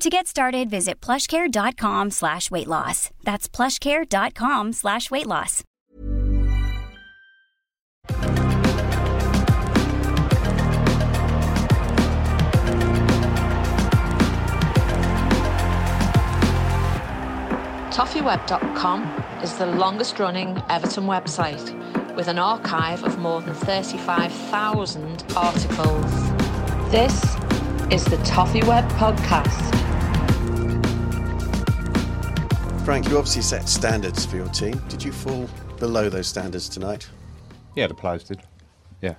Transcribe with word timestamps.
To 0.00 0.10
get 0.10 0.26
started, 0.26 0.68
visit 0.68 1.00
plushcare.com 1.00 2.10
slash 2.10 2.50
weight 2.50 2.66
loss. 2.66 3.10
That's 3.24 3.48
plushcare.com 3.48 4.74
slash 4.74 5.10
weight 5.10 5.26
loss. 5.26 5.64
Toffeeweb.com 17.90 19.02
is 19.42 19.56
the 19.56 19.64
longest 19.64 20.18
running 20.18 20.62
Everton 20.68 21.04
website 21.04 22.14
with 22.14 22.28
an 22.28 22.38
archive 22.38 23.02
of 23.02 23.18
more 23.18 23.40
than 23.40 23.54
35,000 23.54 25.24
articles. 25.34 26.30
This 26.90 27.24
is 27.90 28.04
the 28.04 28.18
Toffee 28.24 28.62
Web 28.64 28.86
Podcast. 28.92 29.85
Frank, 32.86 33.08
you 33.08 33.18
obviously 33.18 33.42
set 33.42 33.68
standards 33.68 34.24
for 34.24 34.36
your 34.36 34.48
team. 34.50 34.80
Did 34.88 35.02
you 35.02 35.10
fall 35.10 35.48
below 35.80 36.08
those 36.08 36.28
standards 36.28 36.68
tonight? 36.68 37.08
Yeah, 37.74 37.88
the 37.88 37.94
players 37.94 38.22
did. 38.22 38.40
Yeah. 39.02 39.16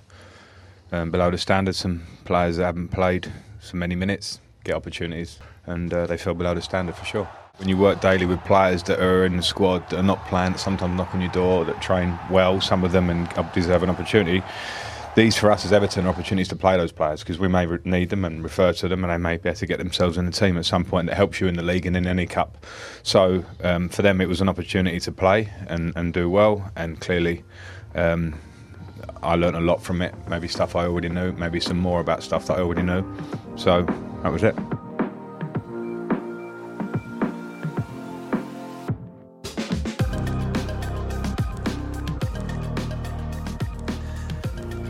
Um, 0.90 1.10
below 1.10 1.30
the 1.30 1.36
standards, 1.36 1.76
some 1.76 2.02
players 2.24 2.56
that 2.56 2.64
haven't 2.64 2.88
played 2.88 3.30
so 3.60 3.76
many 3.76 3.94
minutes 3.94 4.40
get 4.64 4.74
opportunities, 4.74 5.38
and 5.66 5.92
uh, 5.92 6.06
they 6.06 6.16
fell 6.16 6.32
below 6.32 6.54
the 6.54 6.62
standard 6.62 6.96
for 6.96 7.04
sure. 7.04 7.28
When 7.58 7.68
you 7.68 7.76
work 7.76 8.00
daily 8.00 8.24
with 8.24 8.42
players 8.44 8.82
that 8.84 9.00
are 9.00 9.26
in 9.26 9.36
the 9.36 9.42
squad 9.42 9.90
that 9.90 9.98
are 9.98 10.02
not 10.02 10.24
playing, 10.28 10.56
sometimes 10.56 10.96
knock 10.96 11.14
on 11.14 11.20
your 11.20 11.32
door, 11.32 11.66
that 11.66 11.82
train 11.82 12.18
well, 12.30 12.62
some 12.62 12.84
of 12.84 12.92
them, 12.92 13.10
and 13.10 13.28
deserve 13.52 13.82
an 13.82 13.90
opportunity. 13.90 14.42
These 15.18 15.36
for 15.36 15.50
us 15.50 15.64
as 15.64 15.72
Everton 15.72 16.06
are 16.06 16.10
opportunities 16.10 16.46
to 16.46 16.54
play 16.54 16.76
those 16.76 16.92
players 16.92 17.24
because 17.24 17.40
we 17.40 17.48
may 17.48 17.66
re- 17.66 17.80
need 17.82 18.10
them 18.10 18.24
and 18.24 18.40
refer 18.40 18.72
to 18.74 18.86
them, 18.86 19.02
and 19.02 19.12
they 19.12 19.18
may 19.18 19.36
be 19.36 19.48
able 19.48 19.58
to 19.58 19.66
get 19.66 19.78
themselves 19.78 20.16
in 20.16 20.26
the 20.26 20.30
team 20.30 20.56
at 20.56 20.64
some 20.64 20.84
point 20.84 21.08
that 21.08 21.16
helps 21.16 21.40
you 21.40 21.48
in 21.48 21.56
the 21.56 21.62
league 21.62 21.86
and 21.86 21.96
in 21.96 22.06
any 22.06 22.24
cup. 22.24 22.64
So 23.02 23.44
um, 23.64 23.88
for 23.88 24.02
them, 24.02 24.20
it 24.20 24.28
was 24.28 24.40
an 24.40 24.48
opportunity 24.48 25.00
to 25.00 25.10
play 25.10 25.52
and, 25.66 25.92
and 25.96 26.14
do 26.14 26.30
well, 26.30 26.70
and 26.76 27.00
clearly. 27.00 27.42
Um, 27.96 28.38
I 29.20 29.34
learned 29.34 29.56
a 29.56 29.60
lot 29.60 29.82
from 29.82 30.02
it. 30.02 30.14
Maybe 30.28 30.46
stuff 30.46 30.76
I 30.76 30.86
already 30.86 31.08
knew, 31.08 31.32
maybe 31.32 31.58
some 31.58 31.78
more 31.78 31.98
about 31.98 32.22
stuff 32.22 32.46
that 32.46 32.58
I 32.58 32.60
already 32.60 32.82
knew. 32.82 33.04
So 33.56 33.82
that 34.22 34.30
was 34.30 34.44
it. 34.44 34.54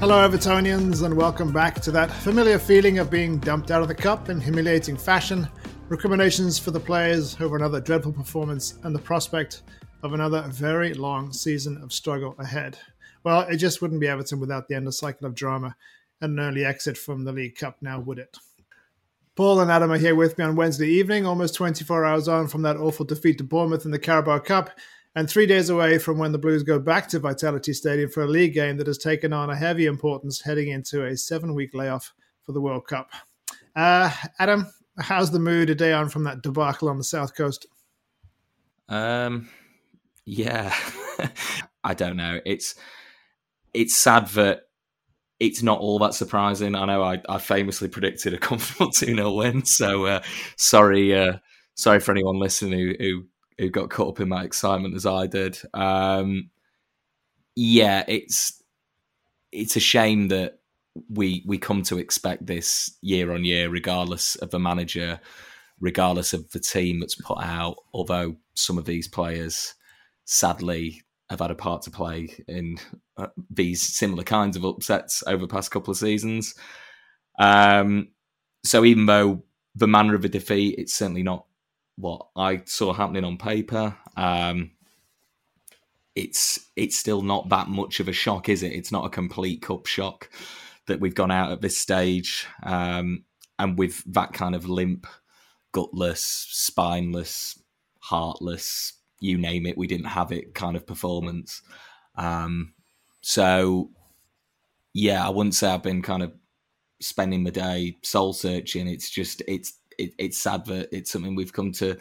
Hello, 0.01 0.27
Evertonians, 0.27 1.03
and 1.03 1.17
welcome 1.17 1.53
back 1.53 1.81
to 1.81 1.91
that 1.91 2.09
familiar 2.09 2.57
feeling 2.57 3.01
of 3.01 3.11
being 3.11 3.39
dumped 3.39 3.73
out 3.73 3.83
of 3.83 3.89
the 3.89 3.95
cup 3.97 4.29
in 4.29 4.41
humiliating 4.41 4.97
fashion, 4.97 5.49
recriminations 5.89 6.57
for 6.57 6.71
the 6.71 6.79
players 6.79 7.37
over 7.41 7.57
another 7.57 7.81
dreadful 7.81 8.13
performance, 8.13 8.79
and 8.85 8.95
the 8.95 9.01
prospect 9.01 9.63
of 10.05 10.13
another 10.13 10.43
very 10.51 10.95
long 10.95 11.33
season 11.33 11.83
of 11.83 11.93
struggle 11.93 12.37
ahead. 12.39 12.79
Well, 13.25 13.41
it 13.41 13.57
just 13.57 13.83
wouldn't 13.83 14.01
be 14.01 14.07
Everton 14.07 14.39
without 14.39 14.69
the 14.69 14.77
end 14.77 14.87
of 14.87 14.95
cycle 14.95 15.27
of 15.27 15.35
drama 15.35 15.75
and 16.21 16.39
an 16.39 16.45
early 16.45 16.65
exit 16.65 16.97
from 16.97 17.25
the 17.25 17.33
League 17.33 17.57
Cup 17.57 17.79
now, 17.83 17.99
would 17.99 18.21
it? 18.21 18.37
Paul 19.35 19.61
and 19.61 19.71
Adam 19.71 19.91
are 19.91 19.99
here 19.99 20.15
with 20.15 20.39
me 20.39 20.45
on 20.45 20.55
Wednesday 20.55 20.89
evening, 20.89 21.27
almost 21.27 21.57
24 21.57 22.05
hours 22.05 22.29
on 22.29 22.47
from 22.47 22.63
that 22.63 22.77
awful 22.77 23.05
defeat 23.05 23.39
to 23.39 23.45
Bournemouth 23.45 23.85
in 23.85 23.91
the 23.91 23.99
Carabao 23.99 24.39
Cup, 24.39 24.71
and 25.15 25.29
three 25.29 25.47
days 25.47 25.71
away 25.71 25.99
from 25.99 26.19
when 26.19 26.33
the 26.33 26.39
Blues 26.39 26.63
go 26.63 26.79
back 26.79 27.09
to 27.09 27.19
Vitality 27.19 27.73
Stadium 27.73 28.11
for 28.11 28.23
a 28.23 28.29
league 28.29 28.55
game 28.55 28.77
that 28.77 28.87
has 28.87 28.99
taken 28.99 29.33
on 29.33 29.51
a 29.51 29.57
heavy 29.57 29.87
importance 29.87 30.43
heading 30.43 30.69
into 30.69 31.05
a 31.05 31.17
seven 31.17 31.55
week 31.55 31.75
layoff 31.75 32.13
for 32.45 32.53
the 32.53 32.61
World 32.61 32.87
Cup. 32.87 33.11
Uh, 33.75 34.11
Adam, 34.39 34.67
how's 34.99 35.31
the 35.31 35.39
mood 35.39 35.71
a 35.71 35.75
day 35.75 35.93
on 35.93 36.09
from 36.09 36.25
that 36.25 36.43
debacle 36.43 36.89
on 36.89 36.99
the 36.99 37.05
South 37.05 37.35
Coast? 37.35 37.67
Um, 38.89 39.49
yeah, 40.25 40.75
I 41.85 41.95
don't 41.95 42.17
know. 42.17 42.41
It's 42.45 42.75
it's 43.75 43.97
sad 43.97 44.29
that 44.29 44.63
it's 45.41 45.63
not 45.63 45.79
all 45.79 45.99
that 46.01 46.15
surprising. 46.15 46.75
I 46.75 46.85
know 46.87 47.03
I, 47.03 47.23
I 47.29 47.39
famously 47.39 47.89
predicted 47.89 48.35
a 48.35 48.39
comfortable 48.39 48.91
2 48.91 49.15
0 49.15 49.33
win. 49.33 49.65
So 49.65 50.07
uh, 50.07 50.23
sorry 50.57 51.15
uh, 51.15 51.39
sorry 51.75 52.01
for 52.01 52.13
anyone 52.13 52.39
listening 52.39 52.79
who, 52.79 52.95
who, 52.99 53.25
who 53.59 53.71
got 53.71 53.91
caught 53.91 54.09
up 54.09 54.21
in 54.21 54.29
my 54.29 54.45
excitement 54.45 54.95
as 54.95 55.07
I 55.07 55.27
did. 55.27 55.59
Um, 55.75 56.51
yeah, 57.57 58.05
it's 58.07 58.63
it's 59.51 59.77
a 59.77 59.81
shame 59.81 60.29
that 60.29 60.61
we 61.11 61.43
we 61.47 61.59
come 61.59 61.83
to 61.83 61.99
expect 61.99 62.47
this 62.47 62.97
year 63.03 63.33
on 63.33 63.45
year, 63.45 63.69
regardless 63.69 64.37
of 64.37 64.51
the 64.51 64.59
manager, 64.59 65.21
regardless 65.81 66.33
of 66.33 66.51
the 66.51 66.61
team 66.61 67.01
that's 67.01 67.15
put 67.17 67.39
out. 67.43 67.77
Although 67.93 68.37
some 68.55 68.79
of 68.79 68.85
these 68.85 69.09
players, 69.09 69.75
sadly, 70.25 71.03
have 71.31 71.41
had 71.41 71.51
a 71.51 71.57
part 71.57 71.83
to 71.83 71.91
play 71.91 72.29
in 72.47 72.79
uh, 73.17 73.27
these 73.51 73.83
similar 73.83 74.25
kinds 74.25 74.57
of 74.57 74.65
upsets 74.65 75.23
over 75.27 75.43
the 75.43 75.53
past 75.53 75.71
couple 75.71 75.91
of 75.91 75.99
seasons. 75.99 76.55
Um, 77.39 78.09
so 78.65 78.85
even 78.85 79.07
though 79.07 79.43
the 79.75 79.87
manner 79.87 80.15
of 80.15 80.23
the 80.23 80.29
defeat, 80.29 80.77
it's 80.79 80.95
certainly 80.95 81.23
not 81.23 81.45
what 81.99 82.29
I 82.37 82.63
saw 82.65 82.93
happening 82.93 83.25
on 83.25 83.37
paper. 83.37 83.97
Um, 84.17 84.71
it's 86.15 86.71
it's 86.77 86.99
still 86.99 87.23
not 87.23 87.49
that 87.51 87.69
much 87.69 88.01
of 88.01 88.09
a 88.09 88.13
shock, 88.13 88.49
is 88.49 88.63
it? 88.63 88.73
It's 88.73 88.93
not 88.93 89.05
a 89.05 89.11
complete 89.11 89.63
cup 89.63 89.87
shock 89.87 90.31
that 90.87 91.01
we've 91.01 91.15
gone 91.15 91.31
out 91.31 91.53
at 91.53 91.61
this 91.61 91.77
stage, 91.77 92.47
um, 92.63 93.25
and 93.59 93.79
with 93.79 94.03
that 94.13 94.33
kind 94.33 94.55
of 94.55 94.69
limp, 94.69 95.07
gutless, 95.73 96.23
spineless, 96.23 97.61
heartless, 98.01 98.95
you 99.21 99.37
name 99.37 99.67
it, 99.67 99.77
we 99.77 99.87
didn't 99.87 100.07
have 100.07 100.33
it 100.33 100.55
kind 100.55 100.77
of 100.77 100.87
performance. 100.87 101.63
Um, 102.17 102.75
so, 103.21 103.91
yeah, 104.95 105.27
I 105.27 105.31
wouldn't 105.31 105.55
say 105.55 105.69
I've 105.69 105.83
been 105.83 106.03
kind 106.03 106.23
of 106.23 106.33
spending 107.01 107.45
the 107.45 107.51
day 107.51 107.97
soul 108.03 108.33
searching. 108.33 108.89
It's 108.89 109.11
just 109.11 109.43
it's 109.47 109.75
it, 109.99 110.15
it's 110.19 110.39
sad 110.39 110.65
that 110.67 110.89
it's 110.97 111.11
something 111.11 111.35
we've 111.35 111.53
come 111.53 111.73
to 111.73 111.97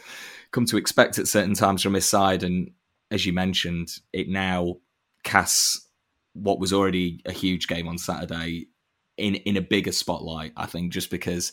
come 0.52 0.64
to 0.66 0.76
expect 0.76 1.18
at 1.18 1.28
certain 1.28 1.54
times 1.54 1.82
from 1.82 1.94
his 1.94 2.06
side, 2.06 2.42
and 2.42 2.70
as 3.10 3.26
you 3.26 3.32
mentioned, 3.32 3.88
it 4.12 4.28
now 4.28 4.76
casts 5.24 5.86
what 6.34 6.60
was 6.60 6.72
already 6.72 7.20
a 7.26 7.32
huge 7.32 7.66
game 7.66 7.88
on 7.88 7.98
Saturday 7.98 8.68
in 9.16 9.34
in 9.34 9.56
a 9.56 9.62
bigger 9.62 9.92
spotlight. 9.92 10.52
I 10.56 10.66
think 10.66 10.92
just 10.92 11.10
because 11.10 11.52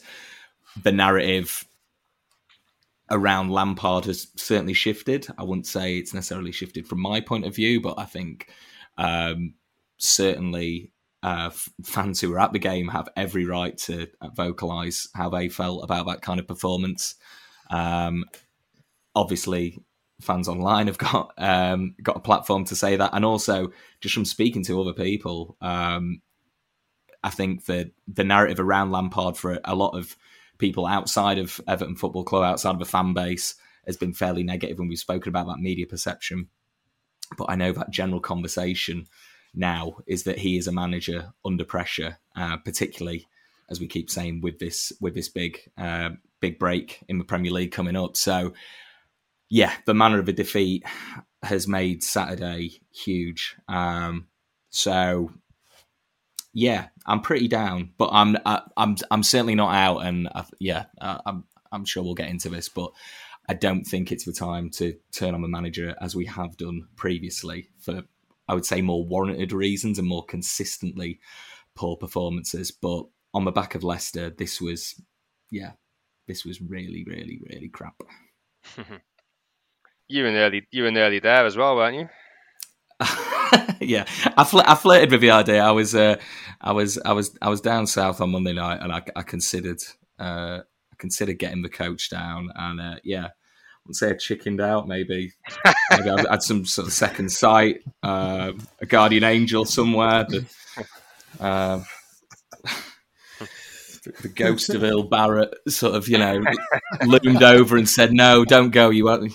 the 0.84 0.92
narrative 0.92 1.66
around 3.12 3.52
Lampard 3.52 4.06
has 4.06 4.28
certainly 4.36 4.74
shifted. 4.74 5.28
I 5.38 5.44
wouldn't 5.44 5.68
say 5.68 5.98
it's 5.98 6.14
necessarily 6.14 6.52
shifted 6.52 6.88
from 6.88 7.02
my 7.02 7.22
point 7.22 7.46
of 7.46 7.56
view, 7.56 7.82
but 7.82 8.00
I 8.00 8.06
think 8.06 8.50
um, 8.98 9.54
certainly 9.98 10.92
uh, 11.24 11.50
fans 11.84 12.22
who 12.22 12.30
were 12.30 12.40
at 12.40 12.54
the 12.54 12.60
game 12.60 12.90
have 12.90 13.10
every 13.16 13.46
right 13.46 13.78
to 13.78 14.08
vocalise 14.38 15.08
how 15.16 15.30
they 15.30 15.50
felt 15.50 15.84
about 15.84 16.06
that 16.08 16.22
kind 16.22 16.40
of 16.40 16.48
performance. 16.48 17.16
Um, 17.72 18.26
obviously, 19.16 19.80
fans 20.22 20.48
online 20.48 20.88
have 20.88 20.98
got 20.98 21.34
um, 21.38 21.96
got 22.02 22.18
a 22.18 22.22
platform 22.22 22.66
to 22.66 22.76
say 22.76 22.96
that, 22.96 23.12
and 23.14 23.26
also 23.26 23.72
just 24.02 24.14
from 24.14 24.26
speaking 24.26 24.64
to 24.66 24.80
other 24.80 24.94
people, 24.94 25.58
um, 25.62 26.22
I 27.24 27.30
think 27.30 27.66
that 27.66 27.92
the 28.08 28.24
narrative 28.24 28.60
around 28.60 28.92
Lampard 28.92 29.38
for 29.38 29.60
a 29.64 29.76
lot 29.76 29.98
of 29.98 30.16
people 30.58 30.86
outside 30.86 31.38
of 31.38 31.60
Everton 31.68 31.96
Football 31.96 32.24
Club, 32.24 32.44
outside 32.44 32.76
of 32.76 32.82
a 32.82 32.86
fan 32.86 33.14
base, 33.14 33.56
has 33.86 33.98
been 33.98 34.14
fairly 34.14 34.44
negative 34.44 34.80
when 34.80 34.88
we've 34.88 35.00
spoken 35.00 35.30
about 35.30 35.48
that 35.48 35.60
media 35.60 35.88
perception. 35.88 36.50
But 37.38 37.50
I 37.50 37.56
know 37.56 37.72
that 37.72 37.90
general 37.90 38.20
conversation 38.20 39.08
now 39.58 39.98
is 40.08 40.24
that 40.24 40.40
he 40.40 40.58
is 40.58 40.68
a 40.68 40.72
manager 40.72 41.34
under 41.44 41.64
pressure, 41.64 42.18
uh, 42.36 42.58
particularly 42.58 43.28
as 43.70 43.80
we 43.80 43.88
keep 43.88 44.10
saying 44.10 44.42
with 44.42 44.60
this 44.60 44.92
with 45.02 45.16
this 45.16 45.30
big 45.30 45.60
uh, 45.78 46.10
big 46.40 46.60
break 46.60 47.04
in 47.08 47.18
the 47.18 47.24
Premier 47.24 47.52
League 47.52 47.72
coming 47.72 47.96
up. 47.96 48.16
So 48.18 48.54
yeah, 49.50 49.74
the 49.86 49.94
manner 49.94 50.20
of 50.20 50.28
a 50.28 50.34
defeat 50.34 50.84
has 51.44 51.68
made 51.68 52.04
Saturday 52.04 52.82
huge. 52.92 53.56
Um, 53.68 54.28
so 54.70 55.32
yeah, 56.54 56.88
I'm 57.06 57.22
pretty 57.22 57.48
down, 57.48 57.92
but 57.98 58.10
I'm 58.12 58.38
I, 58.46 58.56
am 58.56 58.62
i 58.78 58.84
am 58.84 58.96
I'm 59.12 59.24
certainly 59.24 59.56
not 59.56 59.74
out, 59.74 60.00
and 60.00 60.28
I, 60.34 60.46
yeah, 60.60 60.86
I, 61.00 61.20
I'm 61.26 61.44
I'm 61.72 61.86
sure 61.86 62.04
we'll 62.04 62.16
get 62.16 62.30
into 62.30 62.50
this, 62.50 62.70
but 62.70 62.92
I 63.48 63.54
don't 63.54 63.84
think 63.84 64.12
it's 64.12 64.26
the 64.26 64.34
time 64.34 64.70
to 64.72 64.96
turn 65.12 65.36
on 65.36 65.42
the 65.42 65.48
manager 65.48 65.96
as 66.02 66.16
we 66.16 66.26
have 66.26 66.58
done 66.58 66.88
previously 66.96 67.70
for 67.80 68.04
I 68.48 68.54
would 68.54 68.66
say 68.66 68.82
more 68.82 69.06
warranted 69.06 69.52
reasons 69.52 70.00
and 70.00 70.08
more 70.08 70.26
consistently 70.26 71.20
poor 71.76 71.98
performances. 71.98 72.72
But 72.72 73.06
on 73.34 73.46
the 73.46 73.52
back 73.52 73.76
of 73.76 73.84
Leicester, 73.84 74.30
this 74.30 74.62
was 74.62 75.02
yeah, 75.52 75.72
this 76.28 76.46
was 76.46 76.62
really 76.62 77.06
really 77.08 77.40
really 77.50 77.70
crap. 77.70 77.96
you 80.08 80.24
were 80.24 80.32
nearly 80.32 80.68
you 80.72 80.84
were 80.84 80.92
nearly 80.92 81.20
there 81.20 81.46
as 81.46 81.58
well, 81.58 81.76
weren't 81.76 81.96
you? 81.96 82.10
yeah, 83.82 84.06
I, 84.38 84.44
fl- 84.44 84.62
I 84.66 84.76
flirted 84.76 85.12
with 85.12 85.22
the 85.22 85.32
idea. 85.32 85.62
I 85.64 85.72
was, 85.72 85.96
uh, 85.96 86.16
I 86.62 86.72
was, 86.72 86.98
I 87.04 87.14
was, 87.14 87.38
I 87.42 87.50
was 87.50 87.62
down 87.62 87.88
south 87.88 88.22
on 88.22 88.32
Monday 88.32 88.54
night, 88.54 88.80
and 88.82 88.92
I, 88.92 89.02
I 89.16 89.22
considered, 89.22 89.82
uh, 90.20 90.60
I 90.62 90.96
considered 90.98 91.40
getting 91.40 91.62
the 91.62 91.70
coach 91.70 92.10
down, 92.10 92.50
and 92.56 92.80
uh, 92.80 92.96
yeah, 93.04 93.30
wouldn't 93.86 93.98
say 93.98 94.10
I 94.10 94.14
chickened 94.14 94.62
out. 94.62 94.88
Maybe, 94.88 95.34
maybe 95.92 96.10
I 96.10 96.30
had 96.30 96.42
some 96.42 96.66
sort 96.66 96.88
of 96.88 96.94
second 96.94 97.32
sight, 97.32 97.84
uh, 98.02 98.54
a 98.82 98.86
guardian 98.86 99.24
angel 99.24 99.66
somewhere. 99.66 100.26
That, 100.28 100.46
uh, 101.40 101.84
the 104.22 104.28
ghost 104.28 104.70
of 104.70 104.84
Earl 104.84 105.04
Barrett 105.04 105.54
sort 105.68 105.96
of, 105.96 106.08
you 106.08 106.18
know, 106.18 106.44
loomed 107.06 107.44
over 107.44 107.78
and 107.78 107.88
said, 107.88 108.14
"No, 108.14 108.46
don't 108.46 108.72
go. 108.72 108.90
You 108.90 109.06
won't. 109.06 109.34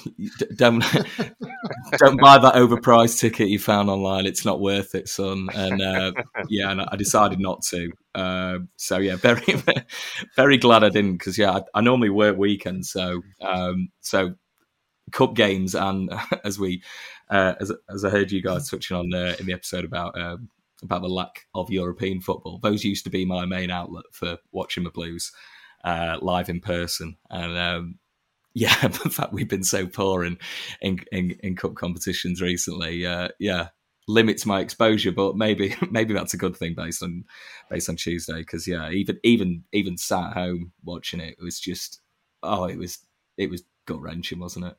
Don't 0.57 0.81
don't 1.99 2.21
buy 2.21 2.39
that 2.39 2.55
overpriced 2.55 3.21
ticket 3.21 3.49
you 3.49 3.59
found 3.59 3.91
online. 3.91 4.27
It's 4.27 4.45
not 4.45 4.61
worth 4.61 4.95
it, 4.95 5.09
son." 5.09 5.49
And 5.55 5.83
uh, 5.83 6.13
yeah, 6.49 6.71
and 6.71 6.83
I 6.83 6.97
decided 6.97 7.41
not 7.41 7.63
to. 7.71 7.91
Uh, 8.15 8.59
so 8.77 8.99
yeah, 8.99 9.17
very 9.17 9.45
very 10.37 10.59
glad 10.59 10.85
I 10.85 10.89
didn't 10.89 11.19
because 11.19 11.39
yeah, 11.39 11.53
I, 11.53 11.63
I, 11.75 11.81
normally 11.81 12.11
work 12.11 12.37
weekends, 12.37 12.91
so 12.91 13.23
um, 13.41 13.89
so 14.01 14.35
cup 15.13 15.35
games 15.35 15.75
and 15.75 16.11
as 16.45 16.59
we 16.59 16.83
uh, 17.31 17.55
as 17.61 17.73
as 17.89 18.05
I 18.05 18.11
heard 18.11 18.33
you 18.33 18.43
guys 18.43 18.69
touching 18.69 18.97
on 18.97 19.15
uh, 19.15 19.37
in 19.39 19.47
the 19.47 19.53
episode 19.53 19.85
about 19.85 20.19
um, 20.21 20.49
about 20.83 21.03
the 21.03 21.09
lack 21.09 21.47
of 21.55 21.71
European 21.71 22.21
football. 22.21 22.59
Those 22.59 22.85
used 22.85 23.05
to 23.05 23.11
be 23.11 23.25
my 23.25 23.47
main 23.47 23.71
outlet 23.71 24.05
for 24.13 24.39
watching 24.53 24.85
the 24.85 24.91
Blues 24.91 25.33
uh, 25.85 26.19
live 26.21 26.49
in 26.49 26.61
person, 26.61 27.17
and 27.31 27.57
um, 27.59 27.99
yeah, 28.55 28.75
the 28.89 29.11
fact 29.11 29.33
we've 29.33 29.49
been 29.49 29.65
so 29.65 29.87
poor 29.87 30.25
in 30.25 30.39
in, 30.81 31.01
in, 31.13 31.33
in 31.43 31.57
cup 31.57 31.75
competitions 31.75 32.43
recently, 32.43 33.07
uh, 33.07 33.29
yeah, 33.39 33.69
limits 34.09 34.45
my 34.45 34.61
exposure. 34.61 35.13
But 35.13 35.37
maybe 35.37 35.75
maybe 35.91 36.15
that's 36.15 36.35
a 36.35 36.39
good 36.39 36.57
thing 36.57 36.75
based 36.75 37.03
on 37.03 37.25
based 37.71 37.89
on 37.89 37.97
Tuesday 37.97 38.39
because 38.39 38.67
yeah, 38.67 38.91
even 38.91 39.19
even 39.23 39.65
even 39.73 39.97
sat 39.97 40.35
home 40.35 40.73
watching 40.85 41.21
it, 41.21 41.37
it 41.39 41.43
was 41.43 41.61
just 41.61 42.01
oh, 42.43 42.65
it 42.65 42.79
was 42.79 42.99
it 43.37 43.51
was 43.51 43.63
gut 43.87 44.01
wrenching, 44.01 44.39
wasn't 44.41 44.67
it? 44.67 44.77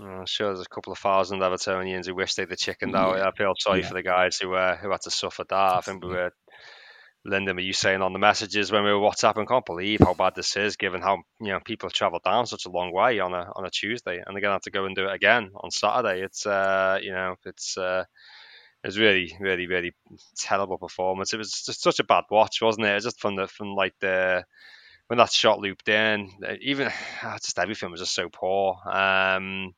I'm 0.00 0.26
sure 0.26 0.48
there's 0.48 0.66
a 0.66 0.74
couple 0.74 0.92
of 0.92 0.98
thousand 0.98 1.40
Evertonians 1.40 2.06
who 2.06 2.14
wish 2.14 2.34
they'd 2.34 2.50
have 2.50 2.58
chickened 2.58 2.96
out. 2.96 3.18
Yeah. 3.18 3.28
I 3.28 3.32
feel 3.32 3.54
sorry 3.58 3.80
yeah. 3.80 3.88
for 3.88 3.94
the 3.94 4.02
guys 4.02 4.38
who 4.38 4.54
uh, 4.54 4.76
who 4.76 4.90
had 4.90 5.02
to 5.02 5.10
suffer 5.10 5.44
that. 5.48 5.74
I 5.74 5.80
think 5.80 6.02
we 6.02 6.10
were, 6.10 6.32
Lyndon, 7.24 7.56
were 7.56 7.62
you 7.62 7.72
saying 7.72 8.02
on 8.02 8.12
the 8.12 8.18
messages 8.18 8.72
when 8.72 8.84
we 8.84 8.92
were 8.92 8.98
WhatsApping? 8.98 9.48
Can't 9.48 9.64
believe 9.64 10.00
how 10.00 10.14
bad 10.14 10.34
this 10.34 10.56
is, 10.56 10.76
given 10.76 11.00
how 11.00 11.18
you 11.40 11.48
know 11.48 11.60
people 11.64 11.88
have 11.88 11.94
travelled 11.94 12.22
down 12.24 12.46
such 12.46 12.66
a 12.66 12.70
long 12.70 12.92
way 12.92 13.20
on 13.20 13.32
a 13.32 13.50
on 13.54 13.66
a 13.66 13.70
Tuesday, 13.70 14.22
and 14.24 14.34
they're 14.34 14.42
gonna 14.42 14.54
have 14.54 14.62
to 14.62 14.70
go 14.70 14.84
and 14.84 14.96
do 14.96 15.06
it 15.06 15.14
again 15.14 15.50
on 15.54 15.70
Saturday. 15.70 16.22
It's 16.22 16.46
uh, 16.46 16.98
you 17.00 17.12
know, 17.12 17.36
it's 17.44 17.78
uh, 17.78 18.04
it's 18.84 18.98
really, 18.98 19.34
really, 19.40 19.66
really 19.66 19.94
terrible 20.36 20.76
performance. 20.76 21.32
It 21.32 21.38
was 21.38 21.62
just 21.62 21.82
such 21.82 22.00
a 22.00 22.04
bad 22.04 22.24
watch, 22.30 22.60
wasn't 22.60 22.86
it? 22.86 22.90
It 22.90 22.94
was 22.94 23.04
just 23.04 23.20
from 23.20 23.36
the 23.36 23.48
from 23.48 23.74
like 23.74 23.94
the 24.00 24.44
when 25.06 25.18
that 25.18 25.32
shot 25.32 25.58
looped 25.58 25.88
in, 25.88 26.30
even 26.60 26.90
just 27.42 27.58
everything 27.58 27.90
was 27.90 28.00
just 28.00 28.14
so 28.14 28.28
poor. 28.28 28.78
Um, 28.86 29.74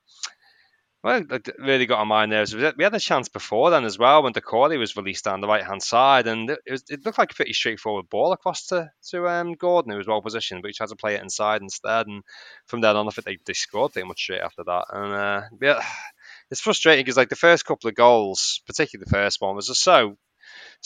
well, 1.02 1.22
really 1.58 1.87
got 1.87 2.00
on 2.00 2.08
my 2.08 2.26
nerves. 2.26 2.54
We 2.54 2.62
had 2.62 2.94
a 2.94 2.98
chance 2.98 3.28
before 3.28 3.70
then 3.70 3.84
as 3.84 3.98
well 3.98 4.22
when 4.22 4.32
Doucouré 4.32 4.78
was 4.78 4.96
released 4.96 5.25
down 5.25 5.40
the 5.40 5.46
right 5.46 5.64
hand 5.64 5.82
side, 5.82 6.26
and 6.26 6.50
it, 6.50 6.58
was, 6.69 6.84
it, 6.88 7.04
looked 7.04 7.19
like 7.19 7.31
a 7.31 7.34
pretty 7.34 7.52
straightforward 7.52 8.08
ball 8.08 8.32
across 8.32 8.66
to 8.66 8.90
to 9.10 9.28
um, 9.28 9.52
Gordon, 9.54 9.93
who 9.93 9.98
was 9.98 10.08
well 10.08 10.22
positioned, 10.22 10.62
but 10.62 10.69
he 10.69 10.75
tried 10.75 10.88
to 10.88 10.96
play 10.96 11.14
it 11.14 11.22
inside 11.22 11.62
instead. 11.62 12.06
And 12.06 12.22
from 12.66 12.81
then 12.81 12.96
on, 12.96 13.06
I 13.06 13.10
think 13.10 13.25
they, 13.25 13.38
they 13.46 13.52
scored 13.52 13.93
pretty 13.93 14.08
much 14.08 14.20
straight 14.20 14.40
after 14.40 14.64
that. 14.64 14.84
And 14.90 15.12
uh, 15.12 15.43
yeah, 15.60 15.84
it's 16.50 16.60
frustrating 16.60 17.04
because 17.04 17.16
like 17.16 17.28
the 17.28 17.37
first 17.37 17.64
couple 17.64 17.88
of 17.88 17.94
goals, 17.94 18.62
particularly 18.66 19.04
the 19.04 19.16
first 19.16 19.40
one, 19.40 19.54
was 19.54 19.69
just 19.69 19.82
so 19.82 20.16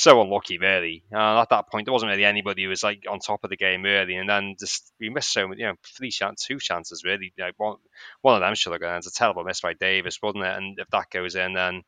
so 0.00 0.22
unlucky, 0.22 0.56
really. 0.56 1.04
Uh, 1.12 1.42
at 1.42 1.50
that 1.50 1.68
point, 1.68 1.84
there 1.84 1.92
wasn't 1.92 2.10
really 2.10 2.24
anybody 2.24 2.62
who 2.62 2.70
was 2.70 2.82
like 2.82 3.04
on 3.08 3.18
top 3.18 3.44
of 3.44 3.50
the 3.50 3.56
game 3.56 3.82
really, 3.82 4.16
and 4.16 4.28
then 4.28 4.56
just 4.58 4.92
we 4.98 5.10
missed 5.10 5.30
so 5.30 5.46
many, 5.46 5.60
you 5.60 5.66
know, 5.66 5.74
three 5.84 6.10
chances, 6.10 6.46
two 6.46 6.58
chances 6.58 7.04
really. 7.04 7.34
Like 7.38 7.54
one, 7.58 7.76
one 8.22 8.34
of 8.34 8.40
them 8.40 8.54
should 8.54 8.72
have 8.72 8.80
gone. 8.80 8.96
It's 8.96 9.06
a 9.06 9.12
terrible 9.12 9.44
miss 9.44 9.60
by 9.60 9.74
Davies, 9.74 10.18
wasn't 10.22 10.44
it? 10.44 10.56
And 10.56 10.78
if 10.78 10.88
that 10.88 11.10
goes 11.10 11.34
in, 11.34 11.52
then 11.52 11.82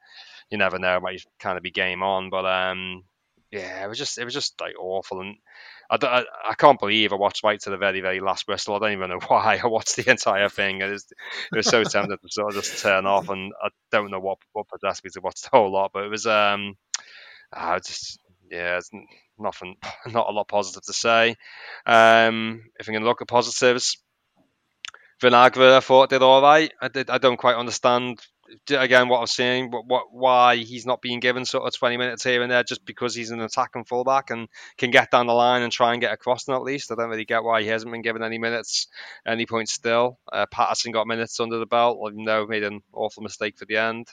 you 0.50 0.58
never 0.58 0.78
know, 0.78 0.98
it 0.98 1.02
might 1.02 1.24
kind 1.38 1.56
of 1.56 1.62
be 1.62 1.70
game 1.70 2.02
on. 2.02 2.28
But 2.28 2.44
um, 2.44 3.04
yeah, 3.50 3.82
it 3.82 3.88
was 3.88 3.96
just 3.96 4.18
it 4.18 4.24
was 4.24 4.34
just 4.34 4.60
like 4.60 4.74
awful, 4.78 5.22
and 5.22 5.36
I, 5.90 5.96
I, 6.02 6.24
I, 6.50 6.54
can't 6.54 6.80
believe 6.80 7.14
I 7.14 7.16
watched 7.16 7.44
right 7.44 7.60
to 7.60 7.70
the 7.70 7.78
very 7.78 8.02
very 8.02 8.20
last 8.20 8.46
whistle. 8.46 8.74
I 8.74 8.78
don't 8.78 8.92
even 8.92 9.08
know 9.08 9.20
why 9.28 9.58
I 9.62 9.66
watched 9.66 9.96
the 9.96 10.10
entire 10.10 10.50
thing. 10.50 10.82
It 10.82 10.90
was, 10.90 11.06
it 11.50 11.56
was 11.56 11.66
so 11.66 11.82
tempted 11.82 12.20
to 12.20 12.28
sort 12.28 12.54
of 12.54 12.62
just 12.62 12.82
turn 12.82 13.06
off, 13.06 13.30
and 13.30 13.54
I 13.62 13.70
don't 13.90 14.10
know 14.10 14.20
what 14.20 14.36
what 14.52 14.68
possessed 14.68 15.02
me 15.02 15.10
to 15.14 15.20
watch 15.22 15.40
the 15.40 15.48
whole 15.50 15.72
lot. 15.72 15.92
But 15.94 16.04
it 16.04 16.10
was 16.10 16.26
um 16.26 16.76
I 17.52 17.78
just 17.78 18.18
yeah, 18.50 18.80
nothing, 19.38 19.76
not 20.06 20.28
a 20.28 20.32
lot 20.32 20.48
positive 20.48 20.82
to 20.84 20.92
say. 20.92 21.36
Um, 21.86 22.64
if 22.78 22.86
going 22.86 23.00
to 23.00 23.06
look 23.08 23.22
at 23.22 23.28
positives, 23.28 23.98
Vinagre 25.22 25.76
I 25.76 25.80
thought 25.80 26.10
did 26.10 26.22
all 26.22 26.42
right. 26.42 26.72
I 26.80 26.88
did. 26.88 27.08
I 27.08 27.18
don't 27.18 27.36
quite 27.36 27.56
understand 27.56 28.20
again 28.68 29.08
what 29.08 29.20
I'm 29.20 29.26
saying. 29.26 29.70
What, 29.70 29.86
what 29.86 30.04
why 30.12 30.56
he's 30.56 30.84
not 30.84 31.00
being 31.00 31.20
given 31.20 31.44
sort 31.44 31.64
of 31.64 31.78
20 31.78 31.96
minutes 31.96 32.24
here 32.24 32.42
and 32.42 32.50
there 32.50 32.64
just 32.64 32.84
because 32.84 33.14
he's 33.14 33.30
an 33.30 33.40
attacking 33.40 33.84
fullback 33.84 34.30
and 34.30 34.48
can 34.76 34.90
get 34.90 35.10
down 35.10 35.28
the 35.28 35.32
line 35.32 35.62
and 35.62 35.72
try 35.72 35.92
and 35.92 36.00
get 36.00 36.12
across 36.12 36.44
them 36.44 36.56
at 36.56 36.62
least. 36.62 36.90
I 36.90 36.96
don't 36.96 37.08
really 37.08 37.24
get 37.24 37.44
why 37.44 37.62
he 37.62 37.68
hasn't 37.68 37.92
been 37.92 38.02
given 38.02 38.22
any 38.22 38.38
minutes 38.38 38.88
any 39.24 39.46
points 39.46 39.72
still. 39.72 40.18
Uh, 40.30 40.46
Patterson 40.46 40.92
got 40.92 41.06
minutes 41.06 41.38
under 41.38 41.58
the 41.58 41.66
belt, 41.66 41.98
even 42.10 42.24
though 42.24 42.42
he 42.42 42.50
made 42.50 42.64
an 42.64 42.82
awful 42.92 43.22
mistake 43.22 43.56
for 43.56 43.64
the 43.64 43.76
end. 43.76 44.08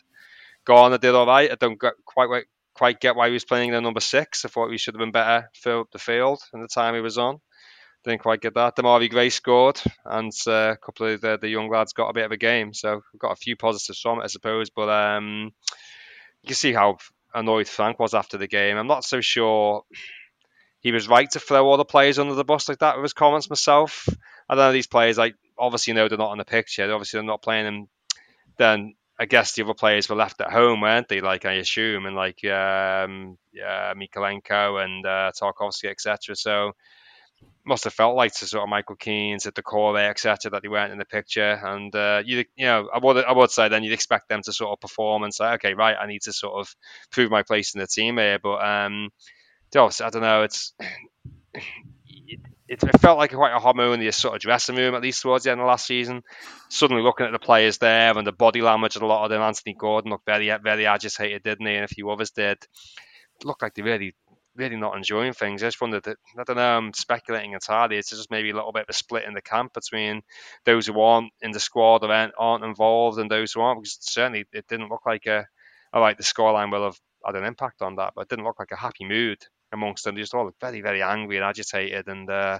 Garner 0.64 1.00
did 1.00 1.16
all 1.16 1.26
right. 1.26 1.52
I 1.52 1.56
don't 1.56 1.82
quite 2.06 2.46
quite 2.80 3.02
get 3.02 3.18
why 3.18 3.28
he 3.28 3.34
was 3.34 3.44
playing 3.44 3.72
the 3.72 3.82
number 3.82 4.00
six. 4.00 4.46
I 4.46 4.48
thought 4.48 4.72
he 4.72 4.78
should 4.78 4.94
have 4.94 5.00
been 5.00 5.12
better 5.12 5.50
for 5.54 5.84
the 5.92 6.00
field 6.00 6.42
in 6.54 6.62
the 6.62 6.68
time 6.70 6.96
he 6.96 7.02
was 7.02 7.18
on. 7.18 7.42
Didn't 8.06 8.22
quite 8.22 8.40
get 8.40 8.54
that. 8.54 8.78
Demarai 8.78 9.10
Gray 9.10 9.30
scored, 9.30 9.82
and 10.06 10.32
uh, 10.48 10.72
a 10.72 10.78
couple 10.78 11.08
of 11.08 11.20
the, 11.20 11.38
the, 11.38 11.50
young 11.50 11.70
lads 11.70 11.92
got 11.92 12.08
a 12.08 12.14
bit 12.14 12.24
of 12.24 12.32
a 12.32 12.38
game. 12.38 12.74
So 12.74 13.02
we've 13.12 13.20
got 13.20 13.34
a 13.34 13.36
few 13.36 13.58
positives 13.58 14.00
from 14.00 14.20
it, 14.20 14.24
I 14.24 14.28
suppose. 14.28 14.70
But 14.70 14.88
um, 14.88 15.52
you 16.42 16.48
can 16.48 16.56
see 16.56 16.72
how 16.72 17.00
annoyed 17.36 17.68
Frank 17.68 18.00
was 18.00 18.14
after 18.14 18.38
the 18.38 18.48
game. 18.48 18.78
I'm 18.78 18.88
not 18.88 19.04
so 19.04 19.20
sure 19.20 19.84
he 20.80 20.94
was 20.94 21.10
right 21.10 21.30
to 21.32 21.40
throw 21.42 21.68
all 21.68 21.76
the 21.76 21.84
players 21.84 22.18
under 22.18 22.36
the 22.36 22.46
bus 22.46 22.70
like 22.70 22.80
that 22.80 22.96
with 22.96 23.04
his 23.04 23.14
comments 23.14 23.50
myself. 23.50 24.08
I 24.48 24.56
don't 24.56 24.68
know 24.68 24.72
these 24.72 24.88
players 24.88 25.18
like 25.18 25.36
obviously 25.58 25.92
know 25.92 26.08
they're 26.08 26.18
not 26.18 26.32
on 26.32 26.38
the 26.38 26.46
picture. 26.46 26.90
Obviously 26.90 27.18
they're 27.18 27.28
not 27.28 27.42
playing 27.42 27.66
them. 27.66 27.90
Then 28.58 28.96
I 29.20 29.26
guess 29.26 29.54
the 29.54 29.64
other 29.64 29.74
players 29.74 30.08
were 30.08 30.16
left 30.16 30.40
at 30.40 30.52
home, 30.52 30.80
weren't 30.80 31.10
they? 31.10 31.20
Like 31.20 31.46
I 31.46 31.54
assume, 31.54 32.06
and 32.06 32.16
like 32.16 32.44
um, 32.46 33.38
yeah, 33.52 33.94
Mykolenko 33.94 34.84
and 34.84 35.06
uh, 35.06 35.32
Tarkowski, 35.38 35.90
etc. 35.90 36.36
So 36.38 36.72
must 37.66 37.84
have 37.84 37.94
felt 37.94 38.16
like 38.16 38.34
to 38.34 38.48
sort 38.48 38.64
of 38.64 38.70
Michael 38.70 38.96
Keane, 38.96 39.38
to 39.40 39.52
Doucouré, 39.52 40.10
etc. 40.10 40.52
That 40.52 40.62
they 40.62 40.70
weren't 40.70 40.94
in 40.94 40.98
the 40.98 41.06
picture, 41.06 41.60
and 41.64 41.94
uh, 41.94 42.24
you 42.26 42.46
you 42.56 42.66
know 42.66 42.90
I 42.94 43.00
would 43.00 43.18
I 43.26 43.34
would 43.34 43.52
say 43.52 43.68
then 43.68 43.84
you'd 43.84 43.94
expect 43.94 44.30
them 44.30 44.42
to 44.44 44.54
sort 44.54 44.72
of 44.72 44.80
perform 44.80 45.24
and 45.24 45.34
say, 45.34 45.52
okay, 45.54 45.74
right, 45.74 45.98
I 46.00 46.08
need 46.08 46.22
to 46.24 46.34
sort 46.34 46.60
of 46.60 46.74
prove 47.12 47.30
my 47.30 47.44
place 47.44 47.76
in 47.76 47.82
the 47.82 47.88
team 47.88 48.18
here, 48.18 48.40
but 48.42 48.64
um, 48.66 49.10
I 49.76 50.10
don't 50.10 50.22
know, 50.22 50.44
it's 50.44 50.74
it, 52.70 52.84
it, 52.84 53.02
felt 53.02 53.18
like 53.18 53.34
quite 53.34 53.56
a 53.56 53.60
harmonious 53.60 54.16
sort 54.16 54.36
of 54.36 54.42
dressing 54.42 54.76
room, 54.76 54.94
at 54.94 55.02
least 55.02 55.24
towards 55.24 55.44
the 55.44 55.52
end 55.52 55.60
of 55.60 55.66
last 55.66 55.88
season. 55.88 56.22
Suddenly 56.70 57.02
looking 57.02 57.26
at 57.26 57.32
the 57.32 57.40
players 57.40 57.80
there 57.80 58.16
and 58.16 58.28
the 58.28 58.32
body 58.32 58.62
language 58.62 58.96
of 58.96 59.02
a 59.02 59.08
lot 59.08 59.24
of 59.24 59.32
them, 59.32 59.42
Anthony 59.42 59.74
Gordon 59.74 60.12
looked 60.12 60.28
very, 60.28 60.56
very 60.64 60.86
agitated, 60.86 61.42
didn't 61.42 61.66
he? 61.66 61.74
And 61.74 61.84
a 61.84 61.88
few 61.88 62.10
others 62.12 62.30
did. 62.30 62.58
It 62.58 63.46
looked 63.46 63.64
like 63.64 63.74
they 63.74 63.82
really, 63.82 64.16
really 64.56 64.76
not 64.76 64.96
enjoying 64.96 65.34
things. 65.34 65.64
I 65.64 65.68
just 65.68 65.82
wondered 65.82 66.04
that, 66.04 66.18
I 66.38 66.44
don't 66.44 66.58
know, 66.58 66.78
I'm 66.78 66.94
speculating 66.94 67.54
entirely. 67.54 67.98
It's 67.98 68.12
just 68.12 68.30
maybe 68.30 68.52
a 68.52 68.56
little 68.56 68.72
bit 68.72 68.84
of 68.84 68.90
a 68.90 68.94
split 68.94 69.26
in 69.26 69.34
the 69.34 69.42
camp 69.42 69.74
between 69.74 70.22
those 70.66 70.86
who 70.86 71.02
aren't 71.02 71.32
in 71.42 71.50
the 71.50 71.60
squad 71.60 72.04
or 72.04 72.32
aren't 72.38 72.64
involved 72.64 73.18
and 73.18 73.32
those 73.32 73.52
who 73.52 73.62
aren't, 73.62 73.82
because 73.82 73.98
certainly 74.00 74.46
it 74.54 74.68
didn't 74.68 74.90
look 74.90 75.08
like 75.08 75.26
a, 75.26 75.48
right, 75.92 76.18
the 76.18 76.24
scoreline 76.24 76.72
will 76.72 76.84
have 76.84 77.00
had 77.26 77.36
an 77.36 77.46
impact 77.46 77.82
on 77.82 77.96
that, 77.96 78.14
but 78.16 78.22
it 78.22 78.30
didn't 78.30 78.46
look 78.46 78.60
like 78.60 78.72
a 78.72 78.76
happy 78.76 79.06
mood 79.06 79.40
amongst 79.72 80.04
them. 80.04 80.16
They 80.16 80.22
just 80.22 80.34
all 80.34 80.52
very, 80.60 80.82
very 80.82 81.02
angry 81.02 81.38
and 81.38 81.46
agitated. 81.46 82.08
And 82.08 82.30
uh, 82.30 82.60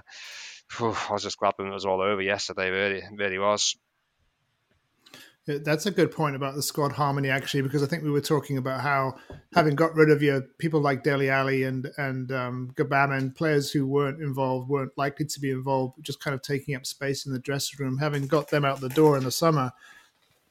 whew, 0.76 0.96
I 1.08 1.12
was 1.12 1.22
just 1.22 1.38
glad 1.38 1.54
when 1.56 1.68
it 1.68 1.74
was 1.74 1.86
all 1.86 2.00
over 2.00 2.22
yesterday. 2.22 2.70
Really, 2.70 3.02
really 3.12 3.38
was. 3.38 3.76
That's 5.46 5.86
a 5.86 5.90
good 5.90 6.12
point 6.12 6.36
about 6.36 6.54
the 6.54 6.62
squad 6.62 6.92
harmony, 6.92 7.28
actually, 7.28 7.62
because 7.62 7.82
I 7.82 7.86
think 7.86 8.04
we 8.04 8.10
were 8.10 8.20
talking 8.20 8.56
about 8.56 8.82
how 8.82 9.16
having 9.54 9.74
got 9.74 9.94
rid 9.94 10.10
of 10.10 10.22
your 10.22 10.42
people 10.58 10.80
like 10.80 11.02
Dele 11.02 11.30
Alli 11.30 11.64
and 11.64 11.90
and 11.96 12.30
um, 12.30 12.74
and 12.78 13.34
players 13.34 13.72
who 13.72 13.86
weren't 13.86 14.22
involved, 14.22 14.68
weren't 14.68 14.96
likely 14.96 15.26
to 15.26 15.40
be 15.40 15.50
involved, 15.50 15.96
just 16.02 16.20
kind 16.20 16.34
of 16.34 16.42
taking 16.42 16.76
up 16.76 16.86
space 16.86 17.26
in 17.26 17.32
the 17.32 17.38
dressing 17.38 17.84
room, 17.84 17.98
having 17.98 18.26
got 18.26 18.50
them 18.50 18.64
out 18.64 18.80
the 18.80 18.90
door 18.90 19.16
in 19.16 19.24
the 19.24 19.30
summer, 19.32 19.72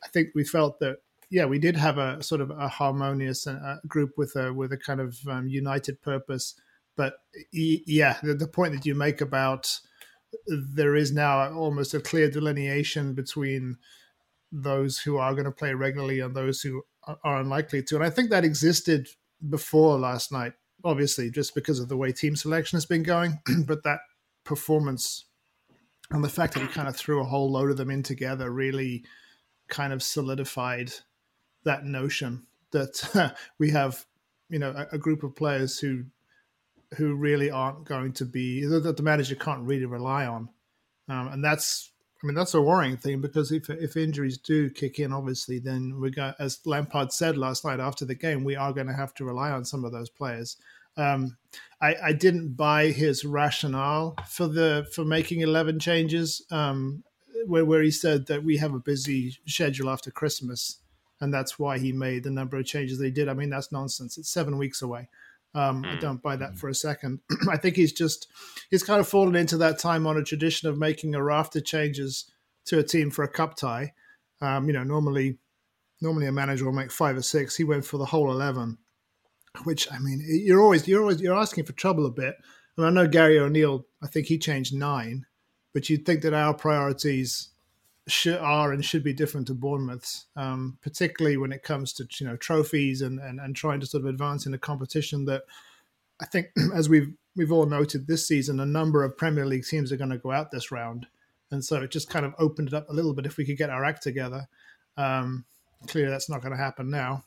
I 0.03 0.07
think 0.07 0.29
we 0.33 0.43
felt 0.43 0.79
that 0.79 0.97
yeah, 1.29 1.45
we 1.45 1.59
did 1.59 1.75
have 1.77 1.97
a 1.97 2.21
sort 2.23 2.41
of 2.41 2.49
a 2.49 2.67
harmonious 2.67 3.45
uh, 3.45 3.77
group 3.87 4.11
with 4.17 4.35
a 4.35 4.53
with 4.53 4.71
a 4.71 4.77
kind 4.77 4.99
of 4.99 5.17
um, 5.27 5.47
united 5.47 6.01
purpose. 6.01 6.55
But 6.97 7.15
yeah, 7.53 8.17
the, 8.23 8.33
the, 8.33 8.47
point 8.47 8.73
that 8.73 8.85
you 8.85 8.93
make 8.93 9.21
about 9.21 9.79
there 10.47 10.95
is 10.95 11.13
now 11.13 11.53
almost 11.53 11.93
a 11.93 12.01
clear 12.01 12.29
delineation 12.29 13.13
between 13.13 13.77
those 14.51 14.97
who 14.97 15.17
are 15.17 15.33
going 15.33 15.45
to 15.45 15.51
play 15.51 15.73
regularly 15.73 16.19
and 16.19 16.35
those 16.35 16.61
who 16.61 16.81
are 17.23 17.39
unlikely 17.39 17.83
to, 17.83 17.95
and 17.95 18.03
I 18.03 18.09
think 18.09 18.31
that 18.31 18.43
existed 18.43 19.07
before 19.47 19.97
last 19.97 20.31
night. 20.31 20.53
Obviously, 20.83 21.29
just 21.29 21.53
because 21.55 21.79
of 21.79 21.89
the 21.89 21.97
way 21.97 22.11
team 22.11 22.35
selection 22.35 22.77
has 22.77 22.85
been 22.85 23.03
going, 23.03 23.39
but 23.65 23.83
that 23.83 23.99
performance 24.43 25.25
and 26.11 26.23
the 26.23 26.29
fact 26.29 26.53
that 26.53 26.61
we 26.61 26.67
kind 26.67 26.87
of 26.87 26.95
threw 26.95 27.21
a 27.21 27.25
whole 27.25 27.51
load 27.51 27.69
of 27.69 27.77
them 27.77 27.91
in 27.91 28.01
together 28.01 28.49
really 28.49 29.03
kind 29.67 29.93
of 29.93 30.01
solidified 30.01 30.91
that 31.63 31.85
notion 31.85 32.43
that 32.71 33.35
we 33.59 33.71
have, 33.71 34.05
you 34.49 34.59
know, 34.59 34.71
a, 34.71 34.95
a, 34.95 34.97
group 34.97 35.23
of 35.23 35.35
players 35.35 35.79
who 35.79 36.03
who 36.95 37.15
really 37.15 37.51
aren't 37.51 37.85
going 37.85 38.11
to 38.13 38.25
be 38.25 38.65
that 38.65 38.97
the 38.97 39.03
manager 39.03 39.35
can't 39.35 39.61
really 39.61 39.85
rely 39.85 40.25
on, 40.25 40.49
um, 41.07 41.27
and 41.29 41.43
that's. 41.43 41.91
I 42.21 42.27
mean 42.27 42.35
that's 42.35 42.53
a 42.53 42.61
worrying 42.61 42.97
thing 42.97 43.21
because 43.21 43.53
if 43.53 43.69
if 43.69 43.95
injuries 43.95 44.37
do 44.37 44.69
kick 44.69 44.99
in, 44.99 45.13
obviously, 45.13 45.57
then 45.57 46.01
we 46.01 46.11
got 46.11 46.35
as 46.37 46.59
Lampard 46.65 47.13
said 47.13 47.37
last 47.37 47.63
night 47.63 47.79
after 47.79 48.03
the 48.03 48.13
game, 48.13 48.43
we 48.43 48.57
are 48.57 48.73
going 48.73 48.87
to 48.87 48.93
have 48.93 49.13
to 49.13 49.23
rely 49.23 49.51
on 49.51 49.63
some 49.63 49.85
of 49.85 49.93
those 49.93 50.09
players. 50.09 50.57
Um, 50.97 51.37
I, 51.81 51.95
I, 52.03 52.11
didn't 52.11 52.57
buy 52.57 52.87
his 52.87 53.23
rationale 53.23 54.15
for 54.27 54.49
the 54.49 54.85
for 54.93 55.05
making 55.05 55.39
eleven 55.39 55.79
changes, 55.79 56.45
um, 56.51 57.05
where, 57.45 57.63
where 57.63 57.81
he 57.81 57.91
said 57.91 58.27
that 58.27 58.43
we 58.43 58.57
have 58.57 58.73
a 58.73 58.79
busy 58.79 59.37
schedule 59.47 59.89
after 59.89 60.11
Christmas 60.11 60.79
and 61.21 61.33
that's 61.33 61.59
why 61.59 61.77
he 61.77 61.91
made 61.91 62.23
the 62.23 62.31
number 62.31 62.57
of 62.57 62.65
changes 62.65 62.99
they 62.99 63.11
did. 63.11 63.27
I 63.27 63.33
mean, 63.33 63.49
that's 63.49 63.71
nonsense. 63.71 64.17
It's 64.17 64.29
seven 64.29 64.57
weeks 64.57 64.81
away. 64.81 65.09
Um, 65.55 65.83
I 65.83 65.93
hmm. 65.93 65.99
don't 65.99 66.21
buy 66.21 66.35
that 66.35 66.51
hmm. 66.51 66.55
for 66.55 66.69
a 66.69 66.75
second. 66.75 67.19
I 67.49 67.57
think 67.57 67.75
he's 67.75 67.93
just 67.93 68.27
he's 68.69 68.83
kind 68.83 68.99
of 68.99 69.07
fallen 69.07 69.35
into 69.35 69.57
that 69.57 69.79
time 69.79 70.05
on 70.05 70.17
a 70.17 70.23
tradition 70.23 70.69
of 70.69 70.77
making 70.77 71.15
a 71.15 71.23
raft 71.23 71.55
of 71.55 71.65
changes 71.65 72.31
to 72.65 72.79
a 72.79 72.83
team 72.83 73.09
for 73.09 73.23
a 73.23 73.27
cup 73.27 73.55
tie. 73.55 73.93
Um, 74.41 74.67
you 74.67 74.73
know, 74.73 74.83
normally 74.83 75.37
normally 76.01 76.27
a 76.27 76.31
manager 76.31 76.65
will 76.65 76.71
make 76.71 76.91
five 76.91 77.17
or 77.17 77.21
six. 77.21 77.55
He 77.55 77.63
went 77.63 77.85
for 77.85 77.97
the 77.97 78.05
whole 78.05 78.31
eleven, 78.31 78.77
which 79.63 79.91
I 79.91 79.99
mean, 79.99 80.23
you're 80.27 80.61
always 80.61 80.87
you're 80.87 81.01
always 81.01 81.21
you're 81.21 81.35
asking 81.35 81.65
for 81.65 81.73
trouble 81.73 82.05
a 82.05 82.11
bit. 82.11 82.35
And 82.77 82.85
I 82.85 82.91
know 82.91 83.07
Gary 83.07 83.39
O'Neil. 83.39 83.85
I 84.01 84.07
think 84.07 84.27
he 84.27 84.37
changed 84.37 84.73
nine, 84.73 85.25
but 85.73 85.89
you'd 85.89 86.05
think 86.05 86.21
that 86.21 86.33
our 86.33 86.53
priorities 86.53 87.49
should, 88.11 88.37
are 88.37 88.71
and 88.71 88.83
should 88.83 89.03
be 89.03 89.13
different 89.13 89.47
to 89.47 89.53
Bournemouth's, 89.53 90.27
um, 90.35 90.77
particularly 90.81 91.37
when 91.37 91.51
it 91.51 91.63
comes 91.63 91.93
to 91.93 92.07
you 92.19 92.27
know 92.27 92.35
trophies 92.35 93.01
and, 93.01 93.19
and 93.19 93.39
and 93.39 93.55
trying 93.55 93.79
to 93.79 93.85
sort 93.85 94.03
of 94.03 94.09
advance 94.09 94.45
in 94.45 94.53
a 94.53 94.57
competition 94.57 95.25
that 95.25 95.43
I 96.21 96.25
think, 96.25 96.47
as 96.73 96.89
we've 96.89 97.13
we've 97.35 97.51
all 97.51 97.65
noted 97.65 98.07
this 98.07 98.27
season, 98.27 98.59
a 98.59 98.65
number 98.65 99.03
of 99.03 99.17
Premier 99.17 99.45
League 99.45 99.65
teams 99.65 99.91
are 99.91 99.97
going 99.97 100.09
to 100.09 100.17
go 100.17 100.31
out 100.31 100.51
this 100.51 100.71
round, 100.71 101.07
and 101.51 101.63
so 101.63 101.81
it 101.81 101.91
just 101.91 102.09
kind 102.09 102.25
of 102.25 102.33
opened 102.37 102.69
it 102.69 102.73
up 102.73 102.89
a 102.89 102.93
little 102.93 103.13
bit 103.13 103.25
if 103.25 103.37
we 103.37 103.45
could 103.45 103.57
get 103.57 103.69
our 103.69 103.85
act 103.85 104.03
together. 104.03 104.47
Um, 104.97 105.45
clearly, 105.87 106.11
that's 106.11 106.29
not 106.29 106.41
going 106.41 106.51
to 106.51 106.61
happen 106.61 106.89
now. 106.89 107.23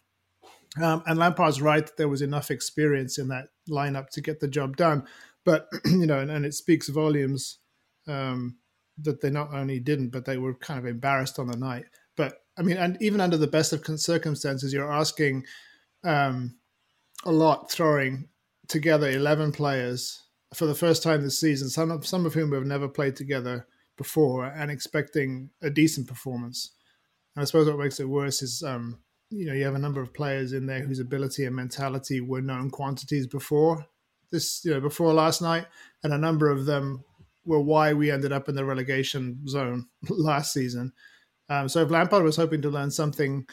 Um, 0.81 1.03
and 1.07 1.19
Lampard's 1.19 1.63
right; 1.63 1.85
that 1.85 1.97
there 1.97 2.09
was 2.09 2.23
enough 2.23 2.51
experience 2.51 3.19
in 3.19 3.29
that 3.29 3.49
lineup 3.69 4.11
to 4.11 4.21
get 4.21 4.41
the 4.41 4.49
job 4.49 4.77
done. 4.77 5.07
But 5.45 5.69
you 5.85 6.07
know, 6.07 6.19
and, 6.19 6.31
and 6.31 6.45
it 6.45 6.55
speaks 6.55 6.89
volumes 6.89 7.59
um, 8.07 8.57
that 8.99 9.21
they 9.21 9.31
not 9.31 9.53
only 9.55 9.81
didn't, 9.81 10.11
but 10.11 10.25
they 10.25 10.37
were 10.37 10.55
kind 10.55 10.79
of 10.79 10.87
embarrassed 10.87 11.39
on 11.39 11.47
the 11.47 11.57
night. 11.57 11.87
But 12.17 12.35
I 12.59 12.63
mean, 12.63 12.77
and 12.77 13.01
even 13.01 13.21
under 13.21 13.37
the 13.37 13.47
best 13.47 13.73
of 13.73 13.83
circumstances, 14.01 14.73
you're 14.73 14.93
asking 14.93 15.45
um, 16.05 16.57
a 17.25 17.33
lot, 17.33 17.71
throwing 17.71 18.29
together 18.69 19.09
eleven 19.09 19.53
players 19.53 20.23
for 20.55 20.67
the 20.67 20.75
first 20.75 21.03
time 21.03 21.23
this 21.23 21.41
season. 21.41 21.69
Some 21.69 21.91
of 21.91 22.07
some 22.07 22.27
of 22.27 22.35
whom 22.35 22.53
have 22.53 22.67
never 22.67 22.89
played 22.89 23.17
together 23.17 23.67
before, 23.97 24.47
and 24.47 24.71
expecting 24.71 25.51
a 25.63 25.71
decent 25.71 26.09
performance. 26.09 26.73
And 27.35 27.43
I 27.43 27.45
suppose 27.47 27.67
what 27.67 27.79
makes 27.79 28.01
it 28.01 28.09
worse 28.09 28.43
is, 28.43 28.63
um, 28.63 28.99
you 29.31 29.47
know, 29.47 29.55
you 29.55 29.65
have 29.65 29.75
a 29.75 29.79
number 29.79 30.03
of 30.03 30.13
players 30.13 30.53
in 30.53 30.67
there 30.67 30.81
whose 30.81 31.01
ability 31.01 31.47
and 31.47 31.57
mentality 31.57 32.21
were 32.21 32.43
known 32.43 32.69
quantities 32.69 33.27
before 33.27 33.87
this, 34.31 34.65
you 34.65 34.73
know, 34.73 34.81
before 34.81 35.13
last 35.13 35.41
night, 35.41 35.67
and 36.03 36.13
a 36.13 36.19
number 36.19 36.51
of 36.51 36.67
them 36.67 37.05
were 37.45 37.61
why 37.61 37.93
we 37.93 38.11
ended 38.11 38.33
up 38.33 38.49
in 38.49 38.55
the 38.55 38.65
relegation 38.65 39.47
zone 39.49 39.87
last 40.09 40.53
season. 40.53 40.93
Um, 41.49 41.69
so 41.69 41.83
if 41.83 41.91
Lampard 41.91 42.23
was 42.23 42.37
hoping 42.37 42.63
to 42.63 42.71
learn 42.71 42.91
something 42.91 43.47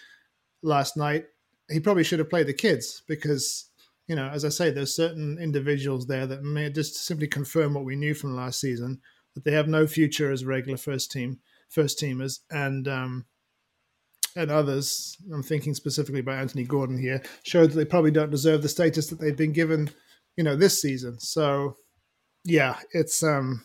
last 0.61 0.95
night, 0.95 1.25
he 1.69 1.79
probably 1.79 2.03
should 2.03 2.19
have 2.19 2.29
played 2.29 2.47
the 2.47 2.53
kids 2.53 3.03
because, 3.07 3.69
you 4.07 4.15
know, 4.15 4.27
as 4.29 4.45
I 4.45 4.49
say, 4.49 4.71
there's 4.71 4.95
certain 4.95 5.37
individuals 5.39 6.07
there 6.07 6.25
that 6.27 6.43
may 6.43 6.69
just 6.69 6.95
simply 6.95 7.27
confirm 7.27 7.73
what 7.73 7.85
we 7.85 7.95
knew 7.95 8.13
from 8.13 8.35
last 8.35 8.59
season 8.59 9.01
that 9.35 9.43
they 9.43 9.51
have 9.51 9.67
no 9.67 9.85
future 9.85 10.31
as 10.31 10.45
regular 10.45 10.77
first 10.77 11.11
team 11.11 11.39
first 11.69 11.99
teamers 11.99 12.39
and 12.49 12.87
um, 12.87 13.25
and 14.35 14.51
others. 14.51 15.17
I'm 15.31 15.43
thinking 15.43 15.73
specifically 15.73 16.21
about 16.21 16.39
Anthony 16.39 16.63
Gordon 16.63 16.97
here 16.97 17.21
showed 17.43 17.71
that 17.71 17.75
they 17.75 17.85
probably 17.85 18.11
don't 18.11 18.31
deserve 18.31 18.61
the 18.61 18.69
status 18.69 19.07
that 19.07 19.19
they've 19.19 19.35
been 19.37 19.53
given, 19.53 19.89
you 20.35 20.43
know, 20.43 20.55
this 20.55 20.81
season. 20.81 21.19
So 21.19 21.75
yeah, 22.43 22.77
it's 22.91 23.23
um 23.23 23.63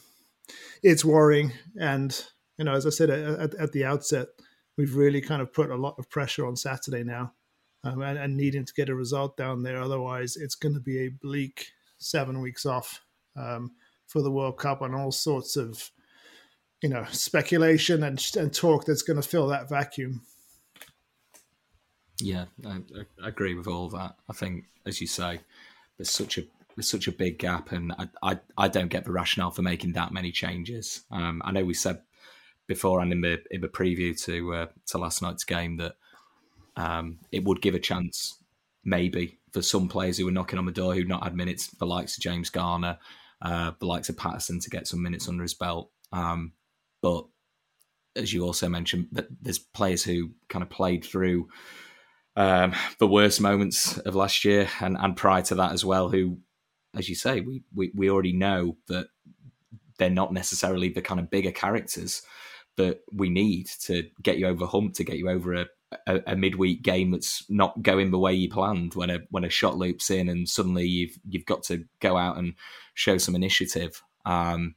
it's 0.82 1.04
worrying. 1.04 1.52
And 1.78 2.24
you 2.58 2.64
know, 2.64 2.74
as 2.74 2.86
I 2.86 2.90
said 2.90 3.10
at, 3.10 3.54
at, 3.54 3.72
the 3.72 3.84
outset, 3.84 4.28
we've 4.76 4.94
really 4.94 5.20
kind 5.20 5.42
of 5.42 5.52
put 5.52 5.70
a 5.70 5.76
lot 5.76 5.96
of 5.98 6.10
pressure 6.10 6.46
on 6.46 6.56
Saturday 6.56 7.02
now, 7.02 7.32
um, 7.82 8.02
and, 8.02 8.18
and, 8.18 8.36
needing 8.36 8.64
to 8.64 8.72
get 8.74 8.88
a 8.88 8.94
result 8.94 9.36
down 9.36 9.62
there. 9.62 9.80
Otherwise, 9.80 10.36
it's 10.36 10.54
going 10.54 10.74
to 10.74 10.80
be 10.80 11.06
a 11.06 11.08
bleak 11.08 11.66
seven 11.98 12.40
weeks 12.40 12.64
off 12.64 13.02
um, 13.36 13.72
for 14.06 14.22
the 14.22 14.30
World 14.30 14.58
Cup 14.58 14.82
and 14.82 14.94
all 14.94 15.10
sorts 15.10 15.56
of 15.56 15.90
you 16.82 16.88
know 16.88 17.04
speculation 17.10 18.02
and, 18.02 18.24
and 18.36 18.54
talk 18.54 18.84
that's 18.84 19.02
going 19.02 19.20
to 19.20 19.28
fill 19.28 19.48
that 19.48 19.68
vacuum. 19.68 20.22
Yeah, 22.20 22.44
I, 22.64 22.80
I 23.22 23.28
agree 23.28 23.54
with 23.54 23.66
all 23.66 23.88
that. 23.90 24.14
I 24.28 24.32
think, 24.32 24.66
as 24.86 25.00
you 25.00 25.08
say, 25.08 25.40
there's 25.96 26.10
such 26.10 26.38
a 26.38 26.44
there's 26.76 26.90
such 26.90 27.08
a 27.08 27.12
big 27.12 27.38
gap, 27.38 27.72
and 27.72 27.92
I, 27.92 28.08
I, 28.22 28.40
I 28.56 28.68
don't 28.68 28.88
get 28.88 29.04
the 29.04 29.12
rationale 29.12 29.50
for 29.50 29.62
making 29.62 29.92
that 29.92 30.12
many 30.12 30.32
changes. 30.32 31.02
Um, 31.10 31.40
I 31.44 31.52
know 31.52 31.64
we 31.64 31.74
said 31.74 32.02
before 32.66 33.00
and 33.00 33.12
in 33.12 33.20
the 33.20 33.42
in 33.50 33.60
the 33.60 33.68
preview 33.68 34.18
to 34.24 34.54
uh, 34.54 34.66
to 34.86 34.98
last 34.98 35.22
night's 35.22 35.44
game 35.44 35.76
that 35.76 35.96
um, 36.76 37.18
it 37.30 37.44
would 37.44 37.60
give 37.60 37.74
a 37.74 37.80
chance 37.80 38.38
maybe 38.84 39.38
for 39.52 39.62
some 39.62 39.88
players 39.88 40.18
who 40.18 40.24
were 40.24 40.32
knocking 40.32 40.58
on 40.58 40.66
the 40.66 40.72
door 40.72 40.94
who'd 40.94 41.08
not 41.08 41.22
had 41.22 41.36
minutes, 41.36 41.68
the 41.68 41.86
likes 41.86 42.16
of 42.16 42.22
James 42.22 42.50
Garner, 42.50 42.98
uh, 43.40 43.72
the 43.78 43.86
likes 43.86 44.08
of 44.08 44.16
Patterson 44.16 44.60
to 44.60 44.70
get 44.70 44.86
some 44.86 45.02
minutes 45.02 45.28
under 45.28 45.42
his 45.42 45.54
belt. 45.54 45.90
Um, 46.12 46.52
but 47.00 47.26
as 48.16 48.32
you 48.32 48.44
also 48.44 48.68
mentioned, 48.68 49.08
that 49.12 49.28
there's 49.40 49.58
players 49.58 50.02
who 50.02 50.30
kind 50.48 50.62
of 50.62 50.70
played 50.70 51.04
through 51.04 51.48
um, 52.36 52.74
the 52.98 53.06
worst 53.06 53.40
moments 53.40 53.96
of 53.98 54.14
last 54.16 54.44
year 54.44 54.68
and, 54.80 54.96
and 54.98 55.16
prior 55.16 55.42
to 55.42 55.54
that 55.54 55.72
as 55.72 55.84
well, 55.84 56.08
who 56.08 56.38
as 56.96 57.08
you 57.08 57.14
say, 57.14 57.40
we, 57.40 57.62
we, 57.74 57.92
we 57.94 58.10
already 58.10 58.32
know 58.32 58.76
that 58.88 59.08
they're 59.98 60.10
not 60.10 60.32
necessarily 60.32 60.88
the 60.88 61.02
kind 61.02 61.20
of 61.20 61.30
bigger 61.30 61.52
characters 61.52 62.22
that 62.76 63.00
we 63.12 63.30
need 63.30 63.66
to 63.82 64.04
get 64.22 64.38
you 64.38 64.46
over 64.46 64.66
hump, 64.66 64.94
to 64.94 65.04
get 65.04 65.16
you 65.16 65.28
over 65.28 65.54
a, 65.54 65.66
a, 66.06 66.20
a, 66.28 66.36
midweek 66.36 66.82
game 66.82 67.12
that's 67.12 67.44
not 67.48 67.82
going 67.82 68.10
the 68.10 68.18
way 68.18 68.34
you 68.34 68.48
planned 68.50 68.94
when 68.94 69.10
a 69.10 69.20
when 69.30 69.44
a 69.44 69.48
shot 69.48 69.76
loops 69.76 70.10
in 70.10 70.28
and 70.28 70.48
suddenly 70.48 70.84
you've 70.84 71.16
you've 71.28 71.46
got 71.46 71.62
to 71.62 71.84
go 72.00 72.16
out 72.16 72.36
and 72.36 72.54
show 72.94 73.16
some 73.18 73.36
initiative. 73.36 74.02
Um, 74.26 74.74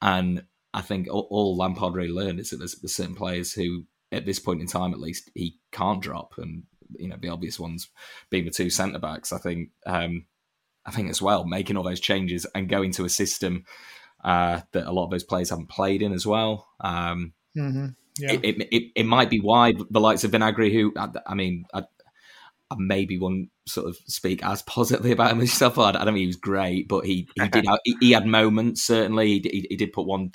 And 0.00 0.44
I 0.74 0.80
think 0.80 1.08
all, 1.10 1.26
all 1.30 1.56
Lampard 1.56 1.94
really 1.94 2.12
learned 2.12 2.40
is 2.40 2.50
that 2.50 2.58
there's, 2.58 2.76
there's 2.76 2.94
certain 2.94 3.14
players 3.14 3.52
who, 3.52 3.84
at 4.12 4.26
this 4.26 4.38
point 4.38 4.60
in 4.60 4.66
time 4.66 4.92
at 4.92 5.00
least, 5.00 5.30
he 5.34 5.58
can't 5.72 6.02
drop, 6.02 6.34
and 6.38 6.64
you 6.96 7.08
know 7.08 7.16
the 7.20 7.28
obvious 7.28 7.58
ones 7.58 7.88
being 8.30 8.44
the 8.44 8.50
two 8.50 8.70
centre 8.70 8.98
backs. 8.98 9.32
I 9.32 9.38
think, 9.38 9.70
um, 9.86 10.26
I 10.88 10.90
think 10.90 11.10
as 11.10 11.20
well, 11.20 11.44
making 11.44 11.76
all 11.76 11.84
those 11.84 12.00
changes 12.00 12.46
and 12.54 12.66
going 12.66 12.92
to 12.92 13.04
a 13.04 13.10
system 13.10 13.64
uh, 14.24 14.60
that 14.72 14.86
a 14.86 14.92
lot 14.92 15.04
of 15.04 15.10
those 15.10 15.22
players 15.22 15.50
haven't 15.50 15.68
played 15.68 16.00
in 16.00 16.14
as 16.14 16.26
well. 16.26 16.66
Um, 16.80 17.34
mm-hmm. 17.54 17.88
yeah. 18.18 18.32
it, 18.32 18.40
it, 18.42 18.68
it, 18.72 18.82
it, 18.96 19.06
might 19.06 19.28
be 19.28 19.38
why 19.38 19.74
the 19.90 20.00
likes 20.00 20.24
of 20.24 20.30
Vinagre, 20.30 20.72
who 20.72 20.94
I, 20.96 21.08
I 21.26 21.34
mean, 21.34 21.66
I, 21.74 21.82
I 22.70 22.76
maybe 22.78 23.18
won't 23.18 23.50
sort 23.66 23.86
of 23.86 23.98
speak 24.06 24.42
as 24.42 24.62
positively 24.62 25.12
about 25.12 25.32
him 25.32 25.40
as 25.42 25.50
yourself. 25.50 25.78
I, 25.78 25.92
don't 25.92 26.04
think 26.04 26.16
he 26.16 26.26
was 26.26 26.36
great, 26.36 26.88
but 26.88 27.04
he 27.04 27.28
he 27.34 27.48
did 27.48 27.66
have, 27.68 27.78
he, 27.84 27.96
he, 28.00 28.12
had 28.12 28.26
moments. 28.26 28.82
Certainly, 28.82 29.26
he, 29.26 29.50
he, 29.50 29.66
he 29.68 29.76
did 29.76 29.92
put 29.92 30.06
one 30.06 30.32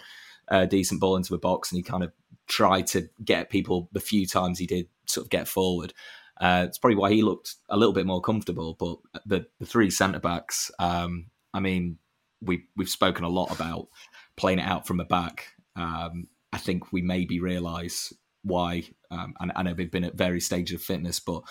uh, 0.49 0.65
decent 0.65 1.01
ball 1.01 1.17
into 1.17 1.33
the 1.33 1.39
box, 1.39 1.71
and 1.71 1.77
he 1.77 1.83
kind 1.83 2.03
of 2.03 2.11
tried 2.47 2.85
to 2.87 3.09
get 3.25 3.49
people 3.49 3.89
the 3.91 3.99
few 3.99 4.27
times 4.27 4.59
he 4.59 4.67
did 4.67 4.87
sort 5.07 5.25
of 5.25 5.31
get 5.31 5.47
forward. 5.47 5.93
Uh, 6.39 6.65
it's 6.67 6.77
probably 6.77 6.97
why 6.97 7.11
he 7.11 7.21
looked 7.21 7.55
a 7.69 7.77
little 7.77 7.93
bit 7.93 8.05
more 8.05 8.21
comfortable. 8.21 8.75
But 8.79 8.97
the, 9.25 9.45
the 9.59 9.65
three 9.65 9.89
centre 9.89 10.19
backs, 10.19 10.71
um, 10.79 11.27
I 11.53 11.59
mean, 11.59 11.97
we 12.41 12.65
we've 12.75 12.89
spoken 12.89 13.23
a 13.23 13.29
lot 13.29 13.51
about 13.51 13.87
playing 14.35 14.59
it 14.59 14.67
out 14.67 14.87
from 14.87 14.97
the 14.97 15.05
back. 15.05 15.47
Um, 15.75 16.27
I 16.51 16.57
think 16.57 16.91
we 16.91 17.01
maybe 17.01 17.39
realise 17.39 18.13
why, 18.43 18.83
um, 19.09 19.33
and 19.39 19.51
I 19.55 19.63
know 19.63 19.73
they've 19.73 19.89
been 19.89 20.03
at 20.03 20.15
various 20.15 20.45
stages 20.45 20.75
of 20.75 20.81
fitness, 20.81 21.19
but 21.19 21.43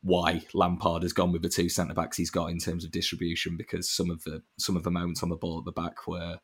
why 0.00 0.42
Lampard 0.54 1.02
has 1.02 1.12
gone 1.12 1.32
with 1.32 1.42
the 1.42 1.48
two 1.48 1.68
centre 1.68 1.94
backs 1.94 2.16
he's 2.16 2.30
got 2.30 2.50
in 2.50 2.58
terms 2.58 2.84
of 2.84 2.90
distribution 2.90 3.56
because 3.56 3.90
some 3.90 4.10
of 4.10 4.22
the 4.24 4.42
some 4.58 4.76
of 4.76 4.84
the 4.84 4.90
moments 4.90 5.22
on 5.22 5.28
the 5.28 5.36
ball 5.36 5.58
at 5.58 5.64
the 5.64 5.72
back 5.72 6.06
were 6.06 6.38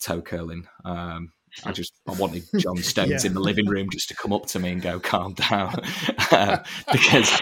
toe 0.00 0.22
curling. 0.22 0.66
Um, 0.84 1.32
I 1.64 1.72
just 1.72 1.92
I 2.06 2.12
wanted 2.12 2.44
John 2.58 2.76
Stones 2.82 3.24
yeah. 3.24 3.26
in 3.28 3.34
the 3.34 3.40
living 3.40 3.66
room 3.66 3.88
just 3.90 4.08
to 4.08 4.14
come 4.14 4.32
up 4.32 4.46
to 4.46 4.58
me 4.58 4.70
and 4.70 4.82
go, 4.82 5.00
"Calm 5.00 5.34
down," 5.34 5.80
uh, 6.30 6.58
because 6.92 7.40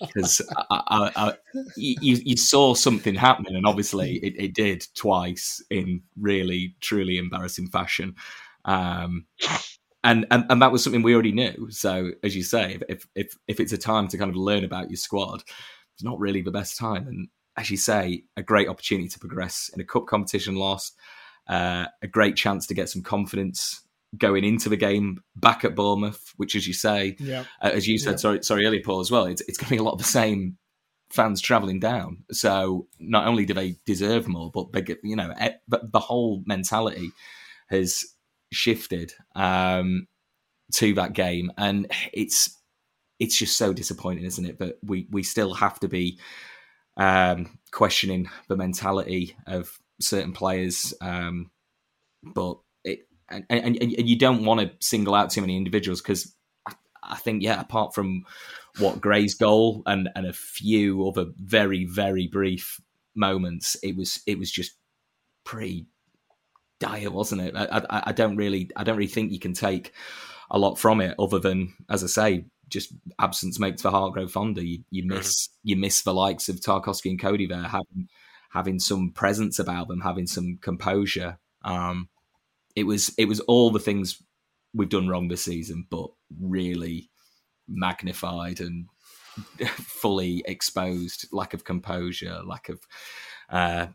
because 0.00 0.42
I, 0.70 0.82
I, 0.88 1.12
I, 1.16 1.34
you, 1.76 2.20
you 2.24 2.36
saw 2.36 2.74
something 2.74 3.14
happening, 3.14 3.56
and 3.56 3.66
obviously 3.66 4.16
it, 4.18 4.34
it, 4.36 4.54
did 4.54 4.86
twice 4.94 5.62
in 5.70 6.02
really 6.18 6.74
truly 6.80 7.18
embarrassing 7.18 7.68
fashion. 7.68 8.14
Um, 8.64 9.26
and, 10.02 10.26
and 10.30 10.44
and 10.48 10.62
that 10.62 10.72
was 10.72 10.82
something 10.82 11.02
we 11.02 11.14
already 11.14 11.32
knew. 11.32 11.68
So 11.70 12.12
as 12.22 12.34
you 12.34 12.42
say, 12.42 12.78
if 12.88 13.06
if 13.14 13.36
if 13.48 13.60
it's 13.60 13.72
a 13.72 13.78
time 13.78 14.08
to 14.08 14.18
kind 14.18 14.30
of 14.30 14.36
learn 14.36 14.64
about 14.64 14.90
your 14.90 14.96
squad, 14.96 15.42
it's 15.94 16.04
not 16.04 16.18
really 16.18 16.40
the 16.40 16.50
best 16.50 16.78
time. 16.78 17.06
And 17.06 17.28
as 17.56 17.70
you 17.70 17.76
say, 17.76 18.24
a 18.36 18.42
great 18.42 18.68
opportunity 18.68 19.08
to 19.08 19.18
progress 19.18 19.70
in 19.74 19.80
a 19.80 19.84
cup 19.84 20.06
competition 20.06 20.56
loss 20.56 20.92
uh, 21.48 21.86
a 22.02 22.06
great 22.06 22.36
chance 22.36 22.66
to 22.66 22.74
get 22.74 22.88
some 22.88 23.02
confidence 23.02 23.82
going 24.16 24.44
into 24.44 24.68
the 24.68 24.76
game 24.76 25.22
back 25.36 25.64
at 25.64 25.74
Bournemouth, 25.74 26.32
which, 26.36 26.56
as 26.56 26.66
you 26.66 26.74
say, 26.74 27.16
yeah. 27.18 27.44
uh, 27.62 27.70
as 27.72 27.86
you 27.86 27.98
said, 27.98 28.12
yeah. 28.12 28.16
sorry, 28.16 28.42
sorry, 28.42 28.66
earlier, 28.66 28.82
Paul, 28.84 29.00
as 29.00 29.10
well, 29.10 29.24
it's, 29.26 29.42
it's 29.42 29.56
going 29.56 29.68
to 29.68 29.74
be 29.74 29.78
a 29.78 29.82
lot 29.82 29.92
of 29.92 29.98
the 29.98 30.04
same 30.04 30.58
fans 31.10 31.40
travelling 31.40 31.80
down. 31.80 32.24
So 32.30 32.86
not 32.98 33.26
only 33.26 33.44
do 33.44 33.54
they 33.54 33.76
deserve 33.84 34.28
more, 34.28 34.50
but 34.52 34.72
they 34.72 34.82
get, 34.82 34.98
you 35.02 35.16
know, 35.16 35.34
but 35.68 35.92
the 35.92 36.00
whole 36.00 36.42
mentality 36.46 37.10
has 37.68 38.04
shifted 38.52 39.12
um, 39.34 40.06
to 40.72 40.94
that 40.94 41.12
game, 41.12 41.52
and 41.56 41.90
it's 42.12 42.56
it's 43.18 43.38
just 43.38 43.56
so 43.56 43.72
disappointing, 43.72 44.24
isn't 44.24 44.44
it? 44.44 44.58
But 44.58 44.78
we 44.82 45.06
we 45.10 45.22
still 45.22 45.54
have 45.54 45.78
to 45.80 45.88
be 45.88 46.18
um, 46.96 47.58
questioning 47.70 48.28
the 48.48 48.56
mentality 48.56 49.36
of 49.46 49.78
certain 50.00 50.32
players, 50.32 50.94
um, 51.00 51.50
but 52.22 52.58
it 52.84 53.00
and, 53.28 53.44
and, 53.48 53.82
and 53.82 54.08
you 54.08 54.18
don't 54.18 54.44
want 54.44 54.60
to 54.60 54.72
single 54.80 55.14
out 55.14 55.30
too 55.30 55.40
many 55.40 55.56
individuals 55.56 56.00
because 56.00 56.34
I, 56.66 56.72
I, 57.02 57.16
think 57.16 57.42
yeah, 57.42 57.60
apart 57.60 57.94
from 57.94 58.24
what 58.78 59.00
Gray's 59.00 59.34
goal 59.34 59.82
and 59.86 60.08
and 60.14 60.26
a 60.26 60.32
few 60.32 61.06
other 61.08 61.26
very 61.36 61.84
very 61.84 62.26
brief 62.26 62.80
moments, 63.14 63.76
it 63.82 63.96
was 63.96 64.20
it 64.26 64.38
was 64.38 64.50
just 64.50 64.72
pretty 65.44 65.86
dire, 66.80 67.10
wasn't 67.10 67.42
it? 67.42 67.54
I, 67.56 67.82
I, 67.90 68.02
I 68.06 68.12
don't 68.12 68.36
really 68.36 68.70
I 68.76 68.84
don't 68.84 68.96
really 68.96 69.10
think 69.10 69.32
you 69.32 69.40
can 69.40 69.52
take 69.52 69.92
a 70.50 70.58
lot 70.58 70.78
from 70.78 71.00
it 71.00 71.14
other 71.18 71.38
than 71.38 71.74
as 71.88 72.02
I 72.02 72.08
say 72.08 72.44
just 72.70 72.92
absence 73.18 73.58
makes 73.58 73.82
the 73.82 73.90
heart 73.90 74.14
grow 74.14 74.26
fonder. 74.26 74.62
You, 74.62 74.78
you 74.90 75.02
mm-hmm. 75.02 75.18
miss 75.18 75.48
you 75.62 75.76
miss 75.76 76.02
the 76.02 76.14
likes 76.14 76.48
of 76.48 76.56
Tarkowski 76.56 77.10
and 77.10 77.20
Coady 77.20 77.46
there 77.46 77.62
having 77.62 78.08
having 78.50 78.78
some 78.78 79.12
presence 79.12 79.58
about 79.58 79.88
them, 79.88 80.00
having 80.00 80.26
some 80.26 80.58
composure. 80.60 81.38
Um, 81.62 82.08
it 82.76 82.84
was 82.84 83.12
it 83.18 83.26
was 83.26 83.40
all 83.40 83.70
the 83.70 83.78
things 83.78 84.22
we've 84.74 84.88
done 84.88 85.08
wrong 85.08 85.28
this 85.28 85.44
season, 85.44 85.86
but 85.90 86.08
really 86.40 87.10
magnified 87.68 88.60
and 88.60 88.86
fully 89.68 90.42
exposed. 90.46 91.26
Lack 91.32 91.54
of 91.54 91.64
composure, 91.64 92.40
lack 92.44 92.68
of 92.68 92.80
uh, 93.50 93.86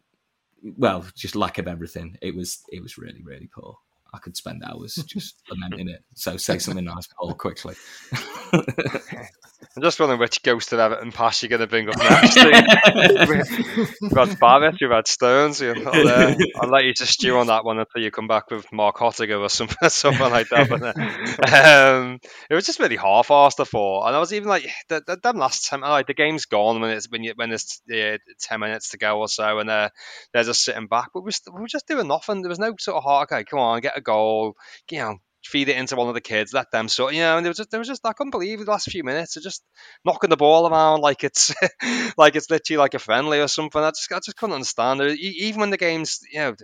well, 0.77 1.05
just 1.15 1.35
lack 1.35 1.57
of 1.57 1.67
everything. 1.67 2.17
It 2.21 2.35
was 2.35 2.61
it 2.71 2.81
was 2.81 2.97
really 2.97 3.23
really 3.23 3.49
poor. 3.53 3.77
I 4.13 4.17
could 4.19 4.37
spend 4.37 4.63
hours 4.63 4.95
just 4.95 5.41
lamenting 5.49 5.89
it. 5.89 6.03
So 6.13 6.37
say 6.37 6.57
something 6.57 6.85
nice, 6.85 7.07
Paul, 7.07 7.33
quickly. 7.33 7.75
I'm 9.75 9.83
just 9.83 9.99
wondering 9.99 10.19
which 10.19 10.41
ghost 10.43 10.73
of 10.73 10.79
Everton 10.79 11.11
pass 11.11 11.41
you're 11.41 11.49
going 11.49 11.61
to 11.61 11.67
bring 11.67 11.89
up 11.89 11.97
next. 11.97 12.35
you've 12.35 14.11
had 14.15 14.39
Barrett, 14.39 14.79
you've 14.79 14.91
had 14.91 15.07
Stones. 15.07 15.61
You 15.61 15.75
know, 15.75 15.91
I'll, 15.91 16.35
I'll, 16.61 16.69
let 16.69 16.85
you 16.85 16.93
just 16.93 17.13
stew 17.13 17.37
on 17.37 17.47
that 17.47 17.65
one 17.65 17.79
until 17.79 18.01
you 18.01 18.11
come 18.11 18.27
back 18.27 18.49
with 18.51 18.71
Marc 18.71 18.97
Hottiger 18.97 19.39
or 19.39 19.49
something, 19.49 19.77
something 19.89 20.31
like 20.31 20.49
that. 20.49 20.69
But 20.69 21.53
um, 21.53 22.19
it 22.49 22.55
was 22.55 22.65
just 22.65 22.79
really 22.79 22.95
half-assed, 22.95 23.59
I 23.59 23.63
thought. 23.63 24.07
And 24.07 24.15
I 24.15 24.19
was 24.19 24.33
even 24.33 24.49
like, 24.49 24.69
the, 24.89 25.01
the, 25.05 25.17
them 25.17 25.37
last 25.37 25.67
time, 25.67 25.81
like 25.81 26.07
the 26.07 26.13
game's 26.13 26.45
gone 26.45 26.81
when 26.81 26.91
it's 26.91 27.09
when 27.09 27.23
you 27.23 27.33
when 27.35 27.49
there's 27.49 27.81
uh, 27.93 28.17
ten 28.39 28.59
minutes 28.59 28.89
to 28.89 28.97
go 28.97 29.19
or 29.19 29.27
so, 29.27 29.59
and 29.59 29.69
uh, 29.69 29.89
they're 30.33 30.43
just 30.43 30.63
sitting 30.63 30.87
back. 30.87 31.09
But 31.13 31.23
we're, 31.23 31.31
we're 31.51 31.67
just 31.67 31.87
doing 31.87 32.07
nothing. 32.07 32.41
There 32.41 32.49
was 32.49 32.59
no 32.59 32.73
sort 32.79 32.97
of 32.97 33.03
heart. 33.03 33.29
Okay, 33.31 33.43
come 33.43 33.59
on, 33.59 33.81
get 33.81 33.97
a 33.97 34.01
goal. 34.01 34.55
You 34.89 34.99
know, 34.99 35.17
feed 35.45 35.69
it 35.69 35.77
into 35.77 35.95
one 35.95 36.07
of 36.07 36.13
the 36.13 36.21
kids, 36.21 36.53
let 36.53 36.71
them 36.71 36.87
sort. 36.87 37.13
You 37.13 37.21
know, 37.21 37.37
and 37.37 37.45
there 37.45 37.49
was 37.49 37.57
just, 37.57 37.71
there 37.71 37.79
was 37.79 37.87
just 37.87 38.05
I 38.05 38.13
couldn't 38.13 38.31
believe 38.31 38.59
the 38.59 38.71
last 38.71 38.89
few 38.89 39.03
minutes 39.03 39.37
of 39.37 39.43
just 39.43 39.63
knocking 40.03 40.29
the 40.29 40.37
ball 40.37 40.67
around 40.67 41.01
like 41.01 41.23
it's 41.23 41.53
like 42.17 42.35
it's 42.35 42.49
literally 42.49 42.77
like 42.77 42.93
a 42.93 42.99
friendly 42.99 43.39
or 43.39 43.47
something. 43.47 43.81
I 43.81 43.89
just 43.91 44.11
I 44.11 44.19
just 44.19 44.37
couldn't 44.37 44.55
understand 44.55 45.01
it. 45.01 45.19
Even 45.19 45.61
when 45.61 45.69
the 45.69 45.77
game's 45.77 46.21
you 46.31 46.39
know. 46.39 46.55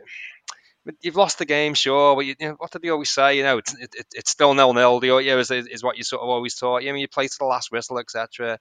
You've 1.00 1.16
lost 1.16 1.38
the 1.38 1.46
game, 1.46 1.76
sure, 1.76 2.16
but 2.16 2.26
you, 2.26 2.34
you 2.40 2.48
know, 2.48 2.56
what 2.58 2.72
did 2.72 2.82
they 2.82 2.90
always 2.90 3.12
say? 3.12 3.38
You 3.38 3.44
know, 3.44 3.60
it's, 3.60 3.76
it, 3.76 3.94
it's 4.16 4.32
still 4.32 4.56
nil 4.56 4.74
nil. 4.74 5.00
The 5.00 5.16
you 5.20 5.38
is, 5.38 5.52
is 5.52 5.84
what 5.84 5.96
you 5.96 6.04
sort 6.04 6.24
of 6.24 6.30
always 6.30 6.56
taught. 6.56 6.82
You 6.82 6.92
know, 6.92 6.98
you 6.98 7.08
play 7.08 7.28
to 7.28 7.38
the 7.38 7.46
last 7.46 7.72
whistle, 7.72 8.00
etc. 8.00 8.58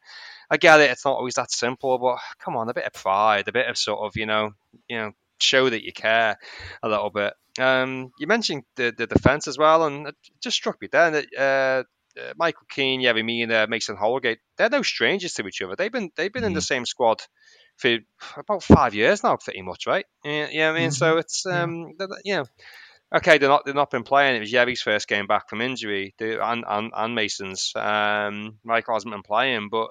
I 0.50 0.58
get 0.58 0.80
it; 0.80 0.90
it's 0.90 1.06
not 1.06 1.14
always 1.14 1.36
that 1.36 1.50
simple, 1.50 1.96
but 1.96 2.18
come 2.38 2.58
on, 2.58 2.68
a 2.68 2.74
bit 2.74 2.84
of 2.84 2.92
pride, 2.92 3.48
a 3.48 3.52
bit 3.52 3.70
of 3.70 3.78
sort 3.78 4.00
of 4.00 4.18
you 4.18 4.26
know, 4.26 4.50
you 4.86 4.98
know, 4.98 5.12
show 5.42 5.68
that 5.68 5.84
you 5.84 5.92
care 5.92 6.38
a 6.82 6.88
little 6.88 7.10
bit. 7.10 7.34
Um, 7.58 8.12
you 8.18 8.26
mentioned 8.26 8.64
the, 8.76 8.92
the 8.96 9.06
defense 9.06 9.48
as 9.48 9.58
well, 9.58 9.84
and 9.84 10.08
it 10.08 10.16
just 10.40 10.56
struck 10.56 10.80
me 10.80 10.88
then 10.90 11.12
that 11.12 11.26
uh, 11.36 12.20
uh, 12.20 12.32
Michael 12.36 12.66
Keane, 12.68 13.00
Yerry 13.00 13.24
Mina, 13.24 13.66
Mason 13.68 13.96
Holgate, 13.96 14.38
they're 14.56 14.70
no 14.70 14.82
strangers 14.82 15.34
to 15.34 15.46
each 15.46 15.62
other. 15.62 15.76
They've 15.76 15.92
been 15.92 16.10
they've 16.16 16.32
been 16.32 16.42
mm. 16.42 16.48
in 16.48 16.54
the 16.54 16.60
mm. 16.60 16.66
same 16.66 16.86
squad 16.86 17.22
for 17.76 17.98
about 18.36 18.62
five 18.62 18.94
years 18.94 19.22
now, 19.22 19.36
pretty 19.36 19.62
much, 19.62 19.86
right? 19.86 20.06
Yeah, 20.24 20.48
you 20.50 20.58
know 20.60 20.70
I 20.70 20.74
mean, 20.74 20.88
mm-hmm. 20.88 20.92
so 20.92 21.16
it's 21.18 21.46
um, 21.46 21.94
yeah. 21.98 22.06
you 22.24 22.36
know, 22.36 22.44
okay, 23.16 23.38
they're 23.38 23.48
not 23.48 23.64
they're 23.64 23.74
not 23.74 23.90
been 23.90 24.04
playing. 24.04 24.36
It 24.36 24.40
was 24.40 24.52
Yerry's 24.52 24.82
first 24.82 25.08
game 25.08 25.26
back 25.26 25.48
from 25.48 25.60
injury, 25.60 26.14
and 26.18 26.64
and, 26.66 26.92
and 26.94 27.14
Mason's. 27.14 27.72
Um, 27.74 28.58
Michael 28.64 28.94
hasn't 28.94 29.12
been 29.12 29.22
playing, 29.22 29.68
but 29.70 29.88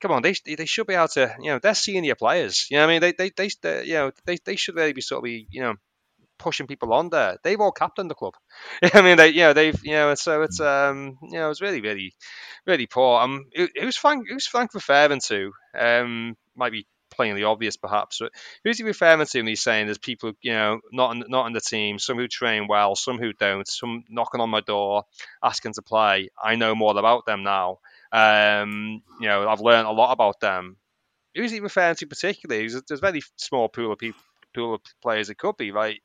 come 0.00 0.12
on, 0.12 0.22
they 0.22 0.34
they 0.44 0.66
should 0.66 0.86
be 0.86 0.94
able 0.94 1.08
to, 1.08 1.34
you 1.40 1.50
know, 1.52 1.58
they're 1.58 1.74
senior 1.74 2.14
players. 2.14 2.66
You 2.70 2.78
know, 2.78 2.84
I 2.84 2.86
mean, 2.88 3.00
they 3.00 3.12
they 3.12 3.30
they, 3.30 3.50
they 3.62 3.84
you 3.84 3.94
know 3.94 4.12
they, 4.24 4.38
they 4.44 4.56
should 4.56 4.76
really 4.76 4.92
be 4.92 5.00
sort 5.00 5.18
of 5.18 5.24
be, 5.24 5.46
you 5.50 5.62
know 5.62 5.74
pushing 6.40 6.66
people 6.66 6.92
on 6.92 7.10
there. 7.10 7.36
They've 7.44 7.60
all 7.60 7.70
captained 7.70 8.10
the 8.10 8.14
club. 8.14 8.34
I 8.94 9.02
mean, 9.02 9.18
they, 9.18 9.28
you 9.28 9.40
know, 9.40 9.52
they've, 9.52 9.78
you 9.84 9.92
know, 9.92 10.14
so 10.14 10.42
it's, 10.42 10.58
mm. 10.58 10.90
um, 10.90 11.18
you 11.22 11.38
know, 11.38 11.50
it's 11.50 11.60
really, 11.60 11.80
really, 11.80 12.14
really 12.66 12.86
poor. 12.86 13.20
Um, 13.20 13.44
who's 13.78 13.96
Frank? 13.96 14.26
Who's 14.28 14.46
Frank 14.46 14.74
referring 14.74 15.20
to? 15.26 15.52
Um, 15.78 16.36
might 16.56 16.72
be 16.72 16.86
plainly 17.10 17.44
obvious, 17.44 17.76
perhaps. 17.76 18.18
But 18.20 18.32
who's 18.64 18.78
he 18.78 18.84
referring 18.84 19.26
to 19.26 19.38
when 19.38 19.46
he's 19.46 19.62
saying 19.62 19.86
there's 19.86 19.98
people, 19.98 20.32
you 20.40 20.52
know, 20.52 20.80
not 20.92 21.14
in, 21.14 21.24
not 21.28 21.46
in 21.46 21.52
the 21.52 21.60
team, 21.60 21.98
some 21.98 22.16
who 22.16 22.28
train 22.28 22.66
well, 22.68 22.96
some 22.96 23.18
who 23.18 23.32
don't, 23.32 23.68
some 23.68 24.04
knocking 24.08 24.40
on 24.40 24.50
my 24.50 24.60
door, 24.60 25.04
asking 25.42 25.74
to 25.74 25.82
play. 25.82 26.30
I 26.42 26.56
know 26.56 26.74
more 26.74 26.96
about 26.96 27.26
them 27.26 27.42
now. 27.42 27.78
Um, 28.12 29.02
you 29.20 29.28
know, 29.28 29.48
I've 29.48 29.60
learned 29.60 29.86
a 29.86 29.92
lot 29.92 30.12
about 30.12 30.40
them. 30.40 30.76
Who's 31.34 31.52
he 31.52 31.60
referring 31.60 31.96
to 31.96 32.06
particularly? 32.06 32.62
There's 32.62 32.74
a, 32.74 32.82
there's 32.88 33.00
a 33.00 33.02
very 33.02 33.22
small 33.36 33.68
pool 33.68 33.92
of 33.92 33.98
people, 33.98 34.20
pool 34.54 34.74
of 34.74 34.80
players 35.00 35.30
it 35.30 35.38
could 35.38 35.56
be, 35.56 35.70
right? 35.70 36.00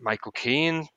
Michael 0.00 0.32
Keane, 0.32 0.88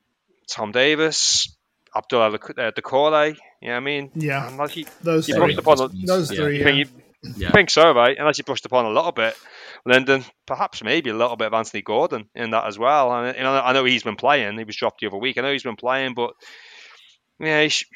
Tom 0.49 0.71
Davies, 0.71 1.55
Abdoulaye 1.95 2.35
uh, 2.35 2.71
Doucouré. 2.71 3.35
You 3.61 3.67
know 3.67 3.73
what 3.73 3.77
I 3.77 3.79
mean? 3.81 4.11
Yeah. 4.15 4.47
Unless 4.47 4.77
you, 4.77 4.85
those 5.01 5.27
you 5.27 5.35
three. 5.35 5.55
upon 5.55 5.81
a, 5.81 5.87
those 6.05 6.31
three. 6.31 6.59
Yeah. 6.59 6.69
You, 6.69 6.85
yeah. 7.37 7.51
think 7.51 7.69
so, 7.69 7.93
right? 7.93 8.17
Unless 8.17 8.37
you 8.37 8.43
brushed 8.43 8.65
upon 8.65 8.85
a 8.85 8.89
little 8.89 9.11
bit. 9.11 9.35
Lyndon, 9.85 10.23
perhaps 10.45 10.83
maybe 10.83 11.09
a 11.09 11.15
little 11.15 11.35
bit 11.35 11.47
of 11.47 11.53
Anthony 11.53 11.81
Gordon 11.81 12.29
in 12.35 12.51
that 12.51 12.65
as 12.65 12.79
well. 12.79 13.13
And 13.13 13.35
you 13.35 13.43
know, 13.43 13.53
I 13.53 13.73
know 13.73 13.83
he's 13.83 14.03
been 14.03 14.15
playing. 14.15 14.57
He 14.57 14.63
was 14.63 14.75
dropped 14.75 15.01
the 15.01 15.07
other 15.07 15.17
week. 15.17 15.37
I 15.37 15.41
know 15.41 15.51
he's 15.51 15.63
been 15.63 15.75
playing, 15.75 16.13
but 16.13 16.33
yeah, 17.39 17.63
he, 17.63 17.69
sh- 17.69 17.89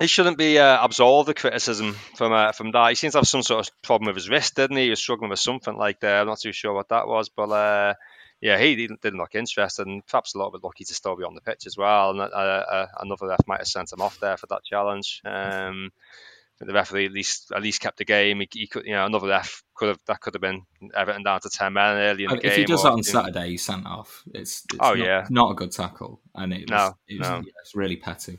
he 0.00 0.06
shouldn't 0.06 0.38
be 0.38 0.58
uh, 0.58 0.82
absolved 0.82 1.28
of 1.28 1.34
criticism 1.34 1.92
from 2.16 2.32
uh, 2.32 2.52
from 2.52 2.72
that. 2.72 2.88
He 2.88 2.94
seems 2.94 3.12
to 3.12 3.18
have 3.18 3.28
some 3.28 3.42
sort 3.42 3.68
of 3.68 3.82
problem 3.82 4.06
with 4.06 4.16
his 4.16 4.30
wrist, 4.30 4.56
didn't 4.56 4.78
he? 4.78 4.84
He 4.84 4.90
was 4.90 4.98
struggling 4.98 5.30
with 5.30 5.38
something 5.38 5.76
like 5.76 6.00
that. 6.00 6.22
I'm 6.22 6.26
not 6.26 6.40
too 6.40 6.52
sure 6.52 6.72
what 6.72 6.88
that 6.88 7.06
was, 7.06 7.28
but 7.28 7.50
uh, 7.50 7.94
yeah, 8.40 8.58
he 8.58 8.74
didn't, 8.74 9.02
didn't 9.02 9.18
look 9.18 9.34
interested, 9.34 9.86
and 9.86 10.04
perhaps 10.06 10.34
a 10.34 10.38
little 10.38 10.52
bit 10.52 10.64
lucky 10.64 10.84
to 10.84 10.94
still 10.94 11.16
be 11.16 11.24
on 11.24 11.34
the 11.34 11.42
pitch 11.42 11.66
as 11.66 11.76
well. 11.76 12.10
And 12.10 12.20
uh, 12.20 12.24
uh, 12.24 12.86
another 12.98 13.28
ref 13.28 13.46
might 13.46 13.60
have 13.60 13.68
sent 13.68 13.92
him 13.92 14.00
off 14.00 14.18
there 14.18 14.38
for 14.38 14.46
that 14.46 14.64
challenge. 14.64 15.20
Um, 15.24 15.92
the 16.66 16.74
referee 16.74 17.06
at 17.06 17.12
least 17.12 17.52
at 17.52 17.62
least 17.62 17.80
kept 17.80 17.98
the 17.98 18.04
game. 18.04 18.40
He, 18.40 18.48
he, 18.52 18.66
could, 18.66 18.84
you 18.84 18.92
know, 18.92 19.06
another 19.06 19.28
ref 19.28 19.62
could 19.74 19.88
have 19.88 19.98
that 20.06 20.20
could 20.20 20.34
have 20.34 20.42
been 20.42 20.62
Everton 20.94 21.22
down 21.22 21.40
to 21.40 21.50
ten 21.50 21.72
men 21.72 21.96
early 21.96 22.24
in 22.24 22.30
the 22.30 22.36
if 22.36 22.42
game. 22.42 22.52
If 22.52 22.56
he 22.58 22.64
does 22.64 22.82
that 22.82 22.92
on 22.92 23.02
Saturday, 23.02 23.50
he's 23.50 23.64
sent 23.64 23.86
off. 23.86 24.22
It's, 24.34 24.64
it's 24.72 24.78
oh 24.78 24.94
not, 24.94 24.98
yeah, 24.98 25.26
not 25.30 25.52
a 25.52 25.54
good 25.54 25.72
tackle, 25.72 26.20
and 26.34 26.52
it 26.52 26.62
was, 26.62 26.70
no, 26.70 26.94
it 27.08 27.18
was, 27.18 27.28
no. 27.28 27.36
Yeah, 27.36 27.52
it's 27.62 27.74
really 27.74 27.96
petty. 27.96 28.38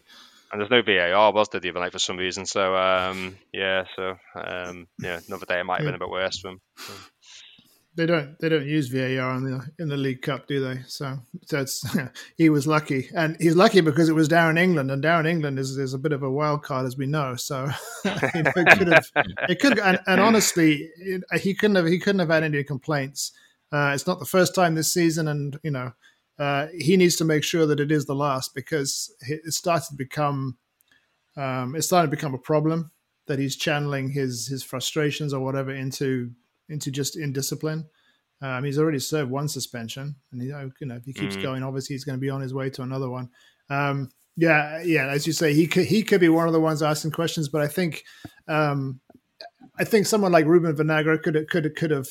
And 0.51 0.59
there's 0.59 0.69
no 0.69 0.81
VAR, 0.81 1.31
was 1.31 1.47
there, 1.49 1.61
the 1.61 1.69
other 1.69 1.79
night 1.79 1.93
for 1.93 1.99
some 1.99 2.17
reason? 2.17 2.45
So 2.45 2.75
um, 2.75 3.37
yeah, 3.53 3.85
so 3.95 4.15
um, 4.35 4.87
yeah, 4.99 5.19
another 5.27 5.45
day 5.45 5.59
it 5.59 5.63
might 5.63 5.77
have 5.77 5.85
been 5.85 5.95
a 5.95 5.99
bit 5.99 6.09
worse 6.09 6.39
for 6.39 6.49
him. 6.49 6.61
So. 6.77 6.93
They 7.93 8.05
don't 8.05 8.39
they 8.39 8.47
don't 8.47 8.65
use 8.65 8.87
VAR 8.87 9.35
in 9.35 9.43
the 9.43 9.67
in 9.77 9.89
the 9.89 9.97
League 9.97 10.21
Cup, 10.21 10.47
do 10.47 10.63
they? 10.63 10.81
So 10.87 11.19
that's 11.49 11.83
he 12.37 12.49
was 12.49 12.65
lucky, 12.65 13.09
and 13.13 13.35
he's 13.39 13.55
lucky 13.55 13.81
because 13.81 14.07
it 14.07 14.13
was 14.13 14.29
Darren 14.29 14.57
England, 14.57 14.91
and 14.91 15.03
Darren 15.03 15.27
England 15.27 15.59
is, 15.59 15.77
is 15.77 15.93
a 15.93 15.99
bit 15.99 16.13
of 16.13 16.23
a 16.23 16.31
wild 16.31 16.63
card, 16.63 16.85
as 16.85 16.97
we 16.97 17.05
know. 17.05 17.35
So 17.35 17.69
you 18.05 18.11
know, 18.43 18.51
it 18.55 18.77
could 18.77 18.87
have 18.87 19.05
it 19.49 19.59
could 19.59 19.77
and, 19.79 19.99
and 20.07 20.21
honestly, 20.21 20.89
it, 20.97 21.23
he 21.41 21.53
couldn't 21.53 21.75
have 21.75 21.85
he 21.85 21.99
couldn't 21.99 22.19
have 22.19 22.29
had 22.29 22.43
any 22.43 22.63
complaints. 22.63 23.33
Uh, 23.73 23.91
it's 23.93 24.07
not 24.07 24.19
the 24.19 24.25
first 24.25 24.55
time 24.55 24.75
this 24.75 24.93
season, 24.93 25.27
and 25.27 25.59
you 25.61 25.71
know 25.71 25.91
uh, 26.39 26.67
he 26.77 26.97
needs 26.97 27.15
to 27.17 27.25
make 27.25 27.43
sure 27.43 27.65
that 27.65 27.79
it 27.79 27.91
is 27.91 28.05
the 28.05 28.15
last 28.15 28.55
because 28.55 29.13
it 29.21 29.53
started 29.53 29.87
to 29.89 29.95
become 29.95 30.57
um, 31.37 31.75
it 31.75 31.83
started 31.83 32.09
to 32.09 32.15
become 32.15 32.33
a 32.33 32.39
problem 32.39 32.91
that 33.27 33.39
he's 33.39 33.55
channeling 33.55 34.09
his 34.09 34.47
his 34.47 34.63
frustrations 34.63 35.33
or 35.33 35.43
whatever 35.43 35.71
into 35.71 36.31
into 36.69 36.91
just 36.91 37.17
indiscipline. 37.17 37.85
Um, 38.41 38.63
he's 38.63 38.79
already 38.79 38.99
served 38.99 39.29
one 39.29 39.47
suspension, 39.47 40.15
and 40.31 40.41
he, 40.41 40.47
you 40.47 40.87
know 40.87 40.95
if 40.95 41.05
he 41.05 41.13
keeps 41.13 41.35
mm. 41.35 41.43
going, 41.43 41.63
obviously 41.63 41.93
he's 41.93 42.03
going 42.03 42.17
to 42.17 42.21
be 42.21 42.29
on 42.29 42.41
his 42.41 42.53
way 42.53 42.69
to 42.71 42.81
another 42.81 43.09
one. 43.09 43.29
Um, 43.69 44.09
yeah, 44.37 44.81
yeah, 44.81 45.07
as 45.07 45.27
you 45.27 45.33
say, 45.33 45.53
he 45.53 45.67
could 45.67 45.85
he 45.85 46.03
could 46.03 46.21
be 46.21 46.29
one 46.29 46.47
of 46.47 46.53
the 46.53 46.59
ones 46.59 46.81
asking 46.81 47.11
questions, 47.11 47.49
but 47.49 47.61
I 47.61 47.67
think 47.67 48.03
um, 48.47 48.99
I 49.79 49.83
think 49.83 50.05
someone 50.05 50.31
like 50.31 50.45
Ruben 50.45 50.75
Vinagre 50.75 51.21
could 51.21 51.47
could 51.49 51.75
could 51.75 51.91
have 51.91 52.07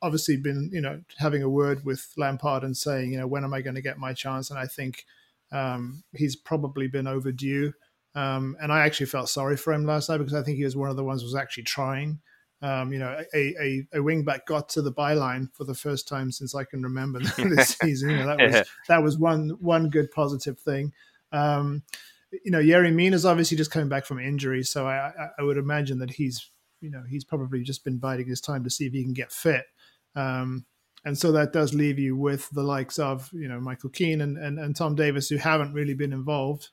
obviously 0.00 0.36
been 0.36 0.70
you 0.72 0.80
know 0.80 1.00
having 1.18 1.42
a 1.42 1.48
word 1.48 1.84
with 1.84 2.12
Lampard 2.16 2.64
and 2.64 2.76
saying 2.76 3.12
you 3.12 3.18
know 3.18 3.26
when 3.26 3.44
am 3.44 3.54
I 3.54 3.60
going 3.60 3.74
to 3.76 3.82
get 3.82 3.98
my 3.98 4.12
chance, 4.12 4.50
and 4.50 4.58
I 4.58 4.66
think 4.66 5.04
um, 5.52 6.02
he's 6.12 6.36
probably 6.36 6.88
been 6.88 7.06
overdue. 7.06 7.72
Um, 8.14 8.56
and 8.60 8.72
I 8.72 8.80
actually 8.80 9.06
felt 9.06 9.28
sorry 9.28 9.56
for 9.56 9.72
him 9.72 9.86
last 9.86 10.08
night 10.08 10.18
because 10.18 10.34
I 10.34 10.42
think 10.42 10.56
he 10.56 10.64
was 10.64 10.76
one 10.76 10.90
of 10.90 10.96
the 10.96 11.04
ones 11.04 11.22
who 11.22 11.26
was 11.26 11.36
actually 11.36 11.64
trying. 11.64 12.20
Um, 12.62 12.92
you 12.92 12.98
know, 12.98 13.18
a, 13.34 13.38
a, 13.38 13.86
a 13.94 13.98
wingback 14.00 14.44
got 14.46 14.68
to 14.70 14.82
the 14.82 14.92
byline 14.92 15.48
for 15.54 15.64
the 15.64 15.74
first 15.74 16.06
time 16.06 16.30
since 16.30 16.54
I 16.54 16.64
can 16.64 16.82
remember 16.82 17.18
this 17.38 17.76
season. 17.82 18.10
You 18.10 18.16
know, 18.18 18.26
that 18.26 18.38
was 18.38 18.68
that 18.88 19.02
was 19.02 19.18
one 19.18 19.50
one 19.60 19.88
good 19.88 20.10
positive 20.10 20.58
thing. 20.58 20.92
Um, 21.32 21.82
you 22.44 22.50
know, 22.50 22.60
Yerry 22.60 22.92
Mina's 22.92 23.24
obviously 23.24 23.56
just 23.56 23.70
coming 23.70 23.88
back 23.88 24.04
from 24.04 24.18
injury, 24.18 24.62
so 24.62 24.86
I, 24.86 25.30
I, 25.38 25.42
would 25.42 25.56
imagine 25.56 25.98
that 25.98 26.10
he's 26.10 26.50
you 26.80 26.90
know 26.90 27.02
he's 27.08 27.24
probably 27.24 27.62
just 27.62 27.84
been 27.84 27.98
biding 27.98 28.28
his 28.28 28.40
time 28.40 28.64
to 28.64 28.70
see 28.70 28.86
if 28.86 28.92
he 28.92 29.02
can 29.02 29.12
get 29.12 29.32
fit. 29.32 29.64
Um, 30.14 30.66
and 31.04 31.16
so 31.16 31.32
that 31.32 31.52
does 31.52 31.72
leave 31.72 31.98
you 31.98 32.14
with 32.14 32.50
the 32.50 32.62
likes 32.62 32.98
of 32.98 33.30
you 33.32 33.48
know 33.48 33.60
Michael 33.60 33.90
Keane 33.90 34.20
and, 34.20 34.36
and, 34.36 34.58
and 34.58 34.76
Tom 34.76 34.94
Davies 34.94 35.28
who 35.28 35.36
haven't 35.36 35.72
really 35.72 35.94
been 35.94 36.12
involved. 36.12 36.68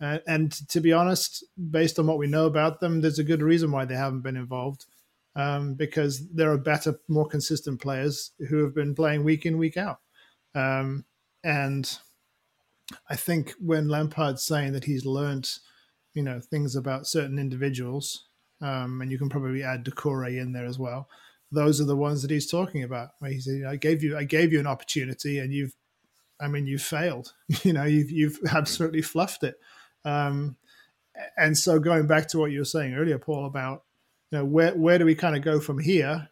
Uh, 0.00 0.18
and 0.26 0.52
to 0.68 0.80
be 0.80 0.92
honest, 0.92 1.44
based 1.70 1.98
on 1.98 2.06
what 2.06 2.18
we 2.18 2.26
know 2.26 2.46
about 2.46 2.80
them, 2.80 3.00
there's 3.00 3.18
a 3.18 3.24
good 3.24 3.42
reason 3.42 3.70
why 3.70 3.84
they 3.84 3.94
haven't 3.94 4.22
been 4.22 4.36
involved 4.36 4.86
um, 5.36 5.74
because 5.74 6.26
there 6.28 6.50
are 6.50 6.58
better, 6.58 6.98
more 7.08 7.26
consistent 7.26 7.80
players 7.80 8.32
who 8.48 8.62
have 8.62 8.74
been 8.74 8.94
playing 8.94 9.24
week 9.24 9.44
in, 9.44 9.58
week 9.58 9.76
out. 9.76 10.00
Um, 10.54 11.04
and 11.44 11.98
I 13.08 13.16
think 13.16 13.54
when 13.60 13.88
Lampard's 13.88 14.42
saying 14.42 14.72
that 14.72 14.84
he's 14.84 15.04
learnt, 15.04 15.58
you 16.14 16.22
know, 16.22 16.40
things 16.40 16.74
about 16.74 17.06
certain 17.06 17.38
individuals, 17.38 18.26
um, 18.60 19.00
and 19.00 19.10
you 19.10 19.18
can 19.18 19.28
probably 19.28 19.62
add 19.62 19.84
Doucouré 19.84 20.40
in 20.40 20.52
there 20.52 20.66
as 20.66 20.78
well. 20.78 21.08
Those 21.52 21.80
are 21.80 21.84
the 21.84 21.96
ones 21.96 22.22
that 22.22 22.30
he's 22.30 22.50
talking 22.50 22.82
about. 22.82 23.10
Where 23.18 23.30
he 23.30 23.40
said, 23.40 23.64
"I 23.64 23.76
gave 23.76 24.02
you, 24.02 24.16
I 24.16 24.24
gave 24.24 24.52
you 24.52 24.60
an 24.60 24.66
opportunity, 24.66 25.38
and 25.38 25.52
you've, 25.52 25.74
I 26.40 26.48
mean, 26.48 26.66
you've 26.66 26.82
failed. 26.82 27.32
you 27.62 27.72
know, 27.72 27.84
you've 27.84 28.10
you've 28.10 28.38
absolutely 28.50 29.02
fluffed 29.02 29.42
it." 29.42 29.56
Um, 30.04 30.56
and 31.36 31.56
so, 31.56 31.78
going 31.78 32.06
back 32.06 32.28
to 32.28 32.38
what 32.38 32.50
you 32.50 32.60
were 32.60 32.64
saying 32.64 32.94
earlier, 32.94 33.18
Paul, 33.18 33.46
about 33.46 33.84
you 34.30 34.38
know, 34.38 34.44
where 34.44 34.74
where 34.74 34.98
do 34.98 35.04
we 35.04 35.14
kind 35.14 35.36
of 35.36 35.42
go 35.42 35.60
from 35.60 35.78
here? 35.78 36.28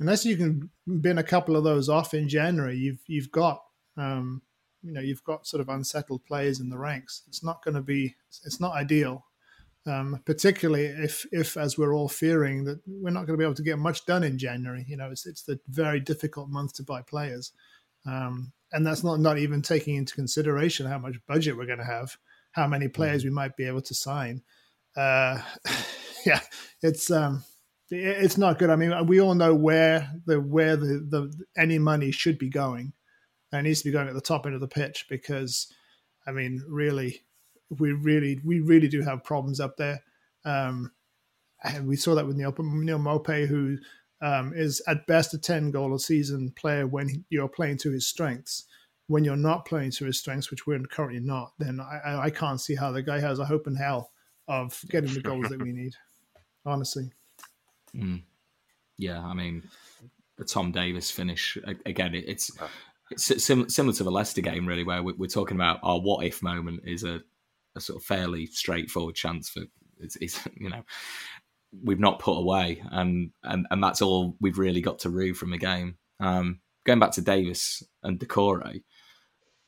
Unless 0.00 0.24
you 0.24 0.36
can 0.36 0.70
bin 1.00 1.18
a 1.18 1.22
couple 1.22 1.56
of 1.56 1.64
those 1.64 1.88
off 1.88 2.14
in 2.14 2.28
January, 2.28 2.76
you've 2.76 3.00
you've 3.06 3.30
got 3.30 3.62
um, 3.96 4.42
you 4.82 4.92
know 4.92 5.00
you've 5.00 5.24
got 5.24 5.46
sort 5.46 5.60
of 5.60 5.68
unsettled 5.68 6.24
players 6.24 6.60
in 6.60 6.70
the 6.70 6.78
ranks. 6.78 7.22
It's 7.28 7.44
not 7.44 7.62
going 7.64 7.74
to 7.74 7.82
be 7.82 8.14
it's 8.44 8.60
not 8.60 8.74
ideal, 8.74 9.25
um, 9.86 10.20
particularly 10.24 10.86
if 10.86 11.26
if 11.32 11.56
as 11.56 11.78
we're 11.78 11.94
all 11.94 12.08
fearing 12.08 12.64
that 12.64 12.80
we're 12.86 13.10
not 13.10 13.26
going 13.26 13.38
to 13.38 13.38
be 13.38 13.44
able 13.44 13.54
to 13.54 13.62
get 13.62 13.78
much 13.78 14.04
done 14.06 14.24
in 14.24 14.38
January. 14.38 14.84
You 14.88 14.96
know, 14.96 15.10
it's 15.10 15.26
it's 15.26 15.42
the 15.42 15.58
very 15.68 16.00
difficult 16.00 16.48
month 16.48 16.74
to 16.74 16.82
buy 16.82 17.02
players, 17.02 17.52
um, 18.06 18.52
and 18.72 18.86
that's 18.86 19.04
not 19.04 19.20
not 19.20 19.38
even 19.38 19.62
taking 19.62 19.96
into 19.96 20.14
consideration 20.14 20.86
how 20.86 20.98
much 20.98 21.16
budget 21.26 21.56
we're 21.56 21.66
going 21.66 21.78
to 21.78 21.84
have, 21.84 22.16
how 22.52 22.66
many 22.66 22.88
players 22.88 23.22
mm-hmm. 23.22 23.30
we 23.30 23.34
might 23.34 23.56
be 23.56 23.64
able 23.64 23.82
to 23.82 23.94
sign. 23.94 24.42
Uh, 24.96 25.40
yeah, 26.26 26.40
it's 26.82 27.10
um, 27.10 27.44
it's 27.90 28.38
not 28.38 28.58
good. 28.58 28.70
I 28.70 28.76
mean, 28.76 29.06
we 29.06 29.20
all 29.20 29.34
know 29.34 29.54
where 29.54 30.10
the 30.26 30.40
where 30.40 30.76
the, 30.76 31.06
the 31.08 31.44
any 31.56 31.78
money 31.78 32.10
should 32.10 32.38
be 32.38 32.48
going. 32.48 32.92
And 33.52 33.60
it 33.60 33.68
needs 33.68 33.80
to 33.80 33.84
be 33.84 33.92
going 33.92 34.08
at 34.08 34.14
the 34.14 34.20
top 34.20 34.44
end 34.44 34.54
of 34.54 34.60
the 34.60 34.68
pitch 34.68 35.06
because, 35.08 35.72
I 36.26 36.32
mean, 36.32 36.64
really, 36.68 37.22
we 37.78 37.92
really 37.92 38.40
we 38.44 38.60
really 38.60 38.88
do 38.88 39.02
have 39.02 39.24
problems 39.24 39.60
up 39.60 39.76
there. 39.76 40.02
Um, 40.44 40.92
and 41.64 41.86
we 41.88 41.96
saw 41.96 42.14
that 42.14 42.26
with 42.26 42.36
Neil, 42.36 42.54
Neal 42.58 42.98
Maupay, 42.98 43.46
who 43.46 43.78
um, 44.20 44.52
is 44.54 44.82
at 44.86 45.06
best 45.06 45.34
a 45.34 45.38
10 45.38 45.70
goal 45.70 45.94
a 45.94 45.98
season 45.98 46.52
player 46.54 46.86
when 46.86 47.24
you're 47.28 47.48
playing 47.48 47.78
to 47.78 47.90
his 47.90 48.06
strengths. 48.06 48.64
When 49.08 49.24
you're 49.24 49.36
not 49.36 49.64
playing 49.64 49.92
to 49.92 50.04
his 50.04 50.18
strengths, 50.18 50.50
which 50.50 50.66
we're 50.66 50.80
currently 50.80 51.20
not, 51.20 51.52
then 51.58 51.80
I, 51.80 52.22
I 52.24 52.30
can't 52.30 52.60
see 52.60 52.74
how 52.74 52.90
the 52.90 53.02
guy 53.02 53.20
has 53.20 53.38
a 53.38 53.44
hope 53.44 53.68
in 53.68 53.76
hell 53.76 54.10
of 54.48 54.80
getting 54.90 55.14
the 55.14 55.20
goals 55.20 55.48
that 55.48 55.62
we 55.62 55.72
need 55.72 55.94
honestly. 56.66 57.10
Mm. 57.94 58.22
Yeah, 58.98 59.22
I 59.22 59.32
mean, 59.32 59.62
the 60.36 60.44
Tom 60.44 60.72
Davies 60.72 61.10
finish 61.10 61.56
again. 61.86 62.14
It's 62.14 62.50
it's 63.10 63.44
similar 63.44 63.94
to 63.94 64.04
the 64.04 64.10
Leicester 64.10 64.40
game, 64.40 64.66
really, 64.66 64.84
where 64.84 65.02
we're 65.02 65.28
talking 65.28 65.56
about 65.56 65.80
our 65.82 66.00
what 66.00 66.26
if 66.26 66.42
moment 66.42 66.82
is 66.84 67.04
a, 67.04 67.20
a 67.76 67.80
sort 67.80 68.00
of 68.00 68.04
fairly 68.04 68.46
straightforward 68.46 69.14
chance 69.14 69.48
for 69.48 69.62
it's, 70.00 70.16
it's, 70.16 70.40
you 70.56 70.68
know 70.70 70.82
we've 71.82 72.00
not 72.00 72.18
put 72.18 72.38
away, 72.38 72.82
and 72.90 73.30
and 73.42 73.66
and 73.70 73.82
that's 73.82 74.02
all 74.02 74.36
we've 74.40 74.58
really 74.58 74.80
got 74.80 75.00
to 75.00 75.10
rue 75.10 75.34
from 75.34 75.50
the 75.50 75.58
game. 75.58 75.96
Um, 76.20 76.60
going 76.84 76.98
back 76.98 77.12
to 77.12 77.20
Davies 77.20 77.82
and 78.02 78.18
Doucouré, 78.18 78.82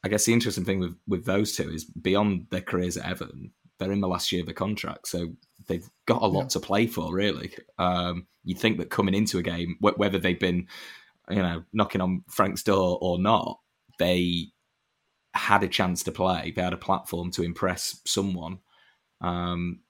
I 0.02 0.08
guess 0.08 0.24
the 0.24 0.32
interesting 0.32 0.64
thing 0.64 0.80
with 0.80 0.96
with 1.06 1.24
those 1.24 1.56
two 1.56 1.70
is 1.70 1.84
beyond 1.84 2.46
their 2.50 2.60
careers 2.60 2.96
at 2.96 3.08
Everton, 3.08 3.52
they're 3.78 3.92
in 3.92 4.00
the 4.00 4.08
last 4.08 4.32
year 4.32 4.42
of 4.42 4.46
the 4.46 4.54
contract, 4.54 5.08
so 5.08 5.28
they've 5.66 5.88
got 6.06 6.22
a 6.22 6.26
lot 6.26 6.42
yeah. 6.42 6.48
to 6.48 6.60
play 6.60 6.86
for. 6.86 7.12
Really, 7.12 7.54
um, 7.78 8.26
you'd 8.44 8.58
think 8.58 8.78
that 8.78 8.90
coming 8.90 9.14
into 9.14 9.38
a 9.38 9.42
game, 9.42 9.76
whether 9.80 10.18
they've 10.18 10.40
been, 10.40 10.66
you 11.30 11.42
know, 11.42 11.64
knocking 11.72 12.00
on 12.00 12.24
Frank's 12.28 12.62
door 12.62 12.98
or 13.00 13.18
not, 13.18 13.60
they 13.98 14.48
had 15.34 15.62
a 15.62 15.68
chance 15.68 16.02
to 16.04 16.12
play. 16.12 16.52
They 16.54 16.62
had 16.62 16.72
a 16.72 16.78
platform 16.78 17.30
to 17.32 17.42
impress 17.42 18.00
someone 18.04 18.58
um, 19.20 19.80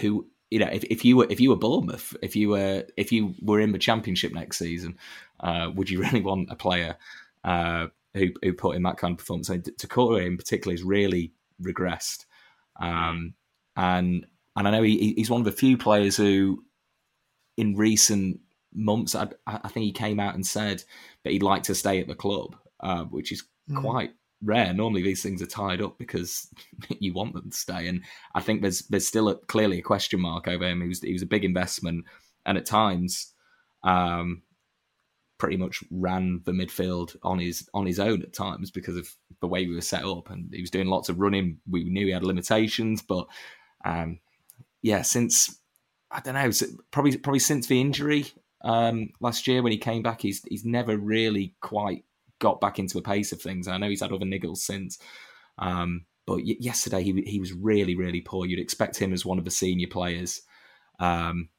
who 0.00 0.26
you 0.50 0.58
know, 0.58 0.66
if, 0.66 0.82
if 0.84 1.04
you 1.04 1.16
were 1.16 1.26
if 1.30 1.40
you 1.40 1.50
were 1.50 1.56
Bournemouth, 1.56 2.16
if 2.22 2.34
you 2.34 2.50
were 2.50 2.84
if 2.96 3.12
you 3.12 3.34
were 3.40 3.60
in 3.60 3.72
the 3.72 3.78
championship 3.78 4.32
next 4.32 4.58
season, 4.58 4.98
uh, 5.38 5.70
would 5.74 5.88
you 5.88 6.00
really 6.02 6.20
want 6.20 6.50
a 6.50 6.56
player 6.56 6.96
uh, 7.44 7.86
who 8.14 8.28
who 8.42 8.52
put 8.52 8.76
in 8.76 8.82
that 8.82 8.96
kind 8.96 9.12
of 9.12 9.18
performance? 9.18 9.46
So 9.46 9.58
Doucouré 9.58 10.26
in 10.26 10.36
particular 10.36 10.72
has 10.72 10.82
really 10.82 11.32
regressed. 11.62 12.26
Um, 12.80 13.34
and 13.76 14.26
and 14.56 14.68
I 14.68 14.70
know 14.70 14.82
he, 14.82 15.14
he's 15.16 15.30
one 15.30 15.40
of 15.40 15.44
the 15.44 15.52
few 15.52 15.78
players 15.78 16.16
who, 16.16 16.64
in 17.56 17.76
recent 17.76 18.40
months, 18.74 19.14
I, 19.14 19.28
I, 19.46 19.68
think 19.68 19.84
he 19.84 19.92
came 19.92 20.18
out 20.18 20.34
and 20.34 20.46
said 20.46 20.82
that 21.24 21.32
he'd 21.32 21.42
like 21.42 21.64
to 21.64 21.74
stay 21.74 22.00
at 22.00 22.08
the 22.08 22.14
club, 22.14 22.56
uh, 22.80 23.04
which 23.04 23.32
is 23.32 23.44
mm. 23.70 23.80
quite 23.80 24.10
rare. 24.42 24.72
Normally, 24.72 25.02
these 25.02 25.22
things 25.22 25.42
are 25.42 25.46
tied 25.46 25.82
up 25.82 25.98
because 25.98 26.48
you 26.88 27.12
want 27.12 27.34
them 27.34 27.50
to 27.50 27.56
stay, 27.56 27.88
and 27.88 28.02
I 28.34 28.40
think 28.40 28.62
there's 28.62 28.80
there's 28.82 29.06
still 29.06 29.28
a, 29.28 29.36
clearly 29.36 29.78
a 29.78 29.82
question 29.82 30.20
mark 30.20 30.48
over 30.48 30.68
him. 30.68 30.80
He 30.82 30.88
was 30.88 31.00
he 31.00 31.12
was 31.12 31.22
a 31.22 31.26
big 31.26 31.44
investment, 31.44 32.04
and 32.46 32.58
at 32.58 32.66
times, 32.66 33.32
um, 33.84 34.42
pretty 35.38 35.56
much 35.56 35.82
ran 35.90 36.42
the 36.44 36.52
midfield 36.52 37.16
on 37.22 37.38
his 37.38 37.68
on 37.74 37.86
his 37.86 37.98
own 37.98 38.22
at 38.22 38.32
times 38.32 38.70
because 38.70 38.96
of 38.96 39.08
the 39.40 39.48
way 39.48 39.66
we 39.66 39.74
were 39.74 39.80
set 39.80 40.04
up, 40.04 40.30
and 40.30 40.52
he 40.52 40.60
was 40.60 40.70
doing 40.70 40.86
lots 40.86 41.08
of 41.08 41.18
running. 41.18 41.58
We 41.68 41.84
knew 41.84 42.06
he 42.06 42.12
had 42.12 42.24
limitations, 42.24 43.02
but 43.02 43.26
um, 43.84 44.20
yeah, 44.82 45.02
since 45.02 45.58
I 46.10 46.20
don't 46.20 46.34
know, 46.34 46.50
probably 46.90 47.16
probably 47.16 47.40
since 47.40 47.66
the 47.66 47.80
injury 47.80 48.26
um, 48.62 49.10
last 49.20 49.46
year 49.46 49.62
when 49.62 49.72
he 49.72 49.78
came 49.78 50.02
back, 50.02 50.20
he's 50.20 50.42
he's 50.44 50.64
never 50.64 50.96
really 50.96 51.54
quite 51.60 52.04
got 52.40 52.60
back 52.60 52.78
into 52.78 52.94
the 52.94 53.02
pace 53.02 53.30
of 53.32 53.40
things. 53.40 53.68
I 53.68 53.78
know 53.78 53.88
he's 53.88 54.02
had 54.02 54.12
other 54.12 54.26
niggles 54.26 54.58
since, 54.58 54.98
um, 55.58 56.06
but 56.26 56.38
y- 56.38 56.56
yesterday 56.58 57.02
he 57.02 57.22
he 57.26 57.38
was 57.38 57.52
really 57.52 57.94
really 57.94 58.20
poor. 58.20 58.46
You'd 58.46 58.58
expect 58.58 58.98
him 58.98 59.12
as 59.12 59.24
one 59.24 59.38
of 59.38 59.44
the 59.44 59.50
senior 59.50 59.88
players, 59.88 60.42
um, 60.98 61.50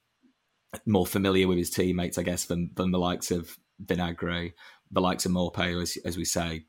more 0.86 1.08
familiar 1.08 1.48
with 1.48 1.58
his 1.58 1.70
teammates, 1.70 2.18
I 2.18 2.24
guess, 2.24 2.46
than 2.46 2.72
than 2.76 2.92
the 2.92 3.00
likes 3.00 3.32
of 3.32 3.58
Vinagre, 3.86 4.54
the 4.92 5.02
likes 5.02 5.26
of 5.26 5.32
Maupay, 5.32 5.82
as, 5.82 5.98
as 6.06 6.18
we 6.18 6.26
say, 6.26 6.66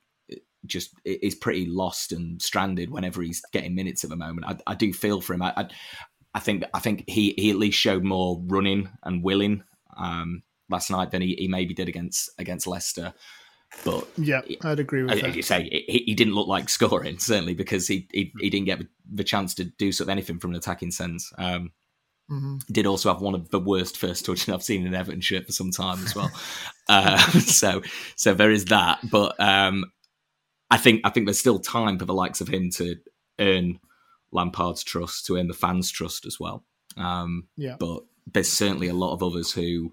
just 0.66 0.94
is 1.04 1.34
pretty 1.34 1.66
lost 1.66 2.12
and 2.12 2.40
stranded 2.40 2.90
whenever 2.90 3.22
he's 3.22 3.42
getting 3.52 3.74
minutes 3.74 4.04
at 4.04 4.10
the 4.10 4.16
moment. 4.16 4.46
I, 4.46 4.72
I 4.72 4.74
do 4.74 4.92
feel 4.92 5.20
for 5.20 5.34
him. 5.34 5.42
I, 5.42 5.52
I, 5.56 5.68
I, 6.34 6.40
think 6.40 6.64
I 6.72 6.78
think 6.78 7.04
he, 7.08 7.34
he 7.36 7.50
at 7.50 7.56
least 7.56 7.78
showed 7.78 8.04
more 8.04 8.40
running 8.46 8.88
and 9.02 9.24
willing 9.24 9.64
um, 9.96 10.42
last 10.70 10.90
night 10.90 11.10
than 11.10 11.22
he, 11.22 11.34
he 11.34 11.48
maybe 11.48 11.74
did 11.74 11.88
against 11.88 12.30
against 12.38 12.66
Leicester. 12.66 13.12
But 13.84 14.06
yeah, 14.16 14.42
I'd 14.62 14.80
agree 14.80 15.02
with 15.02 15.12
as, 15.12 15.20
that. 15.20 15.30
As 15.30 15.36
you 15.36 15.42
say, 15.42 15.64
he, 15.64 16.04
he, 16.06 16.14
didn't 16.14 16.34
look 16.34 16.46
like 16.46 16.68
scoring 16.68 17.18
certainly 17.20 17.54
because 17.54 17.88
he, 17.88 18.06
he, 18.12 18.32
he 18.38 18.50
didn't 18.50 18.66
get 18.66 18.82
the 19.12 19.24
chance 19.24 19.54
to 19.54 19.64
do 19.64 19.90
sort 19.92 20.06
of 20.06 20.10
anything 20.10 20.38
from 20.38 20.50
an 20.50 20.56
attacking 20.56 20.90
sense. 20.90 21.32
Um, 21.38 21.72
Mm-hmm. 22.30 22.58
Did 22.70 22.86
also 22.86 23.12
have 23.12 23.20
one 23.20 23.34
of 23.34 23.50
the 23.50 23.60
worst 23.60 23.98
first 23.98 24.24
touches 24.24 24.48
I've 24.48 24.62
seen 24.62 24.86
in 24.86 24.94
Everton 24.94 25.20
shirt 25.20 25.44
for 25.44 25.52
some 25.52 25.70
time 25.70 26.02
as 26.04 26.14
well. 26.14 26.30
uh, 26.88 27.18
so 27.40 27.82
so 28.16 28.32
there 28.32 28.50
is 28.50 28.66
that. 28.66 29.00
But 29.10 29.38
um, 29.38 29.84
I 30.70 30.78
think 30.78 31.02
I 31.04 31.10
think 31.10 31.26
there's 31.26 31.38
still 31.38 31.58
time 31.58 31.98
for 31.98 32.06
the 32.06 32.14
likes 32.14 32.40
of 32.40 32.48
him 32.48 32.70
to 32.76 32.96
earn 33.38 33.80
Lampard's 34.32 34.82
trust, 34.82 35.26
to 35.26 35.36
earn 35.36 35.48
the 35.48 35.54
fans' 35.54 35.90
trust 35.90 36.24
as 36.24 36.40
well. 36.40 36.64
Um, 36.96 37.48
yeah. 37.56 37.76
But 37.78 38.04
there's 38.32 38.50
certainly 38.50 38.88
a 38.88 38.94
lot 38.94 39.12
of 39.12 39.22
others 39.22 39.52
who, 39.52 39.92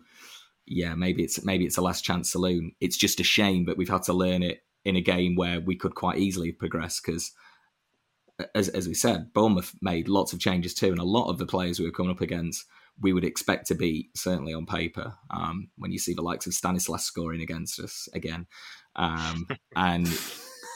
yeah, 0.69 0.95
maybe 0.95 1.23
it's 1.23 1.43
maybe 1.43 1.65
it's 1.65 1.77
a 1.77 1.81
last 1.81 2.03
chance 2.03 2.31
saloon. 2.31 2.73
It's 2.79 2.97
just 2.97 3.19
a 3.19 3.23
shame 3.23 3.65
that 3.65 3.77
we've 3.77 3.89
had 3.89 4.03
to 4.03 4.13
learn 4.13 4.43
it 4.43 4.61
in 4.85 4.95
a 4.95 5.01
game 5.01 5.35
where 5.35 5.59
we 5.59 5.75
could 5.75 5.95
quite 5.95 6.19
easily 6.19 6.51
progress 6.51 7.01
because 7.01 7.33
as, 8.55 8.69
as 8.69 8.87
we 8.87 8.93
said, 8.93 9.33
Bournemouth 9.33 9.73
made 9.81 10.07
lots 10.07 10.31
of 10.31 10.39
changes 10.39 10.73
too, 10.73 10.91
and 10.91 10.99
a 10.99 11.03
lot 11.03 11.29
of 11.29 11.37
the 11.37 11.45
players 11.45 11.79
we 11.79 11.85
were 11.85 11.91
coming 11.91 12.11
up 12.11 12.21
against, 12.21 12.65
we 13.01 13.13
would 13.13 13.25
expect 13.25 13.67
to 13.67 13.75
beat 13.75 14.15
certainly 14.15 14.53
on 14.53 14.65
paper. 14.65 15.15
Um, 15.29 15.69
when 15.77 15.91
you 15.91 15.99
see 15.99 16.13
the 16.13 16.21
likes 16.21 16.47
of 16.47 16.53
Stanislas 16.53 17.03
scoring 17.03 17.41
against 17.41 17.79
us 17.79 18.07
again, 18.13 18.47
um, 18.95 19.47
and 19.75 20.07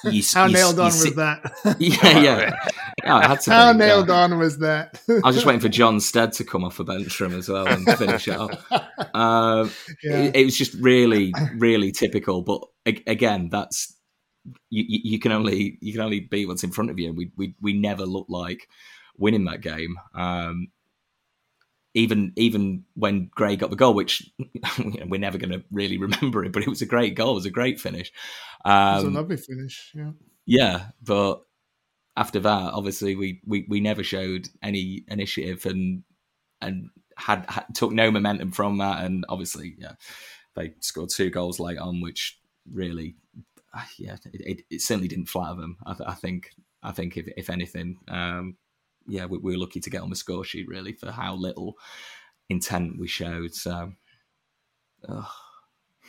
you, 0.03 0.23
how 0.33 0.45
you, 0.45 0.53
nailed 0.53 0.79
on 0.79 0.91
see, 0.91 1.09
was 1.09 1.15
that? 1.15 1.53
yeah, 1.79 2.19
yeah. 2.19 2.69
yeah 3.03 3.15
I 3.15 3.27
had 3.27 3.41
to 3.41 3.51
how 3.51 3.71
nailed 3.73 4.09
on 4.09 4.37
was 4.37 4.59
that? 4.59 5.01
I 5.09 5.27
was 5.27 5.35
just 5.35 5.45
waiting 5.45 5.61
for 5.61 5.69
John 5.69 5.99
Stead 5.99 6.33
to 6.33 6.43
come 6.43 6.63
off 6.63 6.79
a 6.79 6.83
bench 6.83 7.15
from 7.15 7.35
as 7.35 7.49
well 7.49 7.67
and 7.67 7.85
finish 7.97 8.27
it 8.27 8.37
off. 8.37 8.65
Uh, 9.13 9.67
yeah. 10.03 10.17
it, 10.17 10.35
it 10.35 10.45
was 10.45 10.57
just 10.57 10.73
really, 10.75 11.33
really 11.55 11.91
typical. 11.91 12.41
But 12.41 12.63
again, 12.85 13.49
that's 13.49 13.95
you, 14.69 14.83
you 14.87 15.19
can 15.19 15.31
only 15.31 15.77
you 15.81 15.93
can 15.93 16.01
only 16.01 16.21
beat 16.21 16.47
what's 16.47 16.63
in 16.63 16.71
front 16.71 16.89
of 16.89 16.99
you. 16.99 17.13
We 17.13 17.31
we 17.35 17.55
we 17.61 17.73
never 17.73 18.05
looked 18.05 18.29
like 18.29 18.67
winning 19.17 19.45
that 19.45 19.61
game. 19.61 19.97
Um, 20.15 20.67
even 21.93 22.33
even 22.35 22.85
when 22.95 23.29
Gray 23.33 23.55
got 23.55 23.69
the 23.69 23.75
goal, 23.75 23.93
which 23.93 24.31
we're 25.05 25.19
never 25.19 25.37
going 25.37 25.51
to 25.51 25.63
really 25.71 25.97
remember 25.97 26.43
it, 26.43 26.51
but 26.51 26.63
it 26.63 26.69
was 26.69 26.81
a 26.81 26.87
great 26.87 27.15
goal. 27.15 27.31
It 27.31 27.35
was 27.35 27.45
a 27.45 27.51
great 27.51 27.79
finish. 27.79 28.11
Um, 28.65 28.73
it 28.73 28.95
was 28.95 29.03
a 29.03 29.07
um, 29.07 29.13
lovely 29.13 29.37
finish. 29.37 29.91
Yeah. 29.93 30.11
Yeah, 30.45 30.87
but 31.01 31.41
after 32.17 32.39
that, 32.39 32.73
obviously, 32.73 33.15
we, 33.15 33.41
we, 33.45 33.65
we 33.69 33.79
never 33.79 34.03
showed 34.03 34.49
any 34.61 35.03
initiative 35.07 35.65
and 35.65 36.03
and 36.61 36.89
had, 37.17 37.45
had 37.47 37.65
took 37.73 37.91
no 37.91 38.09
momentum 38.11 38.51
from 38.51 38.77
that. 38.79 39.03
And 39.05 39.25
obviously, 39.29 39.75
yeah, 39.77 39.93
they 40.55 40.73
scored 40.79 41.09
two 41.09 41.29
goals 41.29 41.59
late 41.59 41.77
on, 41.77 42.01
which 42.01 42.39
really 42.71 43.15
yeah, 43.97 44.15
it, 44.31 44.41
it, 44.41 44.61
it, 44.69 44.81
certainly 44.81 45.07
didn't 45.07 45.29
flatter 45.29 45.59
them. 45.59 45.77
I, 45.85 45.93
th- 45.93 46.09
I, 46.09 46.13
think 46.13 46.51
I 46.81 46.91
think 46.91 47.17
if 47.17 47.27
if 47.35 47.49
anything, 47.49 47.97
um, 48.07 48.57
yeah, 49.07 49.25
we, 49.25 49.37
we, 49.37 49.53
were 49.53 49.59
lucky 49.59 49.79
to 49.79 49.89
get 49.89 50.01
on 50.01 50.09
the 50.09 50.15
score 50.15 50.43
sheet 50.43 50.67
really 50.67 50.93
for 50.93 51.11
how 51.11 51.35
little 51.35 51.75
intent 52.49 52.99
we 52.99 53.07
showed. 53.07 53.53
So. 53.53 53.93
Ugh. 55.07 55.25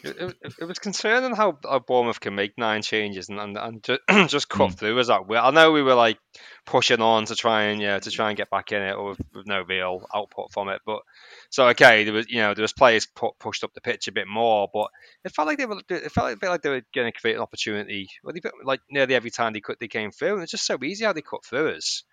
It, 0.05 0.37
it, 0.43 0.55
it, 0.61 0.65
was 0.67 0.79
concerning 0.79 1.35
how, 1.35 1.59
how 1.65 1.79
Bournemouth 1.79 2.21
can 2.21 2.35
make 2.35 2.59
nine 2.59 2.83
changes 2.83 3.31
and 3.31 3.41
and, 3.41 3.57
and 3.57 3.83
just, 3.83 4.01
just 4.31 4.49
cut 4.51 4.73
mm. 4.73 4.79
through 4.79 4.99
as 4.99 5.07
that. 5.07 5.23
I 5.31 5.51
know 5.51 5.73
we 5.73 5.81
were 5.81 5.95
like 5.95 6.19
pushing 6.67 7.01
on 7.01 7.25
to 7.27 7.35
try 7.35 7.65
and 7.65 7.81
yeah 7.81 7.99
to 7.99 8.11
try 8.11 8.29
and 8.29 8.37
get 8.37 8.51
back 8.51 8.73
in 8.73 8.83
it 8.83 9.03
with, 9.03 9.19
with 9.33 9.47
no 9.47 9.63
real 9.63 10.05
output 10.15 10.53
from 10.53 10.69
it, 10.69 10.83
but 10.85 11.01
so 11.49 11.69
okay, 11.69 12.05
there 12.05 12.13
was 12.13 12.29
you 12.29 12.37
know 12.37 12.53
there 12.53 12.63
was 12.63 12.75
players 12.75 13.07
put, 13.07 13.39
pushed 13.39 13.65
up 13.65 13.73
the 13.73 13.81
pitch 13.81 14.07
a 14.07 14.13
bit 14.13 14.29
more, 14.29 14.69
but 14.75 14.89
it 15.25 15.35
felt 15.35 15.49
like 15.49 15.57
they 15.57 15.67
were 15.67 15.81
it 15.89 16.13
felt 16.13 16.27
like, 16.27 16.43
like 16.43 16.61
they 16.61 16.71
were 16.71 16.83
going 16.95 17.11
to 17.11 17.19
create 17.19 17.37
an 17.37 17.43
opportunity. 17.43 18.11
Well, 18.23 18.35
like 18.63 18.81
nearly 18.91 19.15
every 19.15 19.31
time 19.31 19.55
they 19.55 19.61
cut 19.61 19.81
they 19.81 19.89
came 19.89 20.11
through, 20.11 20.35
and 20.35 20.43
it's 20.43 20.53
just 20.53 20.67
so 20.67 20.77
easy 20.85 21.07
how 21.07 21.15
they 21.15 21.23
cut 21.23 21.47
through 21.47 21.77
us. 21.77 22.05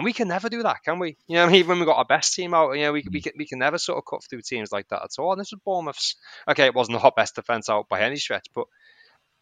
And 0.00 0.04
we 0.06 0.14
can 0.14 0.28
never 0.28 0.48
do 0.48 0.62
that, 0.62 0.82
can 0.82 0.98
we? 0.98 1.18
You 1.26 1.36
know, 1.36 1.50
even 1.50 1.68
when 1.68 1.80
we 1.80 1.84
got 1.84 1.98
our 1.98 2.06
best 2.06 2.34
team 2.34 2.54
out, 2.54 2.72
you 2.72 2.84
know, 2.84 2.92
we, 2.94 3.04
we, 3.12 3.20
can, 3.20 3.32
we 3.36 3.46
can 3.46 3.58
never 3.58 3.76
sort 3.76 3.98
of 3.98 4.06
cut 4.06 4.24
through 4.24 4.40
teams 4.40 4.72
like 4.72 4.88
that 4.88 5.02
at 5.02 5.18
all. 5.18 5.32
And 5.32 5.38
this 5.38 5.52
was 5.52 5.60
Bournemouth's. 5.62 6.16
Okay, 6.48 6.64
it 6.64 6.74
wasn't 6.74 6.94
the 6.94 7.00
hot 7.00 7.16
best 7.16 7.34
defense 7.34 7.68
out 7.68 7.86
by 7.90 8.00
any 8.00 8.16
stretch, 8.16 8.46
but 8.54 8.64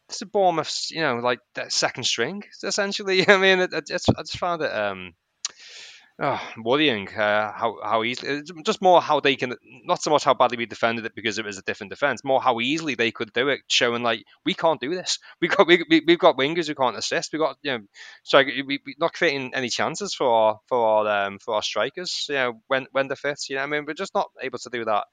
this 0.08 0.20
is 0.20 0.28
Bournemouth's. 0.28 0.90
You 0.90 1.02
know, 1.02 1.18
like 1.18 1.38
second 1.68 2.02
string 2.02 2.42
essentially. 2.60 3.20
I 3.28 3.36
mean, 3.36 3.60
it, 3.60 3.72
it, 3.72 3.88
I 3.88 4.22
just 4.22 4.38
found 4.38 4.62
it. 4.62 4.74
Um, 4.74 5.14
oh, 6.20 6.40
worrying 6.62 7.08
uh, 7.08 7.52
how 7.52 7.76
how 7.82 8.02
easily 8.02 8.42
just 8.64 8.82
more 8.82 9.00
how 9.00 9.20
they 9.20 9.36
can 9.36 9.54
not 9.84 10.02
so 10.02 10.10
much 10.10 10.24
how 10.24 10.34
badly 10.34 10.56
we 10.56 10.66
defended 10.66 11.04
it 11.04 11.14
because 11.14 11.38
it 11.38 11.44
was 11.44 11.58
a 11.58 11.62
different 11.62 11.90
defense 11.90 12.24
more 12.24 12.40
how 12.40 12.60
easily 12.60 12.94
they 12.94 13.10
could 13.10 13.32
do 13.32 13.48
it 13.48 13.60
showing 13.68 14.02
like 14.02 14.24
we 14.44 14.54
can't 14.54 14.80
do 14.80 14.94
this. 14.94 15.18
We 15.40 15.48
got 15.48 15.66
we, 15.66 15.84
we, 15.88 16.02
have 16.08 16.18
got 16.18 16.36
wingers 16.36 16.66
who 16.66 16.74
can't 16.74 16.96
assist. 16.96 17.32
We 17.32 17.38
got 17.38 17.56
you 17.62 17.72
know 17.72 17.84
so 18.22 18.38
we, 18.38 18.80
we 18.84 18.96
not 18.98 19.12
creating 19.12 19.52
any 19.54 19.68
chances 19.68 20.14
for 20.14 20.28
our 20.28 20.60
for 20.66 20.86
our 20.86 21.26
um, 21.26 21.38
for 21.38 21.54
our 21.54 21.62
strikers 21.62 22.26
you 22.28 22.34
know 22.34 22.60
when 22.66 22.86
when 22.92 23.08
they're 23.08 23.36
you 23.48 23.56
know 23.56 23.62
I 23.62 23.66
mean? 23.66 23.84
We're 23.86 23.94
just 23.94 24.14
not 24.14 24.30
able 24.40 24.58
to 24.58 24.70
do 24.70 24.84
that 24.84 25.04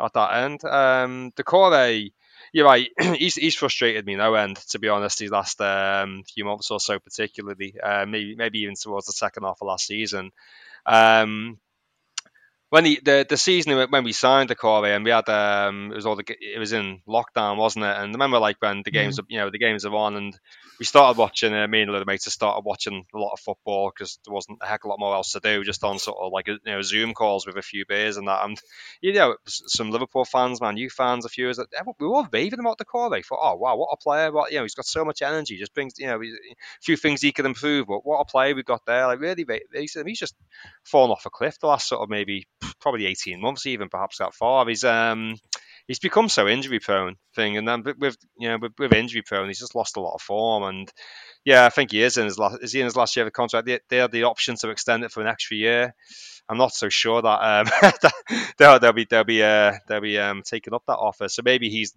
at 0.00 0.12
that 0.12 0.34
end. 0.44 0.64
Um 0.64 1.32
Doucouré 1.32 2.10
you're 2.52 2.66
right. 2.66 2.88
he's 3.16 3.34
he's 3.34 3.54
frustrated 3.54 4.06
me 4.06 4.16
no 4.16 4.34
end, 4.34 4.56
to 4.70 4.78
be 4.78 4.88
honest. 4.88 5.18
These 5.18 5.30
last 5.30 5.60
um, 5.60 6.22
few 6.34 6.44
months 6.44 6.70
or 6.70 6.80
so, 6.80 6.98
particularly, 6.98 7.74
uh, 7.80 8.06
maybe 8.06 8.34
maybe 8.36 8.60
even 8.60 8.74
towards 8.74 9.06
the 9.06 9.12
second 9.12 9.44
half 9.44 9.58
of 9.60 9.66
last 9.66 9.86
season. 9.86 10.30
Um, 10.86 11.58
when 12.74 12.84
he, 12.84 12.98
the 13.04 13.24
the 13.28 13.36
season 13.36 13.88
when 13.88 14.02
we 14.02 14.10
signed 14.10 14.50
Doucouré 14.50 14.96
and 14.96 15.04
we 15.04 15.12
had 15.12 15.28
um 15.28 15.92
it 15.92 15.94
was 15.94 16.06
all 16.06 16.16
the 16.16 16.24
it 16.28 16.58
was 16.58 16.72
in 16.72 17.02
lockdown 17.06 17.56
wasn't 17.56 17.84
it? 17.84 17.96
And 17.96 18.08
I 18.08 18.12
remember 18.14 18.40
like 18.40 18.56
when 18.58 18.82
the 18.84 18.90
games 18.90 19.20
mm. 19.20 19.24
you 19.28 19.38
know 19.38 19.48
the 19.48 19.60
games 19.60 19.84
are 19.84 19.94
on 19.94 20.16
and 20.16 20.36
we 20.80 20.84
started 20.84 21.16
watching 21.16 21.54
uh, 21.54 21.68
me 21.68 21.82
and 21.82 21.88
a 21.88 21.92
little 21.92 22.04
mates 22.04 22.32
started 22.32 22.64
watching 22.64 23.04
a 23.14 23.16
lot 23.16 23.32
of 23.32 23.38
football 23.38 23.92
because 23.94 24.18
there 24.24 24.34
wasn't 24.34 24.58
a 24.60 24.66
heck 24.66 24.82
of 24.82 24.86
a 24.86 24.88
lot 24.88 24.98
more 24.98 25.14
else 25.14 25.30
to 25.32 25.40
do 25.40 25.62
just 25.62 25.84
on 25.84 26.00
sort 26.00 26.18
of 26.20 26.32
like 26.32 26.48
you 26.48 26.58
know 26.66 26.82
Zoom 26.82 27.14
calls 27.14 27.46
with 27.46 27.56
a 27.56 27.62
few 27.62 27.84
beers 27.86 28.16
and 28.16 28.26
that. 28.26 28.44
And 28.44 28.58
you 29.00 29.12
know 29.12 29.36
some 29.46 29.92
Liverpool 29.92 30.24
fans 30.24 30.60
Man 30.60 30.76
U 30.76 30.90
fans 30.90 31.24
a 31.24 31.28
few 31.28 31.44
years 31.44 31.60
we 32.00 32.06
were 32.08 32.16
all 32.16 32.28
raving 32.32 32.58
about 32.58 32.78
Doucouré 32.78 33.24
thought 33.24 33.38
oh 33.40 33.54
wow 33.54 33.76
what 33.76 33.90
a 33.92 33.96
player. 33.96 34.32
What 34.32 34.50
you 34.50 34.58
know 34.58 34.64
he's 34.64 34.74
got 34.74 34.86
so 34.86 35.04
much 35.04 35.22
energy 35.22 35.58
just 35.58 35.74
brings 35.74 35.92
you 35.98 36.08
know 36.08 36.20
a 36.20 36.54
few 36.82 36.96
things 36.96 37.20
he 37.20 37.30
could 37.30 37.46
improve 37.46 37.86
but 37.86 38.04
what 38.04 38.18
a 38.18 38.24
player 38.24 38.52
we've 38.52 38.64
got 38.64 38.84
there. 38.84 39.06
Like 39.06 39.20
really 39.20 39.46
he's 39.72 40.18
just 40.18 40.34
fallen 40.82 41.12
off 41.12 41.24
a 41.24 41.30
cliff 41.30 41.60
the 41.60 41.68
last 41.68 41.86
sort 41.86 42.02
of 42.02 42.08
maybe 42.08 42.48
probably 42.80 43.06
18 43.06 43.40
months, 43.40 43.66
even 43.66 43.88
perhaps 43.88 44.18
that 44.18 44.34
far. 44.34 44.66
He's 44.68 44.84
um 44.84 45.36
he's 45.86 45.98
become 45.98 46.28
so 46.28 46.48
injury 46.48 46.80
prone 46.80 47.16
thing, 47.34 47.56
and 47.56 47.66
then 47.66 47.82
with 47.98 48.16
you 48.38 48.48
know 48.48 48.58
with, 48.60 48.72
with, 48.78 48.92
injury 48.92 49.22
prone, 49.22 49.48
he's 49.48 49.58
just 49.58 49.74
lost 49.74 49.96
a 49.96 50.00
lot 50.00 50.14
of 50.14 50.22
form. 50.22 50.62
And 50.64 50.92
yeah, 51.44 51.66
I 51.66 51.70
think 51.70 51.92
he 51.92 52.02
is 52.02 52.16
in 52.16 52.24
his 52.24 52.38
last 52.38 52.58
is 52.62 52.72
he 52.72 52.80
in 52.80 52.86
his 52.86 52.96
last 52.96 53.16
year 53.16 53.24
of 53.24 53.28
the 53.28 53.32
contract. 53.32 53.66
They, 53.66 53.80
they 53.88 53.98
had 53.98 54.12
the 54.12 54.24
option 54.24 54.56
to 54.56 54.70
extend 54.70 55.04
it 55.04 55.12
for 55.12 55.20
an 55.20 55.28
extra 55.28 55.56
year. 55.56 55.94
I'm 56.48 56.58
not 56.58 56.72
so 56.72 56.88
sure 56.88 57.22
that 57.22 57.28
um 57.28 57.92
they'll, 58.58 58.78
they'll 58.78 58.92
be 58.92 59.06
they'll 59.08 59.24
be 59.24 59.42
uh, 59.42 59.72
they'll 59.88 60.00
be 60.00 60.18
um 60.18 60.42
taking 60.44 60.74
up 60.74 60.82
that 60.86 60.96
offer. 60.96 61.28
So 61.28 61.42
maybe 61.44 61.68
he's 61.70 61.94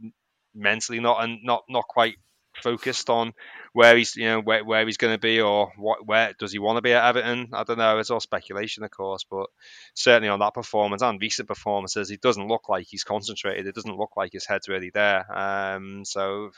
mentally 0.56 1.00
not 1.00 1.24
and 1.24 1.40
not 1.44 1.64
not 1.70 1.88
quite 1.88 2.16
focused 2.62 3.10
on 3.10 3.34
where 3.74 3.96
he's 3.96 4.16
you 4.16 4.26
know 4.26 4.42
where, 4.42 4.64
where 4.66 4.86
he's 4.86 4.98
going 4.98 5.14
to 5.14 5.20
be 5.20 5.40
or 5.40 5.72
what 5.78 6.06
where 6.06 6.34
does 6.40 6.52
he 6.52 6.60
want 6.60 6.78
to 6.78 6.82
be 6.82 6.94
at 6.94 7.06
Everton? 7.06 7.50
I 7.54 7.64
don't 7.64 7.78
know. 7.78 8.00
It's 8.00 8.10
all 8.10 8.20
speculation, 8.20 8.84
of 8.84 8.92
course, 8.92 9.26
but 9.30 9.48
certainly 9.94 10.30
on 10.30 10.40
that 10.40 10.54
performance 10.54 11.02
and 11.02 11.22
recent 11.22 11.48
performances, 11.48 12.10
it 12.10 12.22
doesn't 12.22 12.48
look 12.48 12.70
like 12.70 12.88
he's 12.90 13.04
concentrated. 13.04 13.68
It 13.68 13.76
doesn't 13.76 13.98
look 13.98 14.18
like 14.18 14.34
his 14.34 14.46
head's 14.46 14.68
really 14.68 14.90
there. 14.94 15.26
Um, 15.32 16.06
so, 16.06 16.52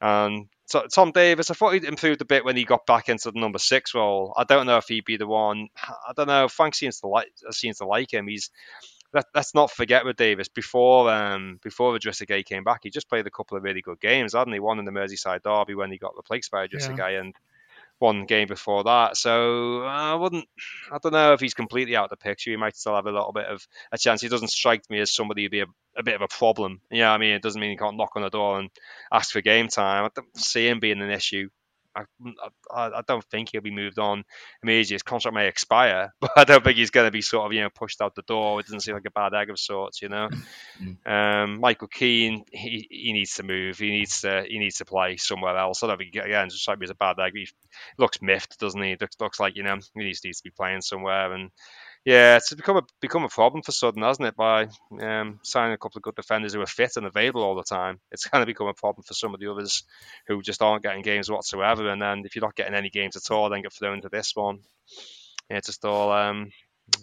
um, 0.00 0.48
so 0.66 0.86
Tom 0.92 1.12
Davies, 1.12 1.50
I 1.50 1.54
thought 1.54 1.74
he'd 1.74 1.84
improved 1.84 2.22
a 2.22 2.26
bit 2.26 2.44
when 2.44 2.56
he 2.56 2.64
got 2.64 2.86
back 2.86 3.08
into 3.08 3.30
the 3.30 3.40
number 3.40 3.58
six 3.58 3.94
role. 3.94 4.32
I 4.36 4.44
don't 4.44 4.66
know 4.66 4.78
if 4.78 4.88
he'd 4.88 5.04
be 5.04 5.16
the 5.16 5.26
one. 5.26 5.68
I 5.76 6.12
don't 6.16 6.26
know. 6.26 6.48
Frank 6.48 6.74
seems 6.74 7.00
to 7.00 7.08
like 7.08 7.28
seems 7.50 7.78
to 7.78 7.86
like 7.86 8.12
him. 8.12 8.26
He's 8.26 8.50
let, 9.12 9.24
us 9.34 9.54
not 9.54 9.70
forget 9.70 10.04
with 10.04 10.16
Davies 10.16 10.48
before 10.48 11.10
um, 11.10 11.58
before 11.62 11.96
Gueye 11.98 12.44
came 12.44 12.64
back, 12.64 12.80
he 12.82 12.90
just 12.90 13.08
played 13.08 13.26
a 13.26 13.30
couple 13.30 13.56
of 13.56 13.62
really 13.62 13.82
good 13.82 14.00
games, 14.00 14.34
hadn't 14.34 14.52
he? 14.52 14.60
One 14.60 14.78
in 14.78 14.84
the 14.84 14.92
Merseyside 14.92 15.42
derby 15.42 15.74
when 15.74 15.90
he 15.90 15.98
got 15.98 16.16
replaced 16.16 16.50
by 16.50 16.66
Idrissa 16.66 16.96
yeah. 16.96 17.20
And 17.20 17.34
one 17.98 18.26
game 18.26 18.48
before 18.48 18.84
that. 18.84 19.16
So 19.16 19.82
I 19.82 20.14
wouldn't, 20.14 20.46
I 20.92 20.98
don't 20.98 21.12
know 21.12 21.32
if 21.32 21.40
he's 21.40 21.54
completely 21.54 21.96
out 21.96 22.04
of 22.04 22.10
the 22.10 22.16
picture. 22.16 22.50
He 22.50 22.56
might 22.56 22.76
still 22.76 22.94
have 22.94 23.06
a 23.06 23.12
little 23.12 23.32
bit 23.32 23.46
of 23.46 23.66
a 23.92 23.98
chance. 23.98 24.20
He 24.20 24.28
doesn't 24.28 24.48
strike 24.48 24.82
me 24.90 25.00
as 25.00 25.14
somebody 25.14 25.42
who'd 25.42 25.50
be 25.50 25.60
a, 25.60 25.66
a 25.96 26.02
bit 26.02 26.14
of 26.14 26.22
a 26.22 26.28
problem. 26.28 26.80
Yeah, 26.90 26.96
you 26.96 27.02
know 27.02 27.10
I 27.10 27.18
mean, 27.18 27.34
it 27.34 27.42
doesn't 27.42 27.60
mean 27.60 27.70
he 27.70 27.76
can't 27.76 27.96
knock 27.96 28.12
on 28.16 28.22
the 28.22 28.30
door 28.30 28.58
and 28.58 28.70
ask 29.10 29.32
for 29.32 29.40
game 29.40 29.68
time. 29.68 30.04
I 30.04 30.10
don't 30.14 30.36
see 30.36 30.68
him 30.68 30.80
being 30.80 31.00
an 31.00 31.10
issue. 31.10 31.48
I, 31.96 32.04
I, 32.70 32.98
I 32.98 33.02
don't 33.06 33.24
think 33.24 33.50
he'll 33.50 33.60
be 33.60 33.70
moved 33.70 33.98
on 33.98 34.24
immediately. 34.62 34.94
His 34.94 35.02
contract 35.02 35.34
may 35.34 35.48
expire, 35.48 36.12
but 36.20 36.32
I 36.36 36.44
don't 36.44 36.62
think 36.62 36.76
he's 36.76 36.90
going 36.90 37.06
to 37.06 37.12
be 37.12 37.22
sort 37.22 37.46
of 37.46 37.52
you 37.52 37.62
know 37.62 37.70
pushed 37.70 38.00
out 38.00 38.14
the 38.14 38.22
door. 38.22 38.60
It 38.60 38.66
doesn't 38.66 38.80
seem 38.80 38.94
like 38.94 39.06
a 39.06 39.10
bad 39.10 39.34
egg 39.34 39.50
of 39.50 39.58
sorts, 39.58 40.02
you 40.02 40.08
know. 40.08 40.28
Mm. 40.76 41.06
Um, 41.10 41.60
Michael 41.60 41.88
Keane, 41.88 42.44
he, 42.52 42.86
he 42.90 43.14
needs 43.14 43.32
to 43.36 43.42
move. 43.42 43.78
He 43.78 43.90
needs 43.90 44.20
to 44.20 44.44
he 44.46 44.58
needs 44.58 44.76
to 44.76 44.84
play 44.84 45.16
somewhere 45.16 45.56
else. 45.56 45.82
I 45.82 45.86
don't 45.86 45.96
think 45.96 46.14
again, 46.14 46.50
just 46.50 46.68
like 46.68 46.78
he's 46.80 46.90
a 46.90 46.94
bad 46.94 47.18
egg. 47.18 47.32
He 47.34 47.48
looks 47.96 48.20
miffed, 48.20 48.58
doesn't 48.60 48.82
he? 48.82 48.94
Looks, 49.00 49.16
looks 49.18 49.40
like 49.40 49.56
you 49.56 49.62
know 49.62 49.76
he 49.94 50.04
needs, 50.04 50.22
needs 50.22 50.42
to 50.42 50.44
be 50.44 50.50
playing 50.54 50.82
somewhere 50.82 51.32
and 51.32 51.50
yeah, 52.06 52.36
it's 52.36 52.54
become 52.54 52.76
a 52.76 52.82
become 53.00 53.24
a 53.24 53.28
problem 53.28 53.64
for 53.64 53.72
Sutton, 53.72 54.02
hasn't 54.02 54.28
it? 54.28 54.36
By 54.36 54.68
um, 55.02 55.40
signing 55.42 55.74
a 55.74 55.76
couple 55.76 55.98
of 55.98 56.04
good 56.04 56.14
defenders 56.14 56.54
who 56.54 56.60
are 56.60 56.66
fit 56.66 56.96
and 56.96 57.04
available 57.04 57.42
all 57.42 57.56
the 57.56 57.64
time, 57.64 57.98
it's 58.12 58.28
kind 58.28 58.42
of 58.42 58.46
become 58.46 58.68
a 58.68 58.74
problem 58.74 59.02
for 59.02 59.12
some 59.12 59.34
of 59.34 59.40
the 59.40 59.50
others 59.50 59.82
who 60.28 60.40
just 60.40 60.62
aren't 60.62 60.84
getting 60.84 61.02
games 61.02 61.28
whatsoever. 61.28 61.88
And 61.88 62.00
then 62.00 62.22
if 62.24 62.36
you're 62.36 62.44
not 62.44 62.54
getting 62.54 62.76
any 62.76 62.90
games 62.90 63.16
at 63.16 63.32
all, 63.32 63.50
then 63.50 63.62
get 63.62 63.72
thrown 63.72 63.96
into 63.96 64.08
this 64.08 64.36
one. 64.36 64.60
Yeah, 65.50 65.56
it's 65.56 65.66
just 65.66 65.84
all 65.84 66.12
um, 66.12 66.52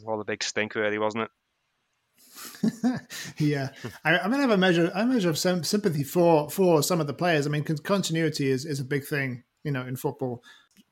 all 0.08 0.22
a 0.22 0.26
big 0.26 0.42
stink, 0.42 0.74
really, 0.74 0.98
wasn't 0.98 1.26
it? 1.26 3.02
yeah, 3.40 3.72
I, 4.06 4.20
I 4.20 4.28
mean, 4.30 4.40
I 4.40 4.44
have 4.44 4.52
a 4.52 4.58
measure, 4.58 4.90
I 4.96 5.04
measure 5.04 5.30
of 5.30 5.38
sympathy 5.38 6.06
for 6.06 6.50
for 6.50 6.82
some 6.82 7.02
of 7.02 7.08
the 7.08 7.14
players. 7.14 7.46
I 7.46 7.50
mean, 7.50 7.66
continuity 7.66 8.50
is 8.50 8.64
is 8.64 8.80
a 8.80 8.86
big 8.86 9.06
thing, 9.06 9.44
you 9.66 9.72
know, 9.72 9.82
in 9.82 9.98
football 9.98 10.42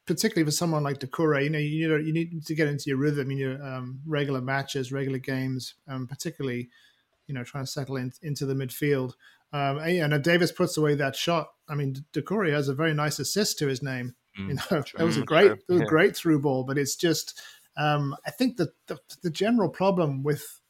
particularly 0.06 0.46
for 0.46 0.52
someone 0.52 0.84
like 0.84 1.00
Doucouré, 1.00 1.44
you 1.44 1.50
know, 1.50 1.60
you 1.60 1.88
know, 1.88 1.98
you 1.98 2.14
need 2.14 2.46
to 2.46 2.56
get 2.56 2.68
into 2.68 2.86
your 2.88 2.98
rhythm 2.98 3.32
in 3.32 3.38
your 3.38 3.64
um, 3.64 4.00
regular 4.06 4.42
matches, 4.42 4.92
regular 4.92 5.20
games, 5.20 5.76
um, 5.88 6.08
particularly, 6.08 6.70
you 7.28 7.34
know, 7.36 7.44
trying 7.44 7.66
to 7.66 7.72
settle 7.72 7.98
in, 7.98 8.12
into 8.22 8.46
the 8.46 8.54
midfield. 8.54 9.14
Um, 9.54 9.78
and, 9.80 9.96
you 9.96 10.08
know, 10.08 10.18
Davies 10.18 10.52
puts 10.52 10.78
away 10.78 10.96
that 10.96 11.16
shot. 11.16 11.50
I 11.70 11.76
mean, 11.76 12.04
Doucouré 12.14 12.52
has 12.52 12.68
a 12.68 12.74
very 12.74 12.94
nice 12.94 13.20
assist 13.20 13.60
to 13.60 13.68
his 13.68 13.84
name. 13.84 14.16
Mm, 14.40 14.48
you 14.48 14.54
know, 14.56 14.84
it 14.98 15.04
was 15.04 15.18
a 15.18 15.24
great, 15.24 15.52
it 15.52 15.64
was 15.68 15.82
a 15.82 15.86
great 15.86 16.16
through 16.16 16.42
ball, 16.42 16.64
but 16.64 16.78
it's 16.78 16.96
just, 16.96 17.42
um, 17.78 18.16
I 18.26 18.32
think 18.32 18.58
that 18.58 18.70
the, 18.88 18.98
the 19.24 19.30
general 19.30 19.70
problem 19.70 20.24
with 20.24 20.62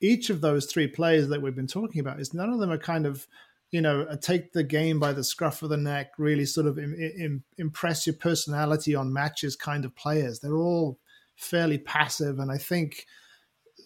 each 0.00 0.30
of 0.30 0.40
those 0.40 0.66
three 0.66 0.88
players 0.88 1.28
that 1.28 1.42
we've 1.42 1.54
been 1.54 1.66
talking 1.66 2.00
about 2.00 2.20
is 2.20 2.32
none 2.32 2.50
of 2.50 2.58
them 2.58 2.70
are 2.70 2.78
kind 2.78 3.06
of 3.06 3.26
you 3.70 3.80
know, 3.80 4.02
uh, 4.02 4.16
take 4.16 4.52
the 4.52 4.64
game 4.64 4.98
by 4.98 5.12
the 5.12 5.22
scruff 5.22 5.62
of 5.62 5.70
the 5.70 5.76
neck, 5.76 6.12
really 6.18 6.44
sort 6.44 6.66
of 6.66 6.78
Im- 6.78 6.94
Im- 6.94 7.44
impress 7.56 8.06
your 8.06 8.16
personality 8.16 8.94
on 8.94 9.12
matches 9.12 9.56
kind 9.56 9.84
of 9.84 9.94
players. 9.94 10.40
They're 10.40 10.56
all 10.56 10.98
fairly 11.36 11.78
passive, 11.78 12.38
and 12.38 12.50
I 12.50 12.58
think 12.58 13.06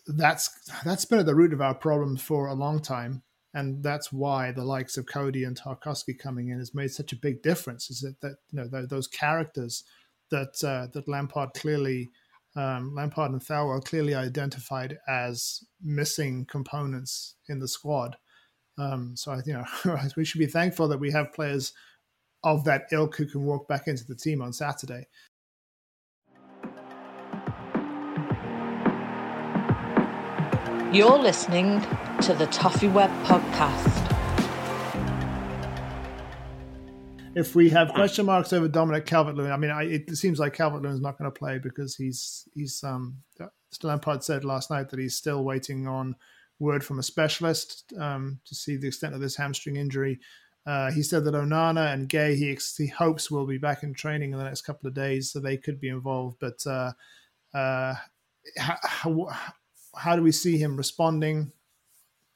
that's 0.06 0.50
that's 0.84 1.04
been 1.04 1.18
at 1.18 1.26
the 1.26 1.34
root 1.34 1.52
of 1.52 1.60
our 1.60 1.74
problem 1.74 2.16
for 2.16 2.46
a 2.46 2.54
long 2.54 2.80
time, 2.80 3.22
and 3.52 3.82
that's 3.82 4.10
why 4.10 4.52
the 4.52 4.64
likes 4.64 4.96
of 4.96 5.06
Coady 5.06 5.44
and 5.44 5.58
Tarkowski 5.58 6.18
coming 6.18 6.48
in 6.48 6.58
has 6.58 6.74
made 6.74 6.90
such 6.90 7.12
a 7.12 7.16
big 7.16 7.42
difference. 7.42 7.90
Is 7.90 8.00
that 8.00 8.20
that 8.22 8.36
you 8.50 8.58
know 8.58 8.86
those 8.86 9.06
characters 9.06 9.84
that 10.30 10.64
uh, 10.64 10.88
that 10.92 11.08
Lampard 11.08 11.54
clearly. 11.54 12.10
Um, 12.56 12.94
Lampard 12.94 13.32
and 13.32 13.40
Thelwell 13.40 13.84
clearly 13.84 14.14
identified 14.14 14.96
as 15.08 15.64
missing 15.82 16.46
components 16.48 17.34
in 17.48 17.58
the 17.58 17.66
squad 17.66 18.16
um, 18.78 19.14
so 19.16 19.32
I, 19.32 19.40
you 19.46 19.52
know, 19.52 19.98
we 20.16 20.24
should 20.24 20.38
be 20.38 20.46
thankful 20.46 20.88
that 20.88 20.98
we 20.98 21.10
have 21.12 21.32
players 21.32 21.72
of 22.42 22.64
that 22.64 22.86
ilk 22.92 23.16
who 23.16 23.26
can 23.26 23.44
walk 23.44 23.68
back 23.68 23.88
into 23.88 24.04
the 24.04 24.14
team 24.14 24.42
on 24.42 24.52
Saturday. 24.52 25.06
You're 30.92 31.18
listening 31.18 31.80
to 32.22 32.34
the 32.34 32.46
ToffeeWeb 32.46 33.24
podcast. 33.24 34.00
If 37.34 37.56
we 37.56 37.68
have 37.70 37.92
question 37.94 38.26
marks 38.26 38.52
over 38.52 38.68
Dominic 38.68 39.06
Calvert-Lewin, 39.06 39.50
I 39.50 39.56
mean, 39.56 39.72
I, 39.72 39.84
it 39.84 40.16
seems 40.16 40.38
like 40.38 40.54
Calvert-Lewin 40.54 40.94
is 40.94 41.00
not 41.00 41.18
going 41.18 41.28
to 41.28 41.36
play 41.36 41.58
because 41.58 41.96
he's 41.96 42.48
he's 42.54 42.82
um. 42.84 43.18
Lampard 43.82 44.22
said 44.22 44.44
last 44.44 44.70
night 44.70 44.90
that 44.90 45.00
he's 45.00 45.16
still 45.16 45.42
waiting 45.42 45.88
on 45.88 46.14
word 46.58 46.84
from 46.84 46.98
a 46.98 47.02
specialist 47.02 47.92
um, 47.98 48.40
to 48.46 48.54
see 48.54 48.76
the 48.76 48.88
extent 48.88 49.14
of 49.14 49.20
this 49.20 49.36
hamstring 49.36 49.76
injury. 49.76 50.20
Uh, 50.66 50.90
he 50.90 51.02
said 51.02 51.24
that 51.24 51.34
Onana 51.34 51.92
and 51.92 52.08
Gueye 52.08 52.36
he, 52.36 52.58
he 52.82 52.88
hopes 52.88 53.30
will 53.30 53.46
be 53.46 53.58
back 53.58 53.82
in 53.82 53.92
training 53.92 54.32
in 54.32 54.38
the 54.38 54.44
next 54.44 54.62
couple 54.62 54.88
of 54.88 54.94
days, 54.94 55.30
so 55.30 55.38
they 55.38 55.56
could 55.56 55.78
be 55.78 55.88
involved. 55.88 56.38
But 56.40 56.66
uh, 56.66 56.92
uh, 57.52 57.94
how, 58.56 59.28
how 59.94 60.16
do 60.16 60.22
we 60.22 60.32
see 60.32 60.56
him 60.56 60.76
responding 60.76 61.52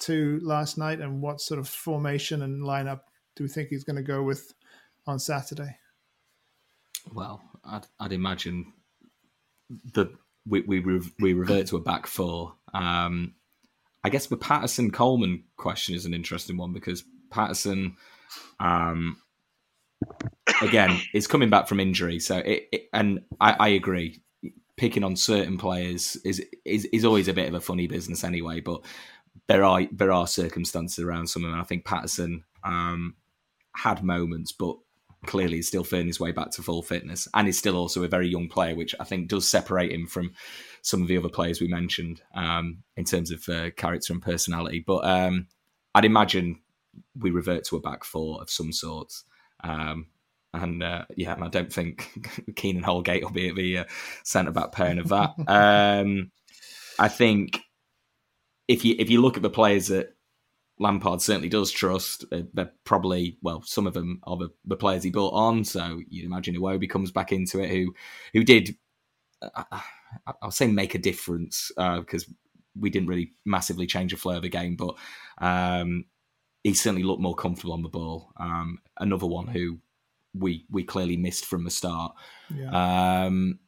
to 0.01 0.41
last 0.43 0.77
night, 0.77 1.01
and 1.01 1.23
what 1.23 1.41
sort 1.41 1.59
of 1.59 1.69
formation 1.69 2.43
and 2.43 2.63
lineup 2.63 3.01
do 3.35 3.45
we 3.45 3.49
think 3.49 3.69
he's 3.69 3.85
going 3.85 3.97
to 3.97 4.03
go 4.03 4.23
with 4.23 4.53
on 5.07 5.19
Saturday? 5.19 5.79
Well, 7.13 7.41
I'd, 7.65 7.87
I'd 7.99 8.13
imagine 8.13 8.75
that 9.95 10.11
we 10.47 10.61
we, 10.61 10.81
we 11.19 11.33
revert 11.33 11.69
to 11.69 11.77
a 11.77 11.81
back 11.81 12.07
four. 12.07 12.55
Um, 12.75 13.35
I 14.05 14.11
guess 14.11 14.27
the 14.27 14.37
Patterson 14.37 14.91
Coleman 14.91 15.45
question 15.57 15.95
is 15.95 16.07
an 16.07 16.15
interesting 16.15 16.57
one 16.57 16.73
because 16.73 17.05
Patterson, 17.31 17.97
um, 18.61 19.17
again, 20.63 20.99
is 21.15 21.27
coming 21.27 21.51
back 21.51 21.69
from 21.69 21.81
injury. 21.81 22.21
So, 22.21 22.39
it, 22.39 22.69
it, 22.73 22.83
and 22.93 23.21
I, 23.41 23.57
I, 23.59 23.69
agree, 23.69 24.21
picking 24.77 25.05
on 25.05 25.17
certain 25.17 25.59
players 25.59 26.17
is, 26.25 26.45
is 26.65 26.85
is 26.87 27.05
always 27.05 27.29
a 27.29 27.35
bit 27.35 27.49
of 27.49 27.55
a 27.55 27.61
funny 27.61 27.87
business 27.87 28.25
anyway. 28.25 28.61
But 28.61 28.83
there 29.49 29.65
are 29.65 29.83
there 29.93 30.13
are 30.13 30.27
circumstances 30.27 31.05
around 31.05 31.29
some 31.29 31.45
of 31.45 31.51
them. 31.51 31.61
I 31.61 31.65
think 31.65 31.85
Patterson 31.85 32.45
um, 32.65 33.17
had 33.75 34.05
moments, 34.05 34.53
but 34.53 34.77
clearly 35.27 35.59
is 35.59 35.69
still 35.69 35.85
finding 35.85 36.07
his 36.07 36.21
way 36.21 36.33
back 36.33 36.51
to 36.53 36.63
full 36.63 36.83
fitness, 36.83 37.27
and 37.35 37.49
is 37.49 37.59
still 37.59 37.77
also 37.77 38.05
a 38.05 38.09
very 38.09 38.29
young 38.29 38.49
player, 38.49 38.75
which 38.75 38.95
I 39.01 39.05
think 39.05 39.29
does 39.29 39.49
separate 39.49 39.93
him 39.93 40.07
from 40.07 40.33
some 40.83 41.03
of 41.03 41.09
the 41.09 41.19
other 41.19 41.29
players 41.29 41.61
we 41.61 41.69
mentioned 41.69 42.23
um, 42.35 42.83
in 42.97 43.05
terms 43.05 43.31
of 43.31 43.49
uh, 43.49 43.71
character 43.77 44.13
and 44.13 44.23
personality. 44.23 44.83
But 44.87 45.05
um, 45.05 45.47
I'd 45.95 46.05
imagine 46.05 46.61
we 47.19 47.31
revert 47.31 47.65
to 47.65 47.77
a 47.77 47.81
back 47.81 48.05
four 48.05 48.41
of 48.41 48.51
some 48.51 48.73
sort. 48.73 49.13
Um, 49.63 50.07
and 50.55 50.83
uh, 50.83 51.05
yeah, 51.17 51.35
and 51.35 51.45
I 51.45 51.49
don't 51.49 51.73
think 51.73 52.11
Keenan 52.57 52.83
Holgate 52.83 53.23
will 53.23 53.31
be 53.31 53.49
at 53.49 53.57
the 53.57 53.79
uh, 53.79 53.85
centre 54.25 54.51
back 54.51 54.73
pairing 54.73 54.99
of 54.99 55.09
that. 55.09 55.35
Um, 55.49 56.31
I 56.99 57.09
think 57.09 57.61
if 58.67 58.85
you 58.85 58.97
if 58.99 59.09
you 59.09 59.21
look 59.21 59.37
at 59.37 59.43
the 59.43 59.51
players 59.51 59.89
that 59.89 60.15
Lampard 60.79 61.23
certainly 61.23 61.49
does 61.49 61.71
trust, 61.71 62.25
uh, 62.33 62.43
they're 62.55 62.73
probably 62.85 63.39
well, 63.43 63.63
some 63.63 63.87
of 63.87 63.95
them 63.95 64.21
are 64.25 64.37
the, 64.37 64.49
the 64.65 64.77
players 64.77 65.03
he 65.03 65.11
built 65.11 65.35
on. 65.35 65.65
So 65.65 66.01
you'd 66.09 66.25
imagine 66.25 66.57
Iwobi 66.57 66.89
comes 66.89 67.11
back 67.11 67.33
into 67.33 67.61
it, 67.61 67.71
who 67.71 67.95
who 68.33 68.45
did 68.45 68.77
uh, 69.43 69.81
I'll 70.43 70.51
say 70.51 70.67
make 70.67 70.95
a 70.95 70.99
difference 70.99 71.71
because 71.77 72.25
uh, 72.25 72.33
we 72.79 72.91
didn't 72.91 73.09
really 73.09 73.33
massively 73.45 73.87
change 73.87 74.13
the 74.13 74.19
flow 74.19 74.37
of 74.37 74.43
the 74.43 74.49
game, 74.49 74.77
but 74.77 74.95
um, 75.39 76.05
he 76.63 76.75
certainly 76.75 77.03
looked 77.03 77.23
more 77.23 77.35
comfortable 77.35 77.73
on 77.73 77.83
the 77.83 77.89
ball. 77.89 78.33
Um, 78.39 78.79
another 78.99 79.27
one 79.27 79.49
who 79.49 79.79
we 80.35 80.67
we 80.71 80.85
clearly 80.85 81.17
missed 81.17 81.47
from 81.47 81.65
the 81.65 81.71
start. 81.71 82.15
Yeah. 82.55 83.25
Um, 83.27 83.61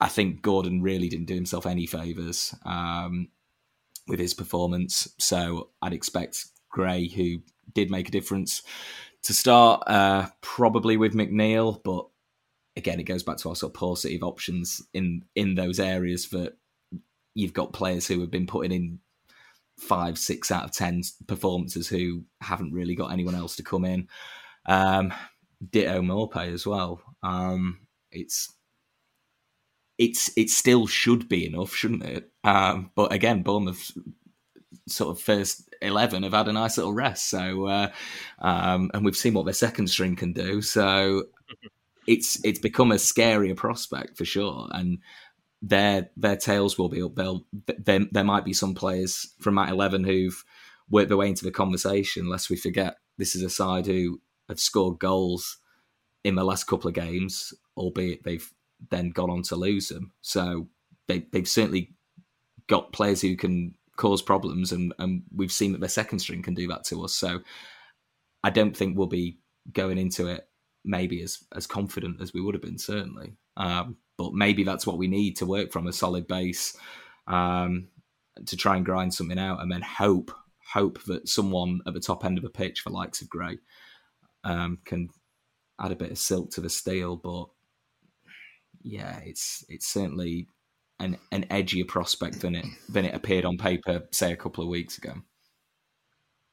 I 0.00 0.08
think 0.08 0.42
Gordon 0.42 0.82
really 0.82 1.08
didn't 1.08 1.26
do 1.26 1.34
himself 1.34 1.66
any 1.66 1.86
favors 1.86 2.54
um, 2.66 3.28
with 4.06 4.18
his 4.18 4.34
performance, 4.34 5.08
so 5.18 5.70
I'd 5.80 5.94
expect 5.94 6.46
Gray, 6.68 7.08
who 7.08 7.38
did 7.72 7.90
make 7.90 8.08
a 8.08 8.12
difference, 8.12 8.62
to 9.22 9.32
start 9.32 9.82
uh, 9.86 10.28
probably 10.42 10.96
with 10.96 11.14
McNeil, 11.14 11.80
but 11.82 12.06
again, 12.76 13.00
it 13.00 13.04
goes 13.04 13.22
back 13.22 13.36
to 13.38 13.48
our 13.48 13.56
sort 13.56 13.70
of 13.70 13.74
paucity 13.78 14.16
of 14.16 14.22
options 14.22 14.82
in 14.92 15.24
in 15.34 15.54
those 15.54 15.80
areas 15.80 16.28
that 16.30 16.56
you've 17.34 17.52
got 17.52 17.72
players 17.72 18.06
who 18.06 18.20
have 18.20 18.30
been 18.30 18.46
putting 18.46 18.72
in 18.72 18.98
five, 19.78 20.18
six 20.18 20.50
out 20.50 20.64
of 20.64 20.72
ten 20.72 21.02
performances 21.26 21.88
who 21.88 22.24
haven't 22.40 22.72
really 22.72 22.94
got 22.94 23.12
anyone 23.12 23.34
else 23.34 23.56
to 23.56 23.62
come 23.62 23.84
in. 23.84 24.08
Um, 24.66 25.12
ditto 25.70 26.02
Maupay 26.02 26.52
as 26.52 26.66
well. 26.66 27.00
Um, 27.22 27.80
it's 28.10 28.52
it's 29.98 30.30
it 30.36 30.50
still 30.50 30.86
should 30.86 31.28
be 31.28 31.46
enough, 31.46 31.74
shouldn't 31.74 32.04
it? 32.04 32.30
Um, 32.42 32.90
but 32.94 33.12
again, 33.12 33.42
Bournemouth 33.42 33.92
sort 34.88 35.16
of 35.16 35.22
first 35.22 35.68
eleven 35.80 36.22
have 36.24 36.32
had 36.32 36.48
a 36.48 36.52
nice 36.52 36.76
little 36.76 36.92
rest, 36.92 37.30
so 37.30 37.66
uh, 37.66 37.92
um, 38.40 38.90
and 38.94 39.04
we've 39.04 39.16
seen 39.16 39.34
what 39.34 39.44
their 39.44 39.54
second 39.54 39.88
string 39.88 40.16
can 40.16 40.32
do. 40.32 40.62
So 40.62 41.24
it's 42.06 42.42
it's 42.44 42.58
become 42.58 42.92
a 42.92 42.96
scarier 42.96 43.56
prospect 43.56 44.16
for 44.16 44.24
sure. 44.24 44.68
And 44.72 44.98
their 45.62 46.10
their 46.16 46.36
tails 46.36 46.78
will 46.78 46.88
be 46.88 47.02
up. 47.02 47.14
They'll 47.14 47.46
there, 47.78 48.06
there 48.10 48.24
might 48.24 48.44
be 48.44 48.52
some 48.52 48.74
players 48.74 49.32
from 49.40 49.54
that 49.56 49.70
eleven 49.70 50.04
who've 50.04 50.44
worked 50.90 51.08
their 51.08 51.16
way 51.16 51.28
into 51.28 51.44
the 51.44 51.50
conversation. 51.50 52.28
Lest 52.28 52.50
we 52.50 52.56
forget, 52.56 52.96
this 53.18 53.34
is 53.34 53.42
a 53.42 53.50
side 53.50 53.86
who 53.86 54.20
have 54.48 54.60
scored 54.60 54.98
goals 54.98 55.58
in 56.22 56.34
the 56.34 56.44
last 56.44 56.64
couple 56.64 56.88
of 56.88 56.94
games, 56.94 57.52
albeit 57.76 58.24
they've 58.24 58.52
then 58.90 59.10
gone 59.10 59.30
on 59.30 59.42
to 59.42 59.56
lose 59.56 59.88
them. 59.88 60.12
So 60.20 60.68
they, 61.06 61.26
they've 61.32 61.48
certainly 61.48 61.94
got 62.66 62.92
players 62.92 63.20
who 63.20 63.36
can 63.36 63.74
cause 63.96 64.22
problems, 64.22 64.72
and, 64.72 64.92
and 64.98 65.22
we've 65.34 65.52
seen 65.52 65.72
that 65.72 65.80
their 65.80 65.88
second 65.88 66.18
string 66.18 66.42
can 66.42 66.54
do 66.54 66.68
that 66.68 66.84
to 66.84 67.04
us. 67.04 67.14
So 67.14 67.40
I 68.42 68.50
don't 68.50 68.76
think 68.76 68.96
we'll 68.96 69.06
be 69.06 69.38
going 69.72 69.98
into 69.98 70.26
it 70.26 70.46
maybe 70.84 71.22
as 71.22 71.38
as 71.54 71.66
confident 71.66 72.20
as 72.20 72.32
we 72.32 72.40
would 72.40 72.54
have 72.54 72.62
been 72.62 72.78
certainly. 72.78 73.36
Um, 73.56 73.96
but 74.16 74.32
maybe 74.32 74.64
that's 74.64 74.86
what 74.86 74.98
we 74.98 75.08
need 75.08 75.36
to 75.36 75.46
work 75.46 75.72
from 75.72 75.86
a 75.86 75.92
solid 75.92 76.28
base 76.28 76.76
um, 77.26 77.88
to 78.46 78.56
try 78.56 78.76
and 78.76 78.84
grind 78.84 79.14
something 79.14 79.38
out, 79.38 79.60
and 79.60 79.70
then 79.70 79.82
hope 79.82 80.30
hope 80.72 81.02
that 81.04 81.28
someone 81.28 81.80
at 81.86 81.94
the 81.94 82.00
top 82.00 82.24
end 82.24 82.38
of 82.38 82.44
the 82.44 82.50
pitch, 82.50 82.80
for 82.80 82.90
likes 82.90 83.22
of 83.22 83.28
Gray, 83.28 83.58
um, 84.44 84.78
can 84.84 85.08
add 85.80 85.92
a 85.92 85.96
bit 85.96 86.10
of 86.10 86.18
silk 86.18 86.50
to 86.52 86.60
the 86.60 86.70
steel. 86.70 87.16
But 87.16 87.46
yeah, 88.82 89.18
it's 89.24 89.64
it's 89.68 89.86
certainly 89.86 90.48
an 91.00 91.18
an 91.32 91.44
edgier 91.50 91.86
prospect 91.86 92.40
than 92.40 92.54
it 92.54 92.66
than 92.88 93.04
it 93.04 93.14
appeared 93.14 93.44
on 93.44 93.56
paper, 93.56 94.02
say 94.10 94.32
a 94.32 94.36
couple 94.36 94.62
of 94.62 94.70
weeks 94.70 94.98
ago. 94.98 95.14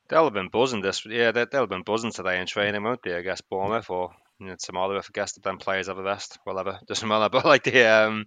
They'll 0.10 0.26
have 0.26 0.34
been 0.34 0.50
buzzing 0.50 0.82
this, 0.82 1.06
yeah. 1.06 1.32
They, 1.32 1.46
will 1.54 1.62
have 1.62 1.70
been 1.70 1.84
buzzing 1.84 2.12
today 2.12 2.42
in 2.42 2.46
training, 2.46 2.84
won't 2.84 3.02
they? 3.02 3.16
I 3.16 3.22
guess 3.22 3.40
Bournemouth 3.40 3.90
or 3.90 4.12
you 4.42 4.48
know, 4.48 4.56
some 4.58 4.76
other, 4.78 4.98
I 4.98 5.02
guess, 5.14 5.34
the 5.34 5.42
them 5.42 5.60
players 5.60 5.88
have 5.88 5.98
the 5.98 6.04
best, 6.04 6.40
whatever, 6.46 6.80
doesn't 6.88 7.08
matter. 7.08 7.30
But 7.32 7.46
like 7.46 7.64
the, 7.64 7.86
um, 7.86 8.26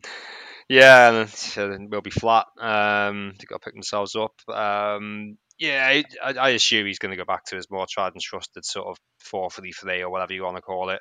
yeah, 0.69 1.27
we'll 1.57 2.01
be 2.01 2.11
flat. 2.11 2.47
Um, 2.59 3.35
they 3.39 3.45
got 3.47 3.61
to 3.61 3.65
pick 3.65 3.75
themselves 3.75 4.15
up. 4.15 4.33
Um, 4.49 5.37
yeah, 5.59 6.03
I, 6.23 6.33
I 6.33 6.49
assume 6.51 6.87
he's 6.87 7.01
going 7.01 7.11
to 7.11 7.17
go 7.17 7.25
back 7.25 7.45
to 7.47 7.57
his 7.57 7.71
more 7.71 7.87
tried 7.91 8.13
and 8.13 8.23
trusted 8.23 8.65
sort 8.65 8.87
of 8.87 8.97
4 9.19 9.51
3 9.51 9.73
3 9.73 10.03
or 10.03 10.11
whatever 10.11 10.33
you 10.33 10.45
want 10.45 10.57
to 10.57 10.63
call 10.63 10.91
it. 10.91 11.01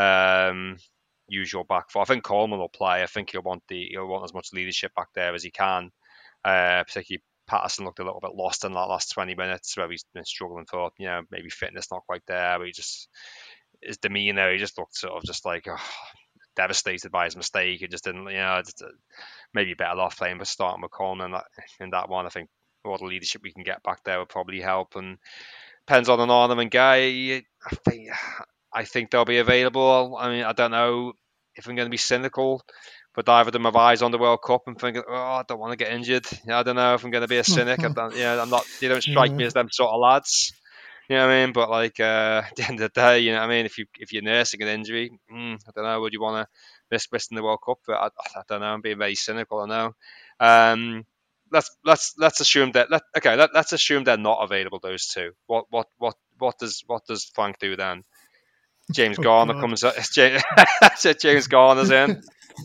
Um, 0.00 0.76
usual 1.28 1.64
back 1.64 1.90
four. 1.90 2.02
I 2.02 2.04
think 2.04 2.22
Coleman 2.22 2.60
will 2.60 2.68
play. 2.68 3.02
I 3.02 3.06
think 3.06 3.30
he'll 3.30 3.42
want 3.42 3.62
the 3.68 3.88
he'll 3.90 4.06
want 4.06 4.24
as 4.24 4.34
much 4.34 4.52
leadership 4.52 4.92
back 4.94 5.08
there 5.14 5.34
as 5.34 5.42
he 5.42 5.50
can. 5.50 5.90
Uh, 6.44 6.84
particularly 6.84 7.22
Patterson 7.46 7.84
looked 7.84 8.00
a 8.00 8.04
little 8.04 8.20
bit 8.20 8.34
lost 8.34 8.64
in 8.64 8.72
that 8.72 8.88
last 8.88 9.12
20 9.12 9.34
minutes 9.34 9.76
where 9.76 9.90
he's 9.90 10.04
been 10.14 10.24
struggling 10.24 10.66
for, 10.66 10.90
you 10.98 11.06
know, 11.06 11.22
maybe 11.30 11.48
fitness 11.48 11.90
not 11.90 12.04
quite 12.06 12.22
there. 12.26 12.58
But 12.58 12.66
he 12.66 12.72
just, 12.72 13.08
his 13.82 13.98
demeanour, 13.98 14.52
he 14.52 14.58
just 14.58 14.78
looked 14.78 14.96
sort 14.96 15.14
of 15.14 15.24
just 15.24 15.44
like 15.44 15.66
oh, 15.68 15.76
devastated 16.56 17.10
by 17.10 17.24
his 17.24 17.36
mistake. 17.36 17.80
He 17.80 17.86
just 17.86 18.04
didn't, 18.04 18.28
you 18.28 18.36
know, 18.36 18.60
just, 18.64 18.82
uh, 18.82 18.88
maybe 19.54 19.74
better 19.74 20.00
off 20.00 20.18
playing 20.18 20.38
with 20.38 20.48
starting 20.48 20.82
with 20.82 20.90
Coleman 20.90 21.26
in 21.26 21.32
that, 21.32 21.44
in 21.80 21.90
that 21.90 22.08
one. 22.08 22.26
I 22.26 22.30
think 22.30 22.48
all 22.84 22.98
the 22.98 23.04
leadership 23.04 23.42
we 23.42 23.52
can 23.52 23.62
get 23.62 23.82
back 23.82 24.04
there 24.04 24.18
would 24.18 24.28
probably 24.28 24.60
help. 24.60 24.96
And 24.96 25.18
depends 25.86 26.08
on 26.08 26.18
Onana 26.18 26.60
and 26.60 26.70
Gueye. 26.70 27.44
I 27.64 27.74
think, 27.88 28.08
I 28.72 28.84
think 28.84 29.10
they'll 29.10 29.24
be 29.24 29.38
available. 29.38 30.16
I 30.18 30.30
mean, 30.30 30.44
I 30.44 30.52
don't 30.52 30.70
know 30.70 31.12
if 31.54 31.66
I'm 31.66 31.76
going 31.76 31.86
to 31.86 31.90
be 31.90 31.96
cynical 31.96 32.62
but 33.16 33.28
either 33.30 33.48
of 33.48 33.52
them 33.54 33.64
have 33.64 33.76
eyes 33.76 34.02
on 34.02 34.10
the 34.10 34.18
World 34.18 34.42
Cup 34.42 34.64
and 34.66 34.78
thinking, 34.78 35.02
oh, 35.08 35.14
I 35.14 35.42
don't 35.48 35.58
want 35.58 35.72
to 35.72 35.82
get 35.82 35.90
injured. 35.92 36.26
I 36.52 36.62
don't 36.62 36.76
know 36.76 36.94
if 36.94 37.02
I'm 37.02 37.10
going 37.10 37.22
to 37.22 37.28
be 37.28 37.38
a 37.38 37.44
cynic. 37.44 37.80
I 37.84 37.88
don't, 37.88 38.14
yeah, 38.14 38.40
I'm 38.40 38.50
not. 38.50 38.66
They 38.78 38.88
don't 38.88 39.02
strike 39.02 39.32
me 39.32 39.44
as 39.46 39.54
them 39.54 39.70
sort 39.72 39.90
of 39.90 40.00
lads. 40.00 40.52
You 41.08 41.16
know 41.16 41.26
what 41.26 41.32
I 41.32 41.44
mean? 41.44 41.52
But 41.52 41.70
like 41.70 42.00
uh, 42.00 42.42
at 42.48 42.56
the 42.56 42.64
end 42.64 42.80
of 42.80 42.92
the 42.92 43.00
day, 43.00 43.20
you 43.20 43.32
know 43.32 43.38
what 43.38 43.50
I 43.50 43.56
mean. 43.56 43.66
If 43.66 43.78
you 43.78 43.86
if 43.98 44.12
you're 44.12 44.22
nursing 44.22 44.62
an 44.62 44.68
injury, 44.68 45.18
mm, 45.32 45.54
I 45.54 45.70
don't 45.74 45.84
know. 45.84 46.00
Would 46.00 46.12
you 46.12 46.20
want 46.20 46.46
to 46.46 46.52
risk 46.90 47.12
missing 47.12 47.36
the 47.36 47.42
World 47.42 47.60
Cup? 47.64 47.78
But 47.86 47.96
I, 47.96 48.06
I, 48.06 48.42
don't 48.48 48.60
know. 48.60 48.66
I'm 48.66 48.80
being 48.80 48.98
very 48.98 49.14
cynical. 49.14 49.60
I 49.60 49.66
know. 49.66 49.94
Um, 50.40 51.04
let's 51.52 51.76
let's 51.84 52.14
let's 52.18 52.40
assume 52.40 52.72
that. 52.72 52.90
Let, 52.90 53.02
okay, 53.16 53.36
let, 53.36 53.54
us 53.54 53.72
assume 53.72 54.04
they're 54.04 54.16
not 54.16 54.42
available. 54.42 54.80
Those 54.82 55.06
two. 55.06 55.32
What 55.46 55.66
what 55.70 55.86
what 55.98 56.16
what 56.38 56.58
does 56.58 56.82
what 56.86 57.04
does 57.06 57.30
Frank 57.34 57.58
do 57.58 57.76
then? 57.76 58.04
James 58.92 59.18
oh, 59.18 59.22
Garner 59.22 59.54
God. 59.54 59.60
comes. 59.60 59.84
James, 60.12 60.42
James 61.20 61.48
Garner's 61.48 61.90
in. 61.90 62.22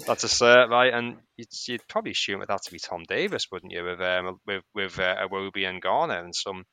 That's 0.07 0.23
a 0.23 0.27
cert, 0.27 0.69
right? 0.69 0.93
And 0.93 1.17
you'd, 1.35 1.47
you'd, 1.67 1.87
probably 1.87 2.11
assume 2.11 2.41
it 2.41 2.49
had 2.49 2.61
to 2.61 2.71
be 2.71 2.79
Tom 2.79 3.03
Davies, 3.07 3.47
wouldn't 3.51 3.73
you, 3.73 3.83
with 3.83 3.99
um, 3.99 4.39
with 4.45 4.63
with 4.73 4.99
uh, 4.99 5.27
Iwobi 5.27 5.67
and 5.67 5.81
Garner 5.81 6.19
and 6.23 6.35
some 6.35 6.63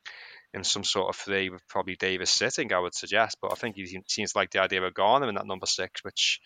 in 0.55 0.65
some 0.65 0.85
sort 0.85 1.09
of 1.09 1.17
three 1.17 1.51
with 1.51 1.67
probably 1.69 1.97
Davies 1.97 2.31
sitting, 2.31 2.73
I 2.73 2.79
would 2.79 2.95
suggest. 2.95 3.39
But 3.41 3.53
I 3.53 3.55
think 3.57 3.77
he 3.77 4.01
seems 4.07 4.35
like 4.35 4.51
the 4.51 4.63
idea 4.63 4.83
of 4.83 4.95
Garner 4.95 5.29
in 5.29 5.35
that 5.35 5.47
number 5.47 5.67
six, 5.67 6.03
which 6.05 6.41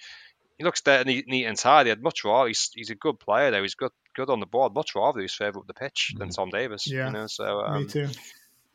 he 0.58 0.64
looks 0.64 0.80
there 0.82 1.04
neat, 1.04 1.26
neat 1.28 1.46
and 1.46 1.56
tidy. 1.56 1.90
I'd 1.90 2.02
much 2.02 2.24
rather 2.24 2.48
he's, 2.48 2.70
he's 2.74 2.90
a 2.90 2.94
good 2.94 3.18
player 3.18 3.50
though. 3.50 3.62
He's 3.62 3.74
good 3.74 3.92
good 4.14 4.30
on 4.30 4.40
the 4.40 4.46
board. 4.46 4.74
Much 4.74 4.94
rather 4.94 5.20
he's 5.20 5.34
further 5.34 5.58
up 5.58 5.66
the 5.66 5.74
pitch 5.74 6.14
than 6.18 6.28
mm. 6.28 6.34
Tom 6.34 6.50
Davies. 6.50 6.86
Yeah, 6.86 7.06
you 7.06 7.12
know. 7.12 7.26
So 7.26 7.60
um, 7.60 7.82
me 7.82 7.88
too 7.88 8.08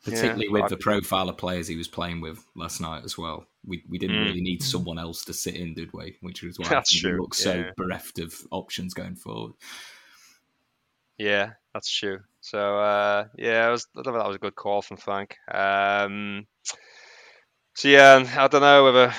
particularly 0.04 0.46
yeah, 0.46 0.52
with 0.52 0.68
the 0.68 0.76
profile 0.76 1.28
of 1.28 1.36
players 1.36 1.66
he 1.66 1.76
was 1.76 1.88
playing 1.88 2.20
with 2.20 2.44
last 2.54 2.80
night 2.80 3.04
as 3.04 3.18
well. 3.18 3.46
We 3.64 3.84
we 3.88 3.98
didn't 3.98 4.16
mm. 4.16 4.26
really 4.26 4.40
need 4.40 4.62
someone 4.62 4.98
else 4.98 5.24
to 5.26 5.34
sit 5.34 5.56
in, 5.56 5.74
did 5.74 5.92
we? 5.92 6.16
Which 6.20 6.42
is 6.42 6.58
why 6.58 6.68
that's 6.70 6.92
true. 6.92 7.20
look 7.20 7.34
so 7.34 7.54
yeah. 7.54 7.70
bereft 7.76 8.18
of 8.18 8.34
options 8.50 8.94
going 8.94 9.16
forward. 9.16 9.52
Yeah, 11.18 11.52
that's 11.74 11.90
true. 11.90 12.20
So 12.40 12.78
uh, 12.78 13.24
yeah, 13.36 13.70
was, 13.70 13.86
I 13.96 14.02
thought 14.02 14.12
that 14.12 14.26
was 14.26 14.36
a 14.36 14.40
good 14.40 14.54
call 14.54 14.82
from 14.82 14.96
Frank. 14.96 15.36
Um, 15.52 16.46
so 17.74 17.88
yeah, 17.88 18.24
I 18.36 18.48
don't 18.48 18.60
know 18.60 18.84
whether 18.84 19.14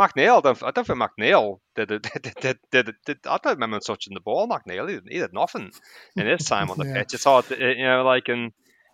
McNeil, 0.00 0.38
I 0.38 0.40
don't, 0.40 0.62
I 0.62 0.70
don't 0.70 0.86
think 0.86 0.98
McNeil 0.98 1.60
did, 1.76 1.88
did, 1.88 2.34
did, 2.40 2.58
did, 2.70 2.94
did, 3.04 3.18
I 3.26 3.38
don't 3.42 3.54
remember 3.54 3.76
him 3.76 3.82
touching 3.86 4.14
the 4.14 4.20
ball. 4.20 4.48
McNeil, 4.48 4.88
he 4.88 4.94
did, 4.94 5.08
he 5.08 5.18
did 5.18 5.32
nothing 5.32 5.70
in 6.16 6.26
his 6.26 6.46
time 6.46 6.70
on 6.70 6.78
the 6.78 6.84
yeah. 6.86 6.94
pitch. 6.94 7.14
It's 7.14 7.24
hard, 7.24 7.44
to, 7.46 7.58
you 7.58 7.84
know, 7.84 8.02
like, 8.02 8.28
and 8.28 8.52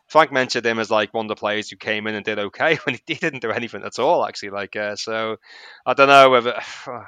Frank 0.09 0.33
mentioned 0.33 0.67
him 0.67 0.79
as 0.79 0.91
like 0.91 1.15
one 1.15 1.27
of 1.27 1.29
the 1.29 1.37
players 1.37 1.71
who 1.71 1.77
came 1.77 2.07
in 2.07 2.15
and 2.15 2.25
did 2.25 2.39
okay 2.39 2.77
when 2.85 2.99
he 3.07 3.15
didn't 3.15 3.43
do 3.43 3.51
anything 3.51 3.85
at 3.85 3.99
all, 3.99 4.27
actually. 4.27 4.51
Like, 4.51 4.75
uh, 4.77 4.97
so 4.97 5.37
I 5.85 5.95
don't 5.95 6.09
know 6.09 6.31
whether. 6.31 6.61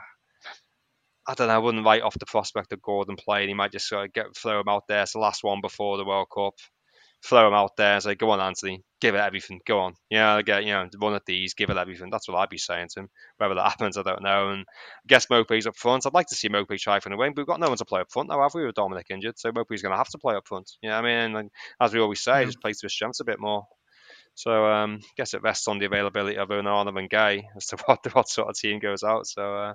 I 1.28 1.34
don't 1.34 1.48
know. 1.48 1.54
I 1.54 1.58
wouldn't 1.58 1.84
write 1.84 2.02
off 2.02 2.18
the 2.18 2.26
prospect 2.26 2.72
of 2.72 2.80
Gordon 2.80 3.16
playing. 3.16 3.48
He 3.48 3.54
might 3.54 3.72
just 3.72 3.86
sort 3.86 4.06
of 4.06 4.12
get 4.14 4.34
throw 4.34 4.60
him 4.60 4.68
out 4.68 4.88
there. 4.88 5.02
It's 5.02 5.12
the 5.12 5.18
last 5.18 5.44
one 5.44 5.60
before 5.60 5.98
the 5.98 6.04
World 6.06 6.28
Cup 6.34 6.54
throw 7.22 7.48
him 7.48 7.54
out 7.54 7.76
there 7.76 7.94
and 7.94 8.02
say, 8.02 8.14
"Go 8.14 8.30
on, 8.30 8.40
Anthony, 8.40 8.82
give 9.00 9.14
it 9.14 9.18
everything. 9.18 9.60
Go 9.66 9.80
on, 9.80 9.94
yeah, 10.08 10.40
get 10.42 10.64
you 10.64 10.72
know 10.72 10.88
one 10.98 11.14
of 11.14 11.22
these, 11.26 11.54
give 11.54 11.68
it 11.68 11.76
everything." 11.76 12.10
That's 12.10 12.28
what 12.28 12.38
I'd 12.38 12.48
be 12.48 12.58
saying 12.58 12.88
to 12.94 13.00
him. 13.00 13.10
Whether 13.36 13.56
that 13.56 13.68
happens, 13.68 13.98
I 13.98 14.02
don't 14.02 14.22
know. 14.22 14.50
And 14.50 14.60
I 14.62 15.06
guess 15.06 15.26
Maupay's 15.26 15.66
up 15.66 15.76
front. 15.76 16.06
I'd 16.06 16.14
like 16.14 16.28
to 16.28 16.34
see 16.34 16.48
Maupay 16.48 16.78
try 16.78 17.00
for 17.00 17.10
the 17.10 17.16
wing, 17.16 17.32
but 17.34 17.42
we've 17.42 17.46
got 17.46 17.60
no 17.60 17.68
one 17.68 17.76
to 17.78 17.84
play 17.84 18.00
up 18.00 18.10
front 18.10 18.28
now, 18.30 18.40
have 18.40 18.54
we? 18.54 18.64
With 18.64 18.74
Dominic 18.74 19.06
injured, 19.10 19.38
so 19.38 19.52
Maupay's 19.52 19.82
going 19.82 19.92
to 19.92 19.98
have 19.98 20.10
to 20.10 20.18
play 20.18 20.34
up 20.34 20.46
front. 20.46 20.70
Yeah, 20.82 20.98
I 20.98 21.02
mean, 21.02 21.36
and 21.36 21.50
as 21.80 21.92
we 21.92 22.00
always 22.00 22.20
say, 22.20 22.40
yeah. 22.40 22.46
just 22.46 22.60
play 22.60 22.72
to 22.72 22.78
his 22.82 22.92
strengths 22.92 23.20
a 23.20 23.24
bit 23.24 23.40
more. 23.40 23.66
So 24.34 24.66
um, 24.66 25.00
I 25.02 25.12
guess 25.16 25.34
it 25.34 25.42
rests 25.42 25.66
on 25.66 25.80
the 25.80 25.86
availability 25.86 26.36
of 26.38 26.48
Onana 26.50 26.96
and 26.96 27.10
Gueye 27.10 27.42
as 27.56 27.66
to 27.66 27.76
what 27.86 28.14
what 28.14 28.28
sort 28.28 28.48
of 28.48 28.56
team 28.56 28.78
goes 28.78 29.02
out. 29.02 29.26
So 29.26 29.54
uh, 29.54 29.74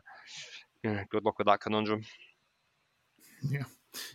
yeah, 0.84 1.04
good 1.10 1.24
luck 1.24 1.38
with 1.38 1.48
that 1.48 1.62
conundrum. 1.62 2.04
Yeah. 3.50 3.64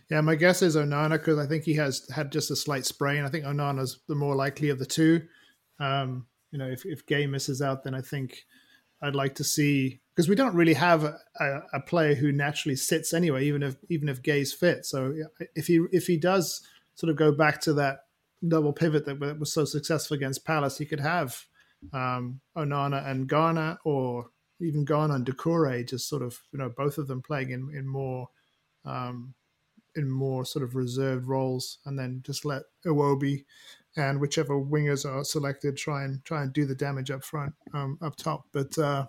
Yeah, 0.09 0.21
my 0.21 0.35
guess 0.35 0.61
is 0.61 0.75
Onana 0.75 1.11
because 1.11 1.37
I 1.37 1.45
think 1.45 1.63
he 1.63 1.73
has 1.75 2.07
had 2.13 2.31
just 2.31 2.51
a 2.51 2.55
slight 2.55 2.85
sprain. 2.85 3.23
I 3.23 3.29
think 3.29 3.45
Onana's 3.45 3.99
the 4.07 4.15
more 4.15 4.35
likely 4.35 4.69
of 4.69 4.79
the 4.79 4.85
two. 4.85 5.21
Um, 5.79 6.27
you 6.51 6.59
know, 6.59 6.67
if, 6.67 6.85
if 6.85 7.05
Gueye 7.05 7.29
misses 7.29 7.61
out, 7.61 7.83
then 7.83 7.95
I 7.95 8.01
think 8.01 8.43
I'd 9.01 9.15
like 9.15 9.35
to 9.35 9.43
see 9.43 10.01
because 10.15 10.27
we 10.27 10.35
don't 10.35 10.55
really 10.55 10.73
have 10.73 11.05
a, 11.05 11.17
a, 11.39 11.61
a, 11.75 11.79
player 11.79 12.13
who 12.13 12.33
naturally 12.33 12.75
sits 12.75 13.13
anyway, 13.13 13.45
even 13.45 13.63
if 13.63 13.77
even 13.89 14.09
if 14.09 14.21
Gueye's 14.21 14.53
fit. 14.53 14.85
So 14.85 15.13
if 15.55 15.67
he 15.67 15.85
if 15.93 16.07
he 16.07 16.17
does 16.17 16.61
sort 16.95 17.09
of 17.09 17.15
go 17.15 17.31
back 17.31 17.61
to 17.61 17.73
that 17.75 17.99
double 18.45 18.73
pivot 18.73 19.05
that 19.05 19.39
was 19.39 19.53
so 19.53 19.63
successful 19.63 20.15
against 20.15 20.45
Palace, 20.45 20.77
he 20.77 20.85
could 20.85 20.99
have 20.99 21.41
um, 21.93 22.41
Onana 22.57 23.07
and 23.07 23.29
Garner, 23.29 23.77
or 23.85 24.31
even 24.61 24.85
Garner 24.85 25.15
and 25.15 25.25
Doucouré, 25.25 25.87
just 25.87 26.07
sort 26.07 26.21
of 26.21 26.39
you 26.51 26.59
know 26.59 26.69
both 26.69 26.97
of 26.97 27.07
them 27.07 27.21
playing 27.21 27.51
in 27.51 27.69
in 27.73 27.87
more 27.87 28.29
um, 28.85 29.33
in 29.95 30.09
more 30.09 30.45
sort 30.45 30.63
of 30.63 30.75
reserved 30.75 31.27
roles, 31.27 31.79
and 31.85 31.97
then 31.97 32.21
just 32.25 32.45
let 32.45 32.63
Iwobi 32.85 33.45
and 33.97 34.19
whichever 34.19 34.53
wingers 34.53 35.09
are 35.09 35.23
selected 35.23 35.75
try 35.75 36.03
and 36.03 36.23
try 36.23 36.43
and 36.43 36.53
do 36.53 36.65
the 36.65 36.75
damage 36.75 37.11
up 37.11 37.23
front, 37.23 37.53
um, 37.73 37.97
up 38.01 38.15
top. 38.15 38.45
But 38.51 38.77
uh, 38.77 39.07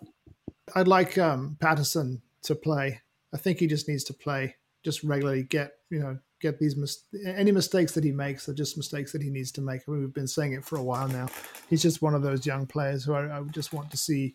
I'd 0.74 0.88
like 0.88 1.18
um, 1.18 1.56
Patterson 1.60 2.22
to 2.42 2.54
play. 2.54 3.00
I 3.32 3.36
think 3.36 3.58
he 3.58 3.66
just 3.66 3.88
needs 3.88 4.04
to 4.04 4.14
play, 4.14 4.56
just 4.84 5.02
regularly 5.04 5.44
get 5.44 5.72
you 5.90 6.00
know 6.00 6.18
get 6.40 6.58
these 6.58 6.76
mis- 6.76 7.04
any 7.24 7.52
mistakes 7.52 7.92
that 7.92 8.04
he 8.04 8.12
makes 8.12 8.48
are 8.48 8.54
just 8.54 8.76
mistakes 8.76 9.12
that 9.12 9.22
he 9.22 9.30
needs 9.30 9.52
to 9.52 9.60
make. 9.60 9.82
I 9.86 9.90
mean, 9.90 10.00
we've 10.00 10.14
been 10.14 10.26
saying 10.26 10.52
it 10.52 10.64
for 10.64 10.76
a 10.76 10.82
while 10.82 11.08
now. 11.08 11.28
He's 11.68 11.82
just 11.82 12.02
one 12.02 12.14
of 12.14 12.22
those 12.22 12.46
young 12.46 12.66
players 12.66 13.04
who 13.04 13.14
I, 13.14 13.38
I 13.38 13.42
just 13.50 13.72
want 13.72 13.90
to 13.90 13.96
see, 13.96 14.34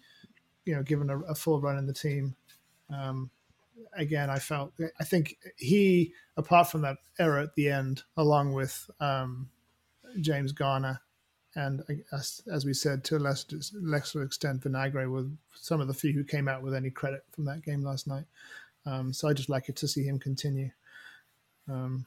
you 0.65 0.75
know, 0.75 0.83
given 0.83 1.09
a, 1.09 1.19
a 1.21 1.35
full 1.35 1.61
run 1.61 1.77
in 1.77 1.87
the 1.87 1.93
team. 1.93 2.35
Um, 2.89 3.29
again, 3.95 4.29
I 4.29 4.39
felt 4.39 4.73
I 4.99 5.03
think 5.03 5.37
he, 5.57 6.13
apart 6.37 6.69
from 6.69 6.81
that 6.81 6.97
error 7.19 7.39
at 7.39 7.55
the 7.55 7.69
end, 7.69 8.03
along 8.17 8.53
with 8.53 8.89
um, 8.99 9.49
James 10.19 10.51
Garner, 10.51 11.01
and 11.55 11.83
as, 12.11 12.41
as 12.51 12.65
we 12.65 12.73
said 12.73 13.03
to 13.05 13.17
a 13.17 13.19
lesser, 13.19 13.59
lesser 13.73 14.23
extent, 14.23 14.61
Vinagre 14.61 15.09
were 15.09 15.25
some 15.53 15.79
of 15.79 15.87
the 15.87 15.93
few 15.93 16.11
who 16.11 16.23
came 16.23 16.47
out 16.47 16.61
with 16.61 16.73
any 16.73 16.89
credit 16.89 17.23
from 17.31 17.45
that 17.45 17.63
game 17.63 17.81
last 17.81 18.07
night. 18.07 18.25
Um, 18.85 19.13
so 19.13 19.27
I 19.27 19.33
just 19.33 19.49
like 19.49 19.69
it 19.69 19.77
to 19.77 19.87
see 19.87 20.03
him 20.03 20.19
continue. 20.19 20.71
Um, 21.69 22.05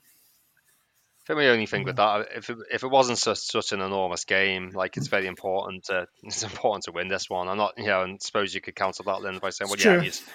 I 1.29 1.35
think 1.35 1.41
my 1.41 1.49
only 1.49 1.67
thing 1.67 1.85
with 1.85 1.97
that, 1.97 2.29
if 2.37 2.49
it, 2.49 2.57
if 2.73 2.83
it 2.83 2.89
wasn't 2.89 3.19
such, 3.19 3.37
such 3.37 3.73
an 3.73 3.83
enormous 3.83 4.25
game, 4.25 4.71
like 4.71 4.97
it's 4.97 5.09
very 5.09 5.27
important 5.27 5.85
to 5.85 6.07
it's 6.23 6.43
important 6.43 6.85
to 6.85 6.93
win 6.93 7.09
this 7.09 7.29
one. 7.29 7.49
I'm 7.49 7.59
not, 7.59 7.75
you 7.77 7.85
know, 7.85 8.03
and 8.03 8.23
suppose 8.23 8.55
you 8.55 8.63
could 8.63 8.75
counter 8.75 9.03
that 9.03 9.21
then 9.23 9.39
by 9.39 9.51
saying, 9.51 9.69
well, 9.69 9.79
yeah, 9.79 10.03
he's 10.03 10.27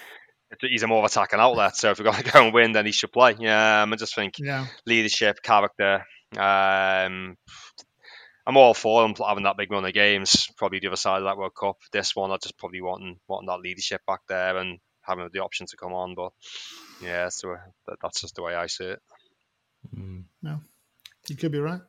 he's 0.60 0.84
a 0.84 0.86
more 0.86 1.00
of 1.00 1.04
attacking 1.04 1.40
outlet. 1.40 1.74
So 1.74 1.90
if 1.90 1.98
we're 1.98 2.04
going 2.04 2.22
to 2.22 2.30
go 2.30 2.44
and 2.44 2.54
win, 2.54 2.70
then 2.70 2.86
he 2.86 2.92
should 2.92 3.10
play. 3.10 3.34
Yeah, 3.40 3.82
um, 3.82 3.92
I 3.92 3.96
just 3.96 4.14
think 4.14 4.34
yeah. 4.38 4.66
leadership, 4.86 5.42
character. 5.42 6.04
Um, 6.36 7.36
I'm 8.46 8.56
all 8.56 8.74
for 8.74 9.04
him 9.04 9.16
having 9.16 9.44
that 9.44 9.56
big 9.56 9.72
run 9.72 9.84
of 9.84 9.92
games. 9.92 10.46
Probably 10.56 10.78
the 10.78 10.86
other 10.86 10.96
side 10.96 11.18
of 11.18 11.24
that 11.24 11.36
World 11.36 11.56
Cup. 11.58 11.78
This 11.90 12.14
one, 12.14 12.30
I 12.30 12.36
just 12.36 12.56
probably 12.56 12.82
wanting 12.82 13.18
wanting 13.26 13.48
that 13.48 13.60
leadership 13.60 14.02
back 14.06 14.20
there 14.28 14.58
and 14.58 14.78
having 15.02 15.28
the 15.32 15.40
option 15.40 15.66
to 15.66 15.76
come 15.76 15.92
on. 15.92 16.14
But 16.14 16.30
yeah, 17.02 17.30
so 17.30 17.56
that's 18.00 18.20
just 18.20 18.36
the 18.36 18.42
way 18.42 18.54
I 18.54 18.68
see 18.68 18.84
it. 18.84 19.02
Mm. 19.92 20.24
No, 20.40 20.60
you 21.28 21.36
could 21.36 21.52
be 21.52 21.58
right. 21.58 21.80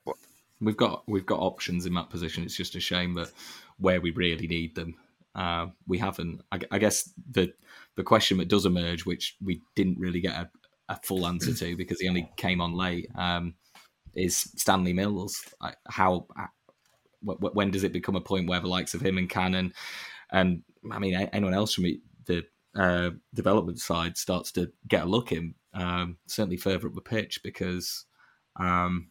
We've 0.61 0.77
got 0.77 1.03
we've 1.07 1.25
got 1.25 1.39
options 1.39 1.85
in 1.85 1.93
that 1.95 2.09
position. 2.09 2.43
It's 2.43 2.55
just 2.55 2.75
a 2.75 2.79
shame 2.79 3.13
that 3.15 3.31
where 3.77 3.99
we 3.99 4.11
really 4.11 4.47
need 4.47 4.75
them, 4.75 4.95
uh, 5.35 5.67
we 5.87 5.97
haven't. 5.97 6.41
I, 6.51 6.59
I, 6.71 6.77
guess 6.77 7.11
the 7.31 7.53
the 7.95 8.03
question 8.03 8.37
that 8.37 8.47
does 8.47 8.65
emerge, 8.65 9.05
which 9.05 9.35
we 9.43 9.61
didn't 9.75 9.99
really 9.99 10.21
get 10.21 10.35
a, 10.35 10.49
a 10.87 10.99
full 11.03 11.27
answer 11.27 11.53
to 11.53 11.75
because 11.77 11.99
he 11.99 12.07
only 12.07 12.29
came 12.37 12.61
on 12.61 12.73
late, 12.73 13.09
um, 13.15 13.55
is 14.13 14.37
Stanley 14.55 14.93
Mills. 14.93 15.43
How 15.87 16.27
when 17.21 17.71
does 17.71 17.83
it 17.83 17.91
become 17.91 18.15
a 18.15 18.21
point 18.21 18.47
where 18.47 18.59
the 18.59 18.67
likes 18.67 18.93
of 18.93 19.01
him 19.01 19.17
and 19.17 19.29
Cannon 19.29 19.73
and 20.31 20.63
I 20.91 20.99
mean 20.99 21.15
anyone 21.33 21.53
else 21.53 21.73
from 21.73 21.85
the 22.25 22.45
uh, 22.75 23.11
development 23.33 23.79
side 23.79 24.17
starts 24.17 24.51
to 24.53 24.71
get 24.87 25.03
a 25.03 25.09
look 25.09 25.31
in, 25.31 25.55
um, 25.73 26.17
certainly 26.27 26.57
further 26.57 26.87
up 26.87 26.93
the 26.93 27.01
pitch 27.01 27.39
because 27.43 28.05
um, 28.59 29.09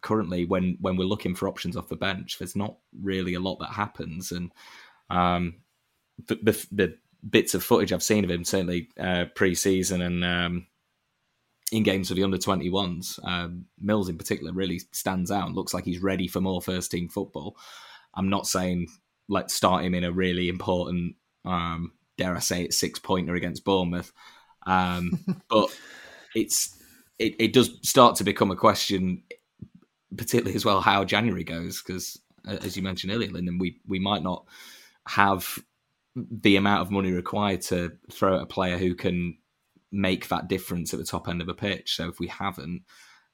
currently 0.00 0.44
when 0.44 0.76
when 0.80 0.96
we're 0.96 1.04
looking 1.04 1.34
for 1.34 1.48
options 1.48 1.76
off 1.76 1.88
the 1.88 1.96
bench, 1.96 2.38
there's 2.38 2.56
not 2.56 2.76
really 3.02 3.34
a 3.34 3.40
lot 3.40 3.58
that 3.60 3.70
happens, 3.70 4.32
and 4.32 4.52
um, 5.10 5.56
the, 6.26 6.36
the, 6.42 6.66
the 6.72 6.98
bits 7.28 7.54
of 7.54 7.64
footage 7.64 7.92
I've 7.92 8.02
seen 8.02 8.24
of 8.24 8.30
him 8.30 8.44
certainly 8.44 8.88
uh, 8.98 9.26
pre-season 9.34 10.00
and 10.02 10.24
um, 10.24 10.66
in 11.72 11.82
games 11.82 12.08
for 12.08 12.14
the 12.14 12.22
under 12.22 12.38
21s, 12.38 13.18
um, 13.24 13.66
Mills 13.80 14.08
in 14.08 14.18
particular 14.18 14.52
really 14.52 14.80
stands 14.92 15.30
out 15.30 15.46
and 15.46 15.56
looks 15.56 15.74
like 15.74 15.84
he's 15.84 16.02
ready 16.02 16.28
for 16.28 16.40
more 16.40 16.62
first 16.62 16.90
team 16.90 17.08
football. 17.08 17.56
I'm 18.14 18.30
not 18.30 18.46
saying 18.46 18.88
let's 19.28 19.54
start 19.54 19.84
him 19.84 19.94
in 19.94 20.04
a 20.04 20.12
really 20.12 20.48
important, 20.48 21.16
um, 21.44 21.92
dare 22.16 22.36
I 22.36 22.38
say 22.38 22.64
it, 22.64 22.74
six 22.74 22.98
pointer 22.98 23.34
against 23.34 23.64
Bournemouth, 23.64 24.12
um, 24.66 25.18
but 25.48 25.76
it's 26.34 26.72
it, 27.18 27.34
it 27.38 27.52
does 27.52 27.78
start 27.82 28.16
to 28.16 28.24
become 28.24 28.50
a 28.50 28.56
question, 28.56 29.22
particularly 30.16 30.56
as 30.56 30.64
well 30.64 30.80
how 30.80 31.04
January 31.04 31.44
goes 31.44 31.82
because 31.82 32.18
as 32.46 32.76
you 32.76 32.82
mentioned 32.82 33.12
earlier, 33.12 33.30
Lyndon, 33.30 33.58
we 33.58 33.80
we 33.86 33.98
might 33.98 34.22
not 34.22 34.46
have 35.08 35.58
the 36.14 36.56
amount 36.56 36.82
of 36.82 36.90
money 36.90 37.12
required 37.12 37.60
to 37.60 37.92
throw 38.10 38.36
at 38.36 38.42
a 38.42 38.46
player 38.46 38.78
who 38.78 38.94
can 38.94 39.36
make 39.92 40.28
that 40.28 40.48
difference 40.48 40.92
at 40.92 40.98
the 40.98 41.06
top 41.06 41.28
end 41.28 41.40
of 41.40 41.48
a 41.48 41.54
pitch. 41.54 41.94
So 41.96 42.08
if 42.08 42.18
we 42.18 42.28
haven't, 42.28 42.82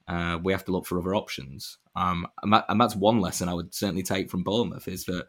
uh, 0.08 0.38
we 0.42 0.52
have 0.52 0.64
to 0.64 0.72
look 0.72 0.86
for 0.86 0.98
other 0.98 1.14
options. 1.14 1.78
Um, 1.94 2.26
and, 2.42 2.52
that, 2.52 2.64
and, 2.68 2.80
that's 2.80 2.96
one 2.96 3.20
lesson 3.20 3.48
I 3.48 3.54
would 3.54 3.74
certainly 3.74 4.02
take 4.02 4.30
from 4.30 4.42
Bournemouth 4.42 4.88
is 4.88 5.04
that 5.04 5.26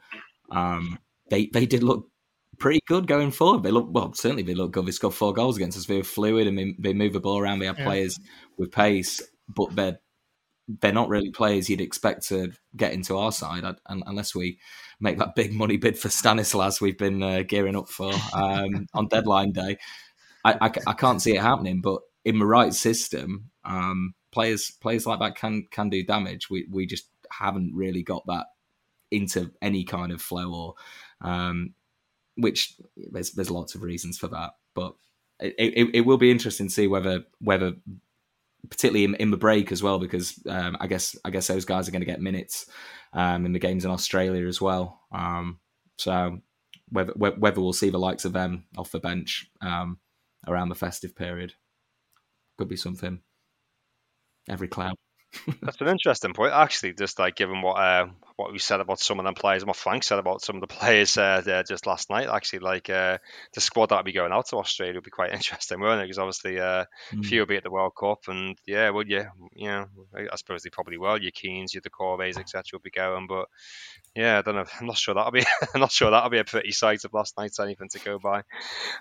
um, 0.51 0.97
they 1.30 1.47
they 1.54 1.66
did 1.66 1.84
look 1.84 2.10
pretty 2.58 2.80
good 2.88 3.08
going 3.08 3.32
forward. 3.32 3.64
They 3.64 3.72
look 3.72 3.88
well, 3.91 4.14
certainly 4.14 4.43
they 4.43 4.56
look 4.56 4.72
good. 4.72 4.86
They 4.86 4.91
scored 4.91 5.14
four 5.14 5.34
goals 5.34 5.58
against 5.58 5.78
us. 5.78 5.86
They 5.86 5.97
were 5.97 6.04
fluid 6.04 6.47
and 6.47 6.76
they 6.80 6.93
move 6.93 7.14
the 7.14 7.20
ball 7.20 7.39
around. 7.39 7.60
They 7.60 7.66
have 7.66 7.80
yeah. 7.80 7.86
players 7.86 8.20
with 8.58 8.72
pace, 8.72 9.22
but 9.47 9.76
they're 9.76 9.99
they're 10.68 10.93
not 10.93 11.09
really 11.09 11.30
players 11.30 11.70
you'd 11.70 11.82
expect 11.82 12.28
to 12.28 12.51
get 12.76 12.93
into 12.93 13.18
our 13.18 13.32
side 13.32 13.66
unless 13.88 14.34
we 14.34 14.57
make 14.99 15.18
that 15.18 15.36
big 15.36 15.53
money 15.53 15.78
bid 15.78 15.97
for 15.97 16.09
Stanislas 16.09 16.80
we've 16.80 16.97
been 16.97 17.22
uh, 17.22 17.43
gearing 17.47 17.76
up 17.76 17.89
for 17.89 18.14
um, 18.34 18.88
on 18.93 19.07
deadline 19.07 19.51
day. 19.51 19.78
I, 20.45 20.53
I, 20.53 20.72
I, 20.88 20.93
can't 20.93 21.22
see 21.22 21.36
it 21.36 21.41
happening, 21.41 21.82
but 21.82 22.01
in 22.26 22.39
the 22.39 22.45
right 22.45 22.74
system, 22.74 23.49
um, 23.64 24.14
players 24.32 24.72
players 24.82 25.05
like 25.05 25.20
that 25.20 25.36
can 25.36 25.68
can 25.72 25.89
do 25.89 26.03
damage. 26.03 26.49
We 26.49 26.68
we 26.70 26.86
just 26.86 27.07
haven't 27.32 27.74
really 27.74 28.03
got 28.03 28.26
that 28.28 28.47
into 29.11 29.51
any 29.61 29.84
kind 29.84 30.11
of 30.11 30.22
flow 30.22 30.53
or 30.53 30.74
um, 31.22 31.74
which 32.36 32.76
there's 32.97 33.32
there's 33.32 33.51
lots 33.51 33.76
of 33.76 33.84
reasons 33.84 34.18
for 34.18 34.28
that, 34.30 34.51
but 34.74 34.95
it, 35.39 35.55
it, 35.57 35.89
it 35.93 36.01
will 36.01 36.18
be 36.18 36.32
interesting 36.32 36.68
to 36.68 36.74
see 36.74 36.88
whether 36.88 37.24
whether 37.39 37.74
particularly 38.70 39.03
in, 39.03 39.16
in 39.16 39.32
the 39.32 39.38
break 39.38 39.72
as 39.72 39.84
well, 39.84 39.99
because 39.99 40.39
um, 40.49 40.78
I 40.80 40.88
guess 40.88 41.16
I 41.26 41.30
guess 41.30 41.47
those 41.47 41.66
guys 41.66 41.88
are 41.88 41.91
going 41.91 42.01
to 42.01 42.05
get 42.05 42.22
minutes 42.22 42.66
um, 43.14 43.45
in 43.45 43.53
the 43.53 43.59
games 43.59 43.86
in 43.86 43.91
Australia 43.91 44.47
as 44.47 44.61
well. 44.61 45.01
Um, 45.11 45.59
so 45.97 46.39
whether 46.89 47.14
whether 47.14 47.61
we'll 47.61 47.74
see 47.74 47.89
the 47.89 47.99
likes 47.99 48.26
of 48.26 48.34
them 48.34 48.66
off 48.78 48.91
the 48.91 48.99
bench 48.99 49.49
um, 49.61 49.99
around 50.47 50.70
the 50.70 50.76
festive 50.76 51.16
period 51.16 51.53
could 52.57 52.68
be 52.68 52.76
something. 52.76 53.22
Every 54.49 54.68
cloud. 54.68 54.95
That's 55.62 55.82
an 55.82 55.88
interesting 55.88 56.34
point, 56.34 56.54
actually. 56.54 56.94
Just 56.94 57.20
like 57.20 57.36
given 57.36 57.62
what 57.62 57.74
uh, 57.74 58.08
what 58.36 58.52
we 58.52 58.60
said 58.60 58.80
about 58.80 59.00
some 59.00 59.20
of 59.20 59.26
them 59.26 59.34
players, 59.34 59.62
and 59.62 59.68
what 59.68 59.78
Frank 59.78 60.04
said 60.04 60.20
about 60.20 60.42
some 60.42 60.56
of 60.56 60.62
the 60.62 60.68
players 60.68 61.18
uh, 61.18 61.64
just 61.68 61.86
last 61.86 62.10
night, 62.10 62.28
actually, 62.28 62.60
like 62.60 62.90
uh, 62.90 63.18
the 63.54 63.62
squad 63.62 63.90
that 63.90 63.98
would 63.98 64.06
be 64.06 64.12
going 64.12 64.32
out 64.32 64.48
to 64.48 64.58
Australia 64.58 64.96
would 64.96 65.04
be 65.04 65.12
quite 65.12 65.34
interesting, 65.34 65.80
won't 65.80 66.02
it? 66.02 66.06
Because 66.06 66.20
obviously, 66.20 66.60
uh, 66.60 66.86
mm. 67.12 67.26
few 67.26 67.40
will 67.40 67.48
be 67.48 67.58
at 67.58 67.64
the 67.64 67.72
World 67.72 67.94
Cup, 68.00 68.20
and 68.28 68.58
yeah, 68.66 68.90
would 68.90 69.10
you? 69.10 69.26
Yeah, 69.56 69.86
I 70.16 70.36
suppose 70.36 70.64
they 70.64 70.70
probably 70.70 70.98
will. 70.98 71.22
Your 71.22 71.32
Keanes, 71.32 71.74
your 71.74 71.82
Doucourés, 71.82 72.38
etc. 72.38 72.64
will 72.74 72.80
be 72.80 72.92
going, 72.92 73.28
but 73.28 73.48
yeah, 74.16 74.40
I 74.40 74.42
don't 74.42 74.56
know. 74.56 74.66
I'm 74.80 74.88
not 74.88 74.98
sure 74.98 75.16
that'll 75.16 75.32
be. 75.32 75.46
I'm 75.74 75.82
not 75.82 75.92
sure 75.92 76.12
that'll 76.12 76.30
be 76.30 76.40
a 76.40 76.46
pretty 76.46 76.72
sight 76.72 77.04
of 77.06 77.14
last 77.14 77.38
night's 77.38 77.60
anything 77.60 77.90
to 77.90 78.00
go 78.00 78.20
by. 78.20 78.44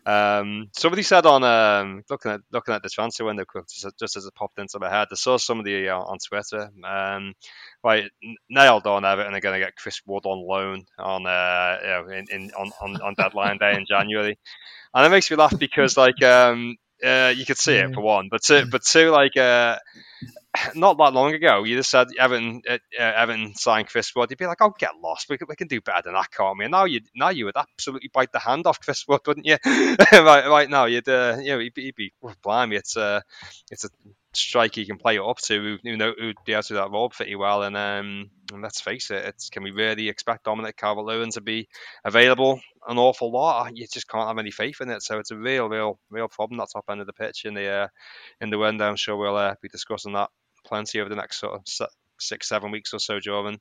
Um, 0.07 0.69
somebody 0.73 1.03
said 1.03 1.27
on 1.27 1.45
um, 1.45 2.05
looking 2.09 2.33
at 2.33 2.41
looking 2.51 2.75
at 2.75 2.83
the 2.83 2.89
transfer 2.89 3.25
window, 3.25 3.45
just, 3.69 3.99
just 3.99 4.17
as 4.17 4.25
it 4.25 4.35
popped 4.35 4.59
into 4.59 4.79
my 4.79 4.91
head, 4.91 5.09
I 5.11 5.15
saw 5.15 5.37
somebody 5.37 5.89
uh, 5.89 5.99
on 5.99 6.19
Twitter. 6.23 6.71
Um, 6.85 7.35
right, 7.83 8.11
nailed 8.49 8.87
on 8.87 9.05
Everton 9.05 9.33
They're 9.33 9.41
going 9.41 9.61
to 9.61 9.65
get 9.65 9.77
Chris 9.77 10.01
Wood 10.07 10.27
on 10.27 10.47
loan 10.47 10.85
on 10.99 11.27
uh, 11.27 11.79
you 11.83 11.89
know, 11.89 12.09
in, 12.09 12.27
in 12.31 12.51
on, 12.53 12.71
on, 12.81 13.03
on 13.03 13.15
deadline 13.15 13.59
day 13.59 13.75
in 13.77 13.87
January, 13.87 14.39
and 14.95 15.07
it 15.07 15.11
makes 15.11 15.31
me 15.31 15.37
laugh 15.37 15.59
because 15.59 15.97
like 15.97 16.23
um, 16.23 16.77
uh, 17.05 17.33
you 17.37 17.45
could 17.45 17.59
see 17.59 17.75
it 17.75 17.95
for 17.95 18.01
one, 18.01 18.29
but 18.31 18.43
two, 18.43 18.67
but 18.71 18.83
two, 18.85 19.11
like 19.11 19.37
uh, 19.37 19.77
not 20.75 20.99
that 20.99 21.13
long 21.13 21.33
ago, 21.33 21.65
you 21.65 21.77
just 21.77 21.91
said 21.91 22.09
Evan 22.19 22.63
uh, 22.69 22.79
uh, 22.99 23.03
Evan 23.03 23.55
signed 23.55 23.89
Chris 23.89 24.15
Wood. 24.15 24.31
You'd 24.31 24.39
be 24.39 24.47
like, 24.47 24.61
"Oh, 24.61 24.73
get 24.79 24.97
lost. 25.03 25.29
We 25.29 25.39
can, 25.39 25.47
we 25.49 25.57
can 25.57 25.69
do 25.69 25.81
better 25.81 26.03
than 26.05 26.15
that, 26.15 26.31
can't 26.31 26.59
we?" 26.59 26.67
And 26.67 26.73
now 26.73 26.85
you 26.85 27.01
now 27.15 27.31
you 27.31 27.47
would 27.47 27.57
absolutely 27.57 28.11
bite 28.13 28.33
the 28.33 28.39
hand 28.39 28.67
off 28.67 28.81
Chris 28.81 29.07
Wood, 29.09 29.21
wouldn't 29.27 29.47
you? 29.47 29.57
right, 29.65 30.47
right 30.47 30.71
now, 30.71 30.85
you'd 30.85 31.09
uh, 31.09 31.39
you 31.41 31.53
know 31.53 31.59
he'd 31.59 31.75
be, 31.75 31.83
he'd 31.85 31.95
be 31.95 32.13
oh, 32.23 32.35
blimey, 32.43 32.77
it's 32.77 32.97
uh, 32.97 33.21
it's 33.71 33.85
a 33.85 33.89
striker 34.35 34.81
you 34.81 34.87
can 34.87 34.99
play 34.99 35.17
it 35.17 35.23
up 35.23 35.39
to, 35.39 35.79
who 35.83 35.97
know 35.97 36.13
able 36.19 36.63
to 36.63 36.69
do 36.69 36.75
that 36.75 36.91
role 36.91 37.11
pretty 37.11 37.35
well. 37.35 37.63
And, 37.63 37.77
um, 37.77 38.31
and 38.53 38.63
let's 38.63 38.81
face 38.81 39.11
it, 39.11 39.25
it's 39.25 39.51
can 39.51 39.63
we 39.63 39.71
really 39.71 40.09
expect 40.09 40.45
Dominic 40.45 40.77
Calvert-Lewin 40.77 41.31
to 41.31 41.41
be 41.41 41.69
available 42.05 42.61
an 42.89 42.99
awful 42.99 43.31
lot? 43.31 43.77
You 43.77 43.87
just 43.87 44.09
can't 44.09 44.29
have 44.29 44.39
any 44.39 44.51
faith 44.51 44.81
in 44.81 44.91
it. 44.91 45.03
So 45.03 45.19
it's 45.19 45.31
a 45.31 45.37
real, 45.37 45.69
real, 45.69 45.99
real 46.11 46.29
problem 46.29 46.59
that 46.59 46.69
top 46.73 46.85
end 46.91 47.01
of 47.01 47.07
the 47.07 47.13
pitch 47.13 47.45
in 47.45 47.55
the 47.55 47.67
uh, 47.67 47.89
in 48.41 48.51
the 48.51 48.59
window. 48.59 48.89
I'm 48.89 48.97
sure 48.97 49.17
we'll 49.17 49.37
uh, 49.37 49.55
be 49.61 49.69
discussing 49.69 50.15
that 50.15 50.31
plenty 50.65 51.01
over 51.01 51.09
the 51.09 51.17
next 51.17 51.41
sort 51.41 51.55
of 51.55 51.89
six, 52.19 52.49
seven 52.49 52.71
weeks 52.71 52.95
or 52.95 52.99
so 52.99 53.21
during 53.21 53.59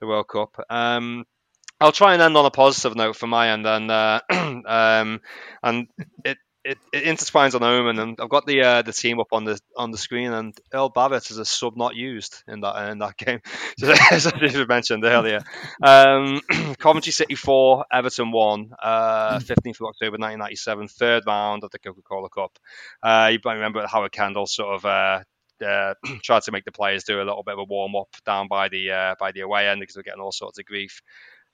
the 0.00 0.06
World 0.06 0.28
Cup. 0.28 0.56
Um, 0.70 1.24
I'll 1.80 1.92
try 1.92 2.12
and 2.12 2.22
end 2.22 2.36
on 2.36 2.46
a 2.46 2.50
positive 2.50 2.94
note 2.94 3.16
for 3.16 3.26
my 3.26 3.50
end, 3.50 3.66
and 3.66 3.90
uh, 3.90 4.20
um, 4.30 5.20
and 5.62 5.88
it, 6.24 6.38
it, 6.64 6.78
it 6.92 7.04
intertwines 7.04 7.54
on 7.54 7.62
Omen, 7.62 7.98
and 7.98 8.20
I've 8.20 8.28
got 8.28 8.46
the 8.46 8.62
uh, 8.62 8.82
the 8.82 8.92
team 8.92 9.18
up 9.18 9.32
on 9.32 9.44
the 9.44 9.58
on 9.76 9.90
the 9.90 9.98
screen, 9.98 10.32
and 10.32 10.56
Earl 10.72 10.90
Barrett 10.90 11.30
is 11.30 11.38
a 11.38 11.44
sub 11.44 11.76
not 11.76 11.96
used 11.96 12.42
in 12.46 12.60
that 12.60 12.90
in 12.90 12.98
that 12.98 13.16
game, 13.16 13.40
as 14.10 14.26
I 14.26 14.64
mentioned 14.66 15.04
earlier. 15.04 15.40
Um, 15.82 16.40
Coventry 16.78 17.12
City 17.12 17.34
four, 17.34 17.84
Everton 17.92 18.30
one, 18.30 18.70
uh, 18.80 19.38
15th 19.38 19.80
of 19.80 19.86
October 19.88 20.18
1997, 20.18 20.88
third 20.88 21.24
round 21.26 21.64
of 21.64 21.70
the 21.70 21.78
Coca 21.78 22.02
Cola 22.02 22.28
Cup. 22.28 22.56
Uh, 23.02 23.30
you 23.32 23.38
might 23.44 23.54
remember 23.54 23.86
Howard 23.86 24.12
Kendall 24.12 24.46
sort 24.46 24.76
of 24.76 24.84
uh, 24.84 25.20
uh, 25.64 25.94
tried 26.22 26.42
to 26.42 26.52
make 26.52 26.64
the 26.64 26.72
players 26.72 27.04
do 27.04 27.16
a 27.16 27.24
little 27.24 27.42
bit 27.42 27.54
of 27.54 27.60
a 27.60 27.64
warm 27.64 27.96
up 27.96 28.14
down 28.24 28.48
by 28.48 28.68
the 28.68 28.90
uh, 28.90 29.14
by 29.18 29.32
the 29.32 29.40
away 29.40 29.68
end 29.68 29.80
because 29.80 29.96
we're 29.96 30.02
getting 30.02 30.20
all 30.20 30.32
sorts 30.32 30.58
of 30.58 30.64
grief. 30.64 31.02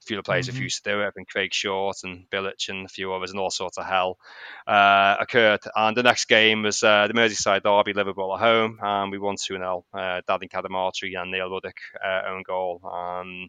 Few 0.09 0.23
players 0.23 0.47
Mhm. 0.49 0.53
refused 0.55 0.83
to 0.85 0.91
do 0.91 1.03
it. 1.03 1.07
I 1.07 1.11
think 1.11 1.29
Craig 1.29 1.53
Short 1.53 1.97
and 2.03 2.29
Bilic 2.31 2.69
and 2.71 2.87
a 2.87 2.89
few 2.89 3.13
others 3.13 3.31
and 3.31 3.39
all 3.39 3.51
sorts 3.51 3.77
of 3.79 3.85
hell 3.85 4.19
uh, 4.67 5.17
occurred. 5.21 5.61
And 5.77 5.97
the 5.97 6.03
next 6.03 6.25
game 6.27 6.63
was 6.63 6.83
uh, 6.83 7.07
the 7.07 7.15
Merseyside 7.15 7.63
derby, 7.63 7.93
Liverpool 7.93 8.35
at 8.35 8.41
home, 8.41 8.79
and 8.83 9.13
we 9.13 9.19
won 9.19 9.37
2 9.37 9.57
0. 9.57 9.85
Uh, 9.93 10.23
Danny 10.27 10.49
Cadamarteri 10.49 11.21
and 11.21 11.31
Neil 11.31 11.51
Ruddock 11.51 11.77
uh, 12.03 12.23
own 12.31 12.43
goal. 12.43 12.81
Um, 12.91 13.49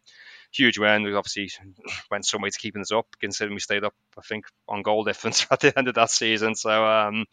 huge 0.51 0.77
win. 0.79 1.03
We 1.03 1.13
obviously 1.15 1.49
went 2.11 2.25
some 2.25 2.41
way 2.41 2.49
to 2.49 2.57
keeping 2.59 2.81
us 2.81 2.91
up, 2.91 3.07
considering 3.21 3.55
we 3.55 3.59
stayed 3.61 3.83
up, 3.85 3.93
I 4.17 4.21
think, 4.21 4.45
on 4.67 4.81
goal 4.81 5.03
difference 5.05 5.47
at 5.49 5.59
the 5.61 5.77
end 5.77 5.87
of 5.87 5.95
that 5.95 6.09
season. 6.11 6.55
So, 6.55 6.85
um, 6.85 7.25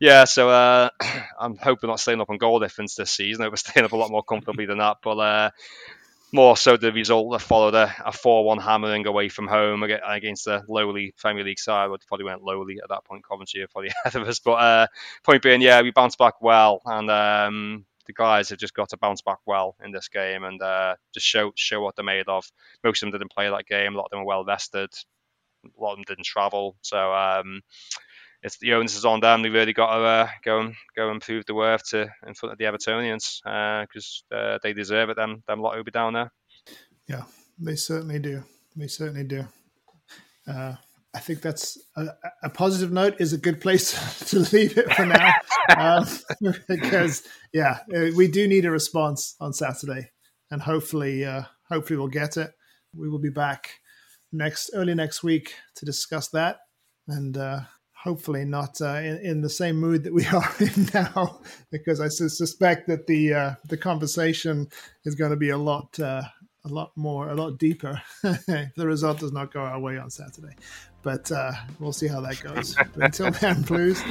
yeah, 0.00 0.24
so 0.24 0.48
uh, 0.50 0.88
I'm 1.40 1.56
hoping 1.56 1.88
not 1.88 2.00
staying 2.00 2.20
up 2.20 2.30
on 2.30 2.38
goal 2.38 2.58
difference 2.60 2.94
this 2.96 3.10
season. 3.10 3.42
I 3.42 3.46
hope 3.46 3.52
we're 3.52 3.56
staying 3.56 3.84
up 3.84 3.92
a 3.92 3.96
lot 3.96 4.10
more 4.10 4.22
comfortably 4.24 4.66
than 4.66 4.78
that. 4.78 4.96
But 5.02 5.18
uh, 5.18 5.50
more 6.34 6.56
so 6.56 6.76
the 6.76 6.92
result 6.92 7.30
that 7.30 7.38
followed 7.38 7.76
a, 7.76 7.94
a 8.04 8.10
4-1 8.10 8.60
hammering 8.60 9.06
away 9.06 9.28
from 9.28 9.46
home 9.46 9.84
against 9.84 10.46
the 10.46 10.64
lowly 10.68 11.14
Premier 11.16 11.44
League 11.44 11.60
side. 11.60 11.86
Well, 11.86 11.98
probably 12.08 12.24
went 12.24 12.42
lowly 12.42 12.78
at 12.82 12.88
that 12.88 13.04
point. 13.04 13.24
Coventry 13.24 13.62
are 13.62 13.68
probably 13.68 13.92
ahead 14.04 14.20
of 14.20 14.28
us. 14.28 14.40
But 14.40 14.54
uh, 14.54 14.86
point 15.22 15.42
being, 15.42 15.62
yeah, 15.62 15.80
we 15.80 15.92
bounced 15.92 16.18
back 16.18 16.42
well, 16.42 16.82
and 16.84 17.08
um, 17.08 17.86
the 18.06 18.12
guys 18.12 18.48
have 18.48 18.58
just 18.58 18.74
got 18.74 18.88
to 18.88 18.96
bounce 18.96 19.22
back 19.22 19.38
well 19.46 19.76
in 19.84 19.92
this 19.92 20.08
game 20.08 20.42
and 20.42 20.60
uh, 20.60 20.96
just 21.12 21.24
show 21.24 21.52
show 21.54 21.80
what 21.80 21.94
they're 21.94 22.04
made 22.04 22.28
of. 22.28 22.50
Most 22.82 23.00
of 23.02 23.06
them 23.12 23.18
didn't 23.18 23.32
play 23.32 23.48
that 23.48 23.66
game. 23.66 23.94
A 23.94 23.96
lot 23.96 24.06
of 24.06 24.10
them 24.10 24.20
were 24.20 24.26
well 24.26 24.42
vested. 24.44 24.90
A 25.64 25.80
lot 25.80 25.92
of 25.92 25.98
them 25.98 26.04
didn't 26.08 26.26
travel. 26.26 26.74
So 26.82 27.14
um, 27.14 27.60
it's 28.44 28.58
the 28.58 28.74
onus 28.74 28.94
is 28.94 29.06
on 29.06 29.20
them. 29.20 29.42
They 29.42 29.48
really 29.48 29.72
got 29.72 29.96
to 29.96 30.04
uh, 30.04 30.28
go 30.44 30.60
and 30.60 30.74
go 30.94 31.10
and 31.10 31.20
prove 31.20 31.46
the 31.46 31.54
worth 31.54 31.88
to 31.90 32.10
in 32.26 32.34
front 32.34 32.52
of 32.52 32.58
the 32.58 32.66
Evertonians 32.66 33.40
because 33.88 34.22
uh, 34.32 34.58
they 34.62 34.74
deserve 34.74 35.08
it. 35.08 35.16
Them 35.16 35.42
them 35.48 35.60
lot 35.60 35.76
will 35.76 35.82
be 35.82 35.90
down 35.90 36.12
there. 36.12 36.30
Yeah, 37.08 37.22
they 37.58 37.74
certainly 37.74 38.18
do. 38.18 38.44
They 38.76 38.86
certainly 38.86 39.24
do. 39.24 39.46
Uh, 40.46 40.74
I 41.14 41.20
think 41.20 41.40
that's 41.40 41.78
a, 41.96 42.08
a 42.42 42.50
positive 42.50 42.92
note. 42.92 43.16
Is 43.18 43.32
a 43.32 43.38
good 43.38 43.62
place 43.62 44.28
to 44.30 44.40
leave 44.40 44.76
it 44.76 44.92
for 44.92 45.06
now, 45.06 45.32
um, 45.78 46.06
because 46.68 47.22
yeah, 47.54 47.78
uh, 47.96 48.10
we 48.14 48.28
do 48.28 48.46
need 48.46 48.66
a 48.66 48.70
response 48.70 49.36
on 49.40 49.54
Saturday, 49.54 50.10
and 50.50 50.60
hopefully, 50.60 51.24
uh, 51.24 51.44
hopefully 51.70 51.98
we'll 51.98 52.08
get 52.08 52.36
it. 52.36 52.52
We 52.94 53.08
will 53.08 53.18
be 53.18 53.30
back 53.30 53.70
next 54.32 54.70
early 54.74 54.94
next 54.94 55.22
week 55.22 55.54
to 55.76 55.86
discuss 55.86 56.28
that, 56.28 56.58
and 57.08 57.38
uh, 57.38 57.60
hopefully 58.04 58.44
not 58.44 58.80
uh, 58.82 58.96
in, 58.96 59.16
in 59.18 59.40
the 59.40 59.48
same 59.48 59.76
mood 59.76 60.04
that 60.04 60.12
we 60.12 60.26
are 60.32 60.54
in 60.60 60.88
now, 60.92 61.40
because 61.72 62.00
I 62.00 62.08
sus- 62.08 62.38
suspect 62.38 62.86
that 62.88 63.06
the 63.06 63.34
uh, 63.34 63.54
the 63.68 63.78
conversation 63.78 64.68
is 65.04 65.14
going 65.14 65.30
to 65.30 65.36
be 65.36 65.50
a 65.50 65.58
lot 65.58 65.98
uh, 65.98 66.22
a 66.66 66.68
lot 66.68 66.92
more, 66.96 67.30
a 67.30 67.34
lot 67.34 67.58
deeper. 67.58 68.00
if 68.22 68.46
the 68.76 68.86
result 68.86 69.20
does 69.20 69.32
not 69.32 69.52
go 69.52 69.60
our 69.60 69.80
way 69.80 69.98
on 69.98 70.10
Saturday, 70.10 70.54
but 71.02 71.30
uh, 71.32 71.52
we'll 71.80 71.92
see 71.92 72.06
how 72.06 72.20
that 72.20 72.40
goes. 72.40 72.74
But 72.74 73.04
until 73.04 73.30
then, 73.40 73.62
Blues, 73.62 74.02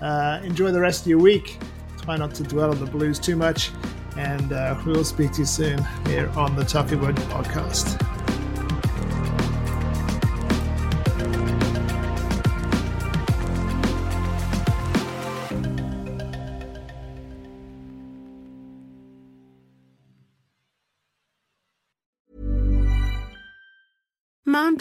uh, 0.00 0.40
enjoy 0.42 0.72
the 0.72 0.80
rest 0.80 1.02
of 1.02 1.06
your 1.08 1.20
week. 1.20 1.58
Try 2.02 2.16
not 2.16 2.34
to 2.34 2.42
dwell 2.42 2.70
on 2.70 2.80
the 2.80 2.90
Blues 2.90 3.18
too 3.18 3.36
much, 3.36 3.70
and 4.16 4.52
uh, 4.52 4.80
we'll 4.84 5.04
speak 5.04 5.32
to 5.32 5.40
you 5.40 5.46
soon 5.46 5.82
here 6.06 6.28
on 6.30 6.56
the 6.56 6.64
ToffeeWeb 6.64 7.16
podcast. 7.30 8.01